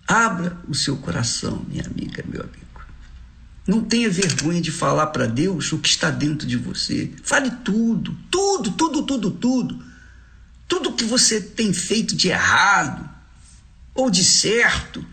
Abra 0.08 0.56
o 0.66 0.74
seu 0.74 0.96
coração, 0.96 1.64
minha 1.68 1.84
amiga, 1.84 2.24
meu 2.26 2.40
amigo. 2.40 2.66
Não 3.66 3.82
tenha 3.82 4.08
vergonha 4.08 4.60
de 4.60 4.70
falar 4.70 5.08
para 5.08 5.26
Deus 5.26 5.72
o 5.72 5.78
que 5.78 5.88
está 5.88 6.10
dentro 6.10 6.46
de 6.46 6.56
você. 6.56 7.12
Fale 7.22 7.50
tudo, 7.50 8.16
tudo, 8.30 8.70
tudo, 8.70 9.02
tudo, 9.02 9.30
tudo. 9.30 9.84
Tudo 10.66 10.92
que 10.94 11.04
você 11.04 11.40
tem 11.40 11.72
feito 11.72 12.16
de 12.16 12.28
errado 12.28 13.08
ou 13.94 14.08
de 14.08 14.24
certo 14.24 15.04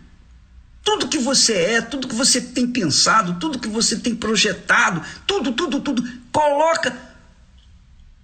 tudo 0.83 1.07
que 1.07 1.17
você 1.17 1.53
é, 1.53 1.81
tudo 1.81 2.07
que 2.07 2.15
você 2.15 2.41
tem 2.41 2.67
pensado, 2.67 3.39
tudo 3.39 3.57
que 3.57 3.69
você 3.69 3.97
tem 3.97 4.13
projetado, 4.13 5.01
tudo, 5.25 5.53
tudo, 5.53 5.79
tudo, 5.79 6.03
coloca 6.31 6.95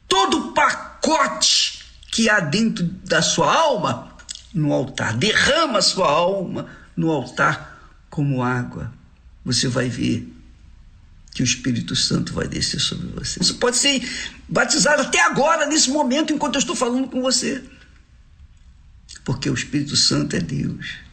todo 0.08 0.38
o 0.38 0.54
pacote 0.54 1.86
que 2.12 2.30
há 2.30 2.40
dentro 2.40 2.84
da 2.84 3.22
sua 3.22 3.54
alma 3.54 4.14
no 4.54 4.74
altar. 4.74 5.16
Derrama 5.16 5.80
a 5.80 5.82
sua 5.82 6.10
alma 6.10 6.68
no 6.96 7.10
altar 7.12 7.80
como 8.10 8.44
água. 8.44 8.92
Você 9.46 9.68
vai 9.68 9.88
ver 9.88 10.28
que 11.32 11.42
o 11.42 11.46
Espírito 11.46 11.96
Santo 11.96 12.34
vai 12.34 12.48
descer 12.48 12.80
sobre 12.80 13.08
você. 13.08 13.40
Você 13.40 13.54
pode 13.54 13.78
ser 13.78 14.02
batizado 14.50 15.04
até 15.04 15.22
agora, 15.22 15.66
nesse 15.68 15.90
momento, 15.90 16.34
enquanto 16.34 16.56
eu 16.56 16.60
estou 16.60 16.76
falando 16.76 17.08
com 17.08 17.22
você. 17.22 17.64
Porque 19.24 19.50
o 19.50 19.54
Espírito 19.54 19.96
Santo 19.96 20.36
é 20.36 20.40
Deus. 20.40 21.09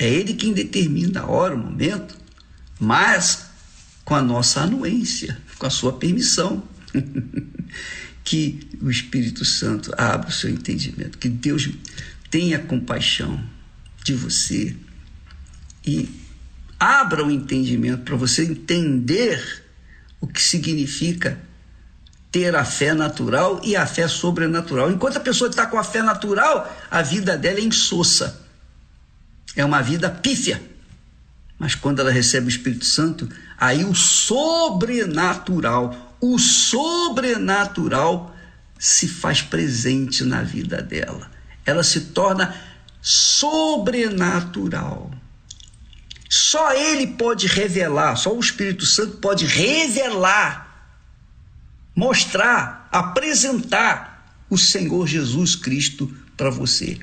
É 0.00 0.08
Ele 0.08 0.32
quem 0.32 0.54
determina 0.54 1.20
a 1.20 1.26
hora, 1.26 1.54
o 1.54 1.58
momento, 1.58 2.16
mas 2.78 3.50
com 4.02 4.14
a 4.14 4.22
nossa 4.22 4.62
anuência, 4.62 5.38
com 5.58 5.66
a 5.66 5.70
sua 5.70 5.92
permissão. 5.92 6.62
que 8.24 8.60
o 8.80 8.90
Espírito 8.90 9.44
Santo 9.44 9.92
abra 9.96 10.28
o 10.28 10.32
seu 10.32 10.48
entendimento, 10.48 11.18
que 11.18 11.28
Deus 11.28 11.68
tenha 12.30 12.58
compaixão 12.58 13.42
de 14.04 14.14
você 14.14 14.76
e 15.84 16.08
abra 16.78 17.24
o 17.24 17.30
entendimento 17.30 18.02
para 18.02 18.16
você 18.16 18.44
entender 18.44 19.64
o 20.20 20.26
que 20.26 20.40
significa 20.40 21.40
ter 22.30 22.54
a 22.54 22.64
fé 22.64 22.94
natural 22.94 23.60
e 23.64 23.74
a 23.74 23.84
fé 23.84 24.06
sobrenatural. 24.06 24.90
Enquanto 24.90 25.16
a 25.16 25.20
pessoa 25.20 25.50
está 25.50 25.66
com 25.66 25.78
a 25.78 25.84
fé 25.84 26.02
natural, 26.02 26.72
a 26.90 27.02
vida 27.02 27.36
dela 27.36 27.58
é 27.58 27.62
insossa. 27.62 28.39
É 29.56 29.64
uma 29.64 29.82
vida 29.82 30.10
pífia. 30.10 30.62
Mas 31.58 31.74
quando 31.74 31.98
ela 32.00 32.10
recebe 32.10 32.46
o 32.46 32.48
Espírito 32.48 32.86
Santo, 32.86 33.28
aí 33.58 33.84
o 33.84 33.94
sobrenatural, 33.94 36.16
o 36.20 36.38
sobrenatural 36.38 38.34
se 38.78 39.06
faz 39.06 39.42
presente 39.42 40.24
na 40.24 40.42
vida 40.42 40.80
dela. 40.80 41.30
Ela 41.66 41.82
se 41.82 42.00
torna 42.00 42.56
sobrenatural. 43.02 45.10
Só 46.30 46.72
ele 46.72 47.08
pode 47.08 47.46
revelar, 47.46 48.16
só 48.16 48.34
o 48.34 48.40
Espírito 48.40 48.86
Santo 48.86 49.18
pode 49.18 49.44
revelar, 49.44 50.96
mostrar, 51.94 52.88
apresentar 52.92 54.24
o 54.48 54.56
Senhor 54.56 55.06
Jesus 55.06 55.54
Cristo 55.56 56.10
para 56.36 56.48
você. 56.48 56.98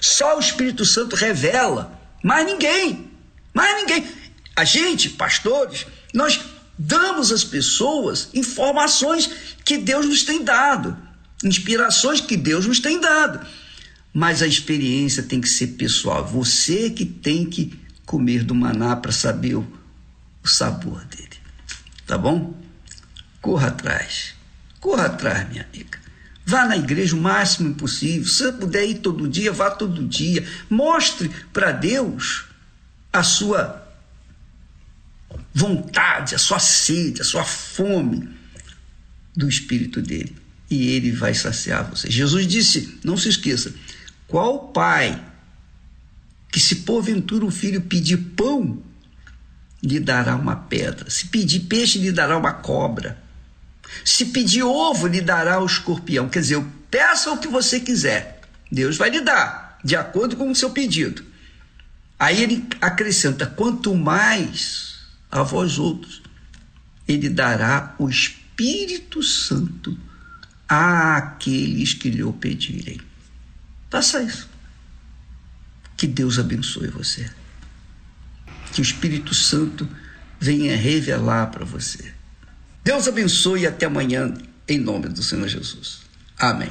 Só 0.00 0.36
o 0.36 0.40
Espírito 0.40 0.84
Santo 0.84 1.16
revela, 1.16 1.98
mais 2.22 2.46
ninguém, 2.46 3.10
mais 3.54 3.76
ninguém. 3.76 4.06
A 4.54 4.64
gente, 4.64 5.10
pastores, 5.10 5.86
nós 6.12 6.40
damos 6.78 7.32
às 7.32 7.44
pessoas 7.44 8.28
informações 8.32 9.30
que 9.64 9.78
Deus 9.78 10.06
nos 10.06 10.24
tem 10.24 10.44
dado, 10.44 10.96
inspirações 11.44 12.20
que 12.20 12.36
Deus 12.36 12.66
nos 12.66 12.80
tem 12.80 13.00
dado. 13.00 13.44
Mas 14.12 14.42
a 14.42 14.46
experiência 14.46 15.22
tem 15.22 15.40
que 15.40 15.48
ser 15.48 15.68
pessoal. 15.68 16.26
Você 16.26 16.90
que 16.90 17.04
tem 17.04 17.44
que 17.44 17.78
comer 18.06 18.42
do 18.42 18.54
maná 18.54 18.96
para 18.96 19.12
saber 19.12 19.54
o, 19.54 19.66
o 20.42 20.48
sabor 20.48 21.04
dele. 21.04 21.28
Tá 22.06 22.16
bom? 22.16 22.54
Corra 23.40 23.68
atrás. 23.68 24.34
Corra 24.80 25.06
atrás, 25.06 25.48
minha 25.48 25.62
amiga. 25.62 26.00
Vá 26.48 26.64
na 26.64 26.78
igreja 26.78 27.14
o 27.14 27.20
máximo 27.20 27.74
possível. 27.74 28.26
Se 28.26 28.50
puder 28.52 28.86
ir 28.86 29.00
todo 29.00 29.28
dia, 29.28 29.52
vá 29.52 29.70
todo 29.70 30.08
dia. 30.08 30.48
Mostre 30.70 31.30
para 31.52 31.72
Deus 31.72 32.46
a 33.12 33.22
sua 33.22 33.86
vontade, 35.52 36.34
a 36.34 36.38
sua 36.38 36.58
sede, 36.58 37.20
a 37.20 37.24
sua 37.24 37.44
fome 37.44 38.30
do 39.36 39.46
Espírito 39.46 40.00
dele. 40.00 40.34
E 40.70 40.88
ele 40.88 41.12
vai 41.12 41.34
saciar 41.34 41.84
você. 41.84 42.10
Jesus 42.10 42.46
disse: 42.46 42.98
não 43.04 43.18
se 43.18 43.28
esqueça, 43.28 43.74
qual 44.26 44.68
pai 44.68 45.22
que, 46.50 46.58
se 46.58 46.76
porventura 46.76 47.44
o 47.44 47.50
filho 47.50 47.82
pedir 47.82 48.16
pão, 48.16 48.82
lhe 49.82 50.00
dará 50.00 50.34
uma 50.34 50.56
pedra, 50.56 51.10
se 51.10 51.26
pedir 51.26 51.60
peixe, 51.60 51.98
lhe 51.98 52.10
dará 52.10 52.38
uma 52.38 52.54
cobra, 52.54 53.22
se 54.04 54.26
pedir 54.26 54.62
ovo, 54.62 55.06
lhe 55.06 55.20
dará 55.20 55.60
o 55.60 55.66
escorpião. 55.66 56.28
Quer 56.28 56.40
dizer, 56.40 56.64
peça 56.90 57.30
o 57.30 57.38
que 57.38 57.48
você 57.48 57.80
quiser, 57.80 58.40
Deus 58.70 58.96
vai 58.96 59.10
lhe 59.10 59.20
dar, 59.20 59.78
de 59.84 59.96
acordo 59.96 60.36
com 60.36 60.50
o 60.50 60.54
seu 60.54 60.70
pedido. 60.70 61.24
Aí 62.18 62.42
ele 62.42 62.66
acrescenta: 62.80 63.46
quanto 63.46 63.94
mais 63.94 64.96
a 65.30 65.42
vós 65.42 65.78
outros, 65.78 66.22
ele 67.06 67.28
dará 67.28 67.94
o 67.98 68.08
Espírito 68.08 69.22
Santo 69.22 69.96
àqueles 70.68 71.94
que 71.94 72.10
lhe 72.10 72.22
o 72.22 72.32
pedirem. 72.32 73.00
Faça 73.88 74.22
isso. 74.22 74.48
Que 75.96 76.06
Deus 76.06 76.38
abençoe 76.38 76.88
você. 76.88 77.30
Que 78.72 78.80
o 78.80 78.82
Espírito 78.82 79.34
Santo 79.34 79.88
venha 80.38 80.76
revelar 80.76 81.46
para 81.46 81.64
você. 81.64 82.14
Deus 82.88 83.06
abençoe 83.06 83.60
e 83.60 83.66
até 83.66 83.84
amanhã, 83.84 84.32
em 84.66 84.78
nome 84.78 85.10
do 85.10 85.22
Senhor 85.22 85.46
Jesus. 85.46 86.00
Amém. 86.38 86.70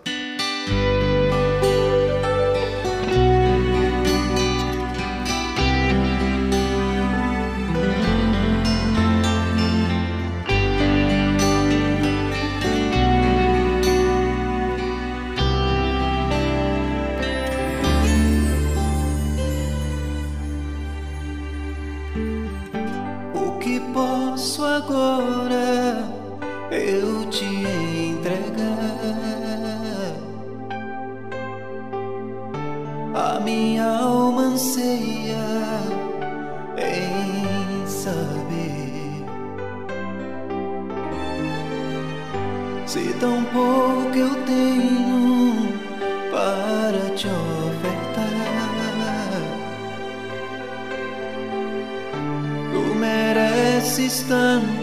minha 33.51 33.83
alma 33.83 34.43
anseia 34.43 35.35
em 36.77 37.85
saber 37.85 39.25
se 42.85 43.13
tão 43.19 43.43
pouco 43.45 44.17
eu 44.17 44.33
tenho 44.45 45.73
para 46.31 47.15
te 47.15 47.27
ofertar. 47.27 48.31
Tu 52.71 52.95
mereces 52.95 54.23
tanto. 54.27 54.80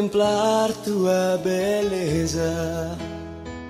contemplar 0.00 0.72
tua 0.82 1.38
beleza, 1.44 2.96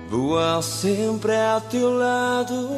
voar 0.09 0.63
sempre 0.63 1.33
a 1.33 1.59
teu 1.59 1.91
lado, 1.97 2.69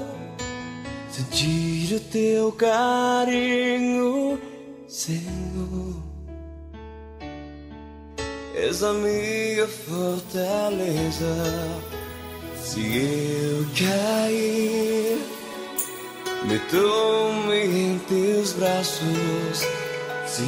sentir 1.11 1.95
o 1.95 1.99
teu 1.99 2.51
carinho, 2.53 4.39
Senhor. 4.87 6.01
És 8.55 8.81
a 8.83 8.93
minha 8.93 9.67
fortaleza. 9.67 11.35
Se 12.59 12.79
eu 12.79 13.65
cair, 13.77 15.19
me 16.45 16.59
tome 16.71 17.65
em 17.65 17.99
teus 18.07 18.53
braços. 18.53 19.67
Se 20.25 20.43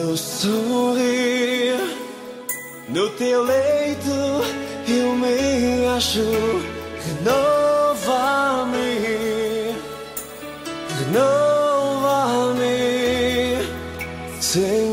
eu 0.00 0.16
sorrir 0.16 2.05
no 2.88 3.10
teu 3.10 3.42
leito 3.42 4.10
eu 4.88 5.16
me 5.16 5.86
acho, 5.96 6.22
renova-me, 7.24 8.84
renova-me, 11.00 12.68
Senhor. 14.40 14.85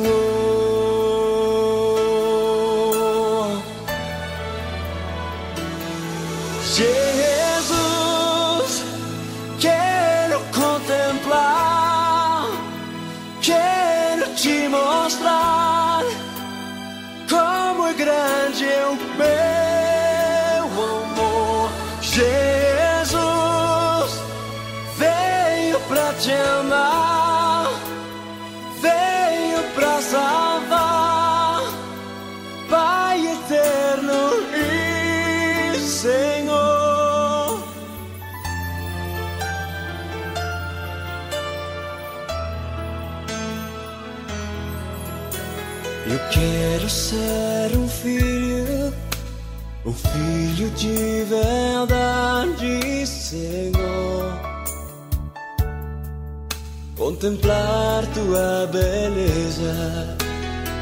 contemplar 57.24 58.06
tua 58.08 58.68
beleza, 58.70 60.18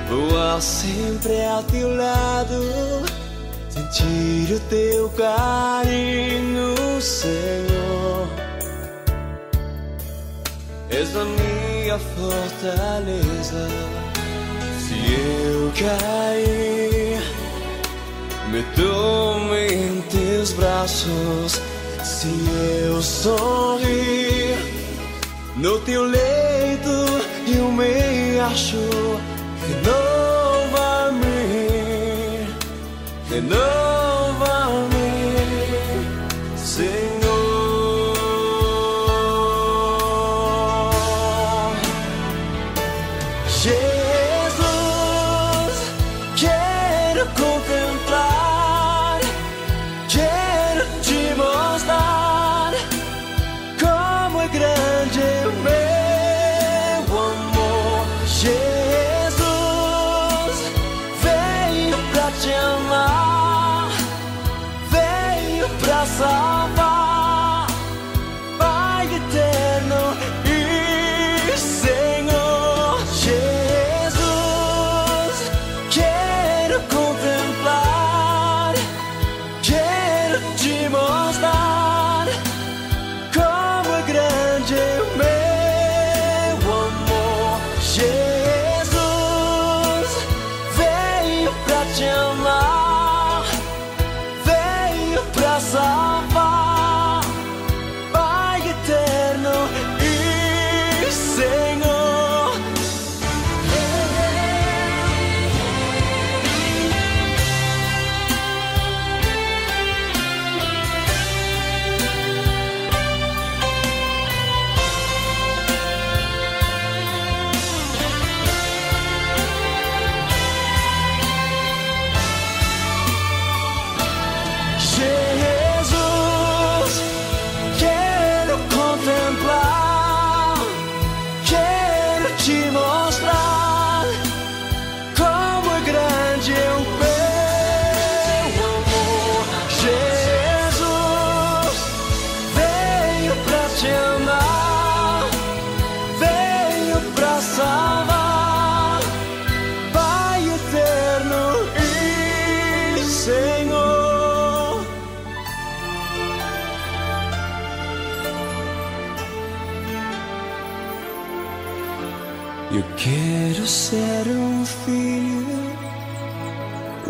voar 0.09 0.59
sempre 0.59 1.39
ao 1.45 1.61
teu 1.61 1.95
lado, 1.95 3.05
sentir 3.69 4.55
o 4.55 4.59
teu 4.61 5.09
carinho, 5.09 6.99
Senhor. 6.99 8.27
És 10.89 11.15
a 11.15 11.25
minha 11.25 11.99
fortaleza. 11.99 13.67
Se 14.79 14.95
eu 15.13 15.71
cair, 15.77 17.21
me 18.49 18.63
tome 18.75 19.67
em 19.67 20.01
teus 20.09 20.53
braços. 20.53 21.61
Se 22.03 22.27
eu 22.87 22.99
sorrir 22.99 24.70
no 25.61 25.79
teu 25.81 26.03
leito 26.05 26.89
eu 27.55 27.71
me 27.71 28.39
acho, 28.39 28.77
renova-me, 29.61 31.27
renova-me. 33.29 34.10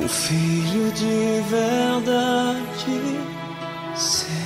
Um 0.02 0.08
filho 0.08 0.92
de 0.94 1.42
verdade, 1.48 3.20
Senhor. 3.96 4.42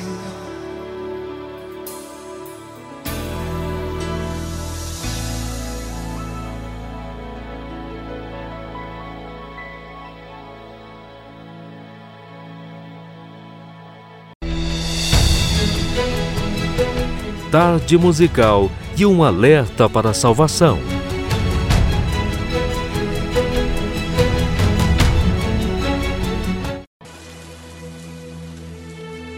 Tarde 17.49 17.97
musical 17.97 18.69
e 18.97 19.05
um 19.05 19.23
alerta 19.23 19.87
para 19.87 20.09
a 20.09 20.13
salvação. 20.13 20.94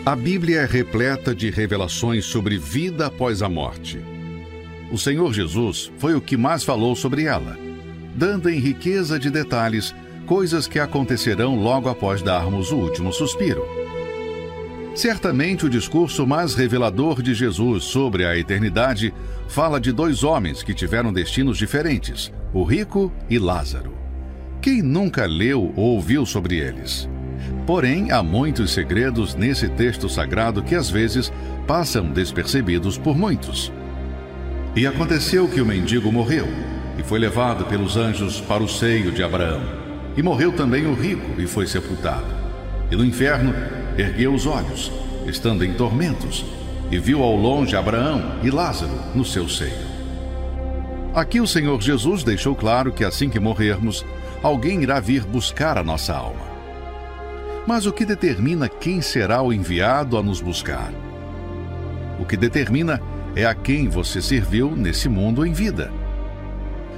A 0.08 0.16
Bíblia 0.16 0.62
é 0.62 0.66
repleta 0.66 1.36
de 1.36 1.50
revelações 1.50 2.24
sobre 2.24 2.58
vida 2.58 3.08
após 3.08 3.42
a 3.42 3.50
morte. 3.50 4.00
O 4.90 4.98
Senhor 4.98 5.34
Jesus 5.34 5.92
foi 5.98 6.16
o 6.16 6.22
que 6.22 6.38
mais 6.38 6.64
falou 6.64 6.96
sobre 6.96 7.26
ela, 7.26 7.58
dando 8.16 8.50
em 8.50 8.58
riqueza 8.58 9.20
de 9.20 9.30
detalhes 9.30 9.94
coisas 10.26 10.66
que 10.66 10.80
acontecerão 10.80 11.58
logo 11.58 11.90
após 11.90 12.22
darmos 12.22 12.72
o 12.72 12.78
último 12.78 13.12
suspiro. 13.12 13.66
Certamente 14.96 15.66
o 15.66 15.70
discurso 15.70 16.26
mais 16.26 16.56
revelador 16.56 17.22
de 17.22 17.34
Jesus 17.34 17.84
sobre 17.84 18.24
a 18.26 18.38
eternidade 18.38 19.14
fala 19.50 19.78
de 19.78 19.92
dois 19.92 20.24
homens 20.24 20.64
que 20.64 20.74
tiveram 20.74 21.12
destinos 21.12 21.58
diferentes, 21.58 22.32
o 22.54 22.64
rico 22.64 23.12
e 23.30 23.38
Lázaro. 23.38 23.94
Quem 24.62 24.82
nunca 24.82 25.26
leu 25.26 25.74
ou 25.76 25.96
ouviu 25.96 26.26
sobre 26.26 26.56
eles? 26.56 27.10
Porém, 27.66 28.12
há 28.12 28.24
muitos 28.24 28.72
segredos 28.72 29.36
nesse 29.36 29.68
texto 29.70 30.08
sagrado 30.08 30.64
que 30.64 30.76
às 30.76 30.90
vezes 30.90 31.32
passam 31.66 32.06
despercebidos 32.06 32.98
por 32.98 33.18
muitos. 33.18 33.72
E 34.76 34.86
aconteceu 34.86 35.48
que 35.48 35.60
o 35.60 35.66
mendigo 35.66 36.12
morreu 36.12 36.48
e 36.98 37.04
foi 37.04 37.20
levado 37.20 37.66
pelos 37.66 37.98
anjos 37.98 38.40
para 38.42 38.64
o 38.64 38.68
seio 38.68 39.12
de 39.12 39.24
Abraão. 39.24 39.62
E 40.16 40.24
morreu 40.24 40.52
também 40.52 40.86
o 40.88 40.94
rico 40.94 41.40
e 41.40 41.46
foi 41.46 41.68
sepultado. 41.68 42.26
E 42.92 42.96
no 42.96 43.06
inferno 43.06 43.54
ergueu 43.98 44.34
os 44.34 44.46
olhos, 44.46 44.92
estando 45.26 45.64
em 45.66 45.74
tormentos, 45.74 46.46
e 46.90 46.98
viu 46.98 47.22
ao 47.22 47.36
longe 47.36 47.76
Abraão 47.76 48.40
e 48.42 48.50
Lázaro 48.50 48.94
no 49.14 49.26
seu 49.26 49.48
seio. 49.50 49.98
Aqui 51.14 51.42
o 51.42 51.48
Senhor 51.48 51.82
Jesus 51.82 52.24
deixou 52.24 52.56
claro 52.56 52.92
que 52.92 53.04
assim 53.04 53.30
que 53.30 53.40
morrermos, 53.40 54.06
alguém 54.42 54.84
irá 54.84 55.00
vir 55.00 55.24
buscar 55.24 55.78
a 55.78 55.84
nossa 55.84 56.16
alma. 56.16 56.47
Mas 57.68 57.86
o 57.86 57.92
que 57.92 58.06
determina 58.06 58.70
quem 58.70 59.02
será 59.02 59.42
o 59.42 59.52
enviado 59.52 60.18
a 60.18 60.24
nos 60.24 60.40
buscar? 60.40 60.90
O 62.18 62.26
que 62.26 62.38
determina 62.38 63.02
é 63.36 63.46
a 63.46 63.54
quem 63.54 63.90
você 63.90 64.22
serviu 64.22 64.74
nesse 64.74 65.10
mundo 65.10 65.46
em 65.46 65.52
vida. 65.52 65.92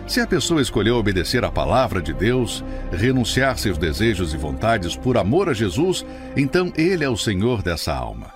Se 0.07 0.21
a 0.21 0.27
pessoa 0.27 0.61
escolheu 0.61 0.95
obedecer 0.95 1.43
à 1.43 1.51
palavra 1.51 1.99
de 2.01 2.13
Deus, 2.13 2.63
renunciar 2.91 3.57
seus 3.57 3.79
desejos 3.79 4.31
e 4.31 4.37
vontades 4.37 4.95
por 4.95 5.17
amor 5.17 5.49
a 5.49 5.53
Jesus, 5.53 6.05
então 6.37 6.71
Ele 6.77 7.03
é 7.03 7.09
o 7.09 7.17
Senhor 7.17 7.63
dessa 7.63 7.93
alma. 7.93 8.27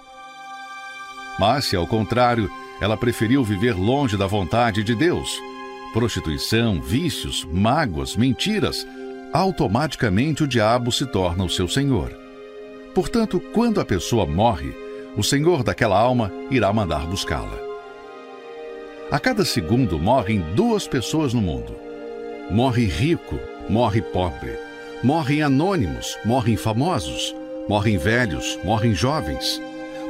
Mas 1.40 1.66
se 1.66 1.76
ao 1.76 1.86
contrário, 1.86 2.50
ela 2.82 2.98
preferiu 2.98 3.44
viver 3.44 3.76
longe 3.76 4.18
da 4.18 4.26
vontade 4.26 4.84
de 4.84 4.96
Deus, 4.96 5.40
prostituição, 5.94 6.82
vícios, 6.82 7.48
mágoas, 7.52 8.16
mentiras, 8.16 8.88
automaticamente 9.32 10.44
o 10.44 10.48
diabo 10.48 10.92
se 10.92 11.06
torna 11.06 11.44
o 11.44 11.50
seu 11.50 11.68
senhor. 11.68 12.23
Portanto, 12.94 13.40
quando 13.54 13.82
a 13.82 13.86
pessoa 13.86 14.26
morre, 14.26 14.74
o 15.18 15.24
senhor 15.24 15.64
daquela 15.64 15.98
alma 15.98 16.32
irá 16.52 16.72
mandar 16.72 17.08
buscá-la. 17.08 17.60
A 19.12 19.20
cada 19.20 19.44
segundo 19.46 20.00
morrem 20.00 20.40
duas 20.56 20.88
pessoas 20.88 21.34
no 21.34 21.42
mundo. 21.42 21.76
Morre 22.50 22.86
rico, 22.86 23.40
morre 23.70 24.02
pobre. 24.02 24.58
Morrem 25.04 25.42
anônimos, 25.42 26.18
morrem 26.24 26.56
famosos. 26.56 27.36
Morrem 27.68 27.98
velhos, 27.98 28.60
morrem 28.64 28.94
jovens. 28.94 29.62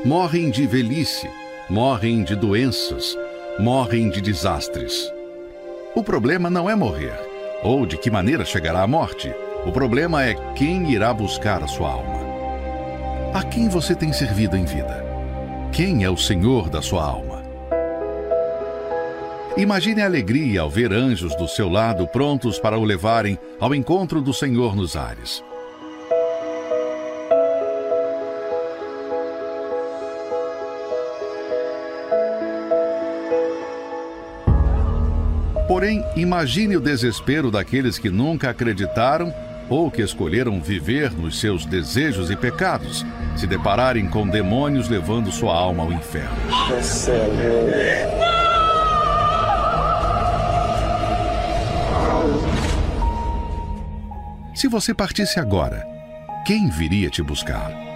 Morrem 0.06 0.50
de 0.50 0.68
velhice, 0.68 1.30
morrem 1.70 2.24
de 2.24 2.36
doenças, 2.36 3.18
morrem 3.58 4.10
de 4.10 4.20
desastres. 4.20 5.10
O 5.96 6.04
problema 6.04 6.50
não 6.50 6.70
é 6.70 6.76
morrer, 6.76 7.18
ou 7.64 7.86
de 7.86 7.98
que 7.98 8.12
maneira 8.12 8.44
chegará 8.44 8.82
a 8.82 8.88
morte. 8.88 9.34
O 9.66 9.72
problema 9.72 10.24
é 10.26 10.34
quem 10.56 10.92
irá 10.92 11.14
buscar 11.14 11.64
a 11.64 11.68
sua 11.68 11.90
alma. 11.90 12.23
A 13.34 13.42
quem 13.44 13.68
você 13.68 13.96
tem 13.96 14.14
servido 14.14 14.56
em 14.56 14.64
vida? 14.64 15.04
Quem 15.72 16.04
é 16.04 16.10
o 16.10 16.16
Senhor 16.16 16.70
da 16.70 16.84
sua 16.84 17.04
alma? 17.04 17.42
Imagine 19.58 20.04
a 20.04 20.06
alegria 20.06 20.62
ao 20.62 20.70
ver 20.70 20.94
anjos 20.94 21.36
do 21.36 21.48
seu 21.48 21.68
lado 21.68 22.08
prontos 22.08 22.60
para 22.60 22.78
o 22.78 22.84
levarem 22.84 23.40
ao 23.60 23.74
encontro 23.74 24.22
do 24.22 24.32
Senhor 24.36 24.76
nos 24.76 24.96
ares. 24.96 25.44
Porém, 35.68 36.06
imagine 36.16 36.78
o 36.78 36.80
desespero 36.80 37.50
daqueles 37.50 37.98
que 37.98 38.12
nunca 38.12 38.52
acreditaram 38.52 39.34
ou 39.70 39.90
que 39.90 40.02
escolheram 40.02 40.62
viver 40.62 41.12
nos 41.12 41.40
seus 41.40 41.66
desejos 41.66 42.30
e 42.30 42.36
pecados, 42.36 43.06
se 43.36 43.48
depararem 43.48 44.08
com 44.08 44.28
demônios 44.28 44.90
levando 44.90 45.32
sua 45.32 45.54
alma 45.56 45.84
ao 45.84 45.92
inferno. 45.92 46.36
Se 54.54 54.68
você 54.68 54.94
partisse 54.94 55.40
agora, 55.40 55.86
quem 56.46 56.70
viria 56.70 57.10
te 57.10 57.22
buscar? 57.22 57.93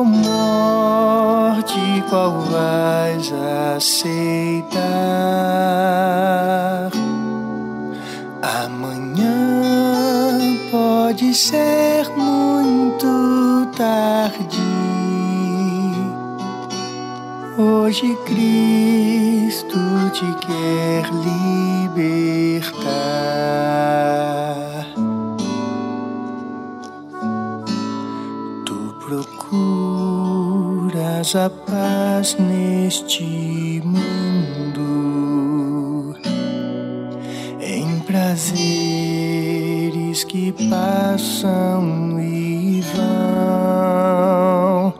Ou 0.00 0.04
morte, 0.06 1.78
qual 2.08 2.40
vais 2.40 3.30
aceitar? 3.76 4.80
Amanhã 8.64 10.38
pode 10.70 11.34
ser 11.34 12.08
muito 12.16 13.66
tarde. 13.76 14.58
Hoje 17.58 18.16
Cristo 18.24 19.78
te 20.14 20.32
quer 20.46 21.04
libertar. 21.12 21.69
Procuras 31.30 31.36
a 31.36 31.50
paz 31.50 32.36
neste 32.38 33.82
mundo. 33.84 34.80
Em 37.60 38.00
prazeres 38.00 38.54
que 40.24 40.52
passam 40.68 42.18
e 42.20 42.82
vão, 42.94 44.92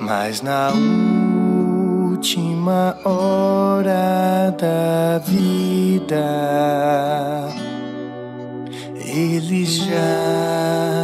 mas 0.00 0.42
na 0.42 0.72
última 2.10 2.98
hora 3.04 4.50
da 4.58 5.18
vida 5.18 6.26
eles 9.04 9.76
já 9.76 10.95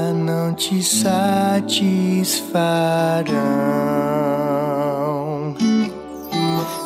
te 0.62 0.80
satisfarão. 0.80 3.34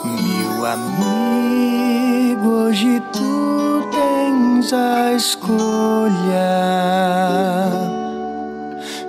Meu 0.03 0.65
amigo, 0.65 2.49
hoje 2.49 3.03
tu 3.13 3.87
tens 3.91 4.73
a 4.73 5.13
escolha: 5.13 6.09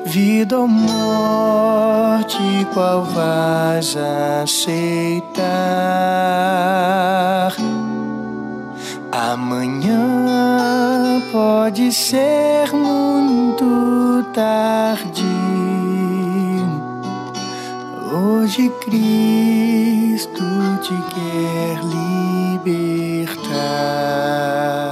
vida 0.06 0.60
ou 0.60 0.68
morte, 0.68 2.68
qual 2.74 3.06
vais 3.06 3.96
aceitar? 4.44 5.48
Amanhã 9.14 9.77
pode 11.38 11.92
ser 11.92 12.74
muito 12.74 14.26
tarde. 14.34 15.24
Hoje 18.12 18.72
Cristo 18.82 20.44
te 20.82 20.98
quer 21.14 21.78
libertar. 22.66 24.87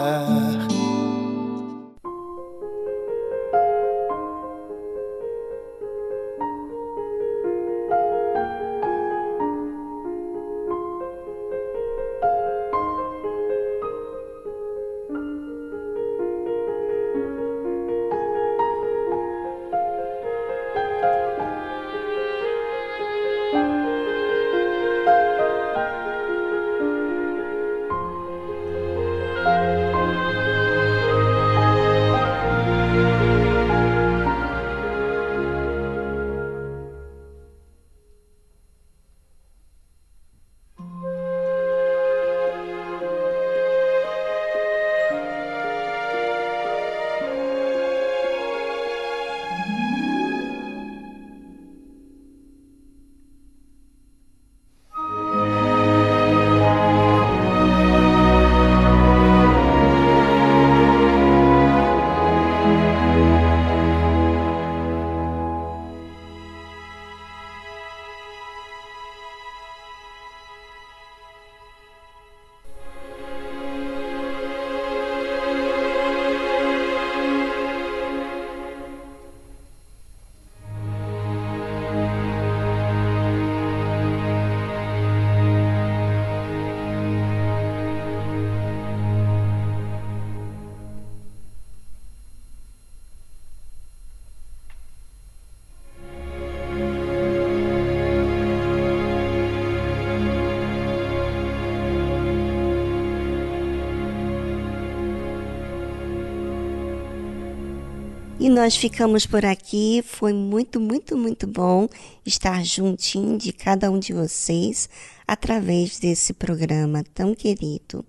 Nós 108.65 108.75
ficamos 108.75 109.27
por 109.27 109.45
aqui. 109.45 110.03
Foi 110.03 110.33
muito, 110.33 110.79
muito, 110.79 111.15
muito 111.15 111.45
bom 111.45 111.87
estar 112.25 112.65
juntinho 112.65 113.37
de 113.37 113.53
cada 113.53 113.91
um 113.91 113.99
de 113.99 114.11
vocês 114.11 114.89
através 115.27 115.99
desse 115.99 116.33
programa 116.33 117.03
tão 117.13 117.35
querido. 117.35 118.03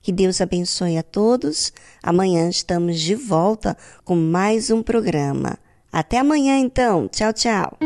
Que 0.00 0.10
Deus 0.10 0.40
abençoe 0.40 0.96
a 0.96 1.02
todos. 1.02 1.74
Amanhã 2.02 2.48
estamos 2.48 2.98
de 2.98 3.14
volta 3.14 3.76
com 4.02 4.16
mais 4.16 4.70
um 4.70 4.82
programa. 4.82 5.58
Até 5.92 6.16
amanhã, 6.16 6.58
então. 6.58 7.06
Tchau, 7.06 7.34
tchau. 7.34 7.78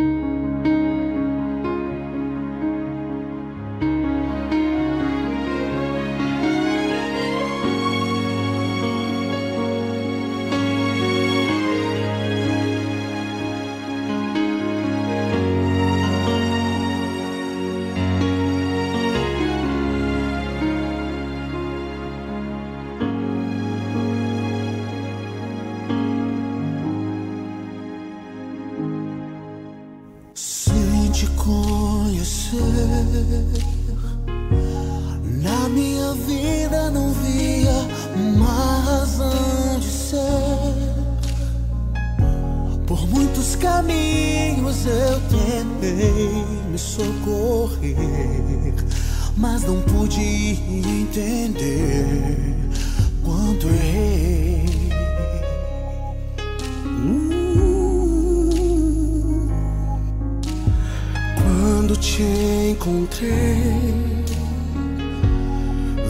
Caminhos 43.83 44.87
eu 44.87 45.21
tentei 45.29 46.45
me 46.71 46.79
socorrer, 46.79 47.95
mas 49.37 49.63
não 49.65 49.81
pude 49.83 50.21
entender 50.21 52.07
quanto 53.25 53.67
errei. 53.67 54.63
Quando 61.43 61.97
te 61.97 62.23
encontrei, 62.71 64.25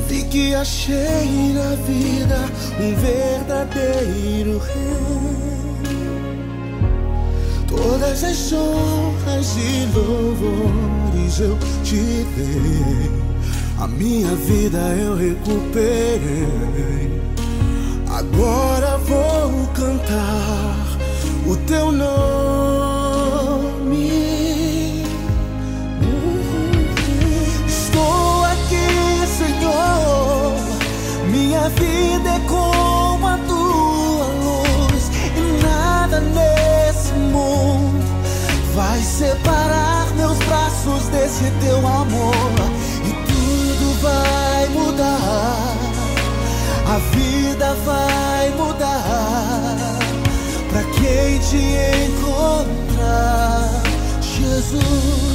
vi 0.08 0.24
que 0.24 0.55
achei 0.55 1.52
na 1.55 1.74
vida 1.86 2.38
um 2.80 2.94
verdadeiro 2.97 4.58
rei. 4.58 5.22
Todas 7.82 8.22
as 8.22 8.52
honras 8.52 9.56
e 9.56 9.88
louvores 9.92 11.40
eu 11.40 11.58
te 11.82 12.24
dei, 12.36 13.10
a 13.76 13.88
minha 13.88 14.36
vida 14.36 14.78
eu 14.78 15.16
recuperei. 15.16 17.20
Agora 18.08 18.98
vou 18.98 19.66
cantar 19.74 20.76
o 21.44 21.56
teu 21.66 21.90
nome. 21.90 22.12
Estou 27.66 28.44
aqui, 28.44 29.26
Senhor. 29.26 30.54
Minha 31.28 31.68
vida 31.70 32.30
é 32.30 32.38
como 32.48 32.72
separar 39.23 40.09
meus 40.17 40.36
braços 40.39 41.07
desse 41.09 41.44
teu 41.65 41.78
amor. 41.78 42.34
E 43.07 43.12
tudo 43.31 44.02
vai 44.02 44.68
mudar, 44.70 45.76
a 46.89 46.99
vida 47.15 47.75
vai 47.84 48.51
mudar. 48.51 49.76
Pra 50.70 50.83
quem 50.84 51.39
te 51.39 51.62
encontrar, 52.09 53.70
Jesus. 54.20 55.31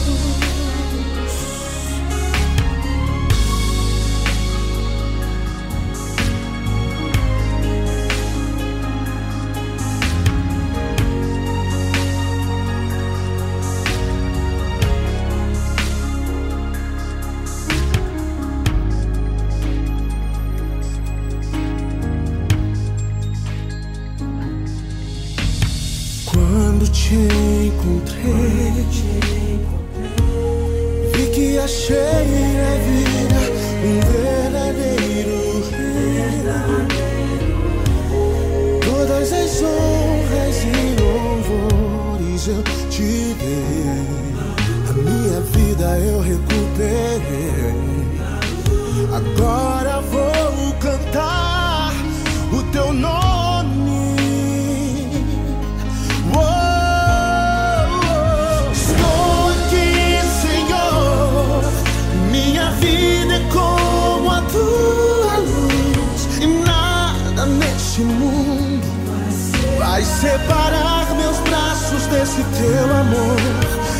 Desse 72.37 72.43
teu 72.61 72.85
amor. 72.95 73.37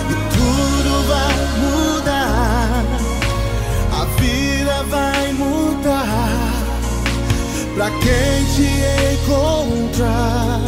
E 0.09 0.15
tudo 0.35 0.91
vai 1.07 1.37
mudar, 1.59 2.83
a 3.91 4.05
vida 4.21 4.83
vai 4.89 5.33
mudar. 5.33 6.53
Pra 7.75 7.89
quem 7.91 8.45
te 8.55 8.69
encontrar, 9.13 10.61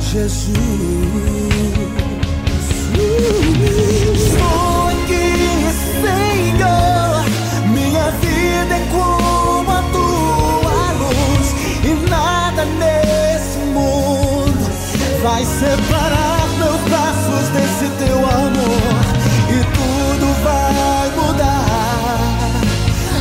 Jesus. 0.00 0.56
Estou 4.14 4.88
aqui, 4.88 5.26
Senhor. 6.02 7.24
Minha 7.68 8.10
vida 8.22 8.74
é 8.74 8.86
como 8.90 9.70
a 9.70 9.82
tua 9.92 10.92
luz, 11.00 11.46
e 11.84 12.08
nada 12.08 12.64
nesse 12.64 13.58
mundo 13.58 14.64
vai 15.22 15.44
separar 15.44 16.35
desse 17.66 17.88
teu 17.98 18.18
amor. 18.18 19.02
E 19.50 19.58
tudo 19.76 20.26
vai 20.44 21.10
mudar, 21.16 22.62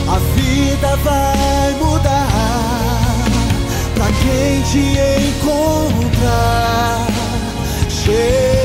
a 0.08 0.18
vida 0.36 0.96
vai 0.98 1.74
mudar. 1.82 2.30
Pra 3.96 4.08
quem 4.22 4.62
te 4.62 4.84
encontrar, 5.30 7.08
Tudo 7.90 8.65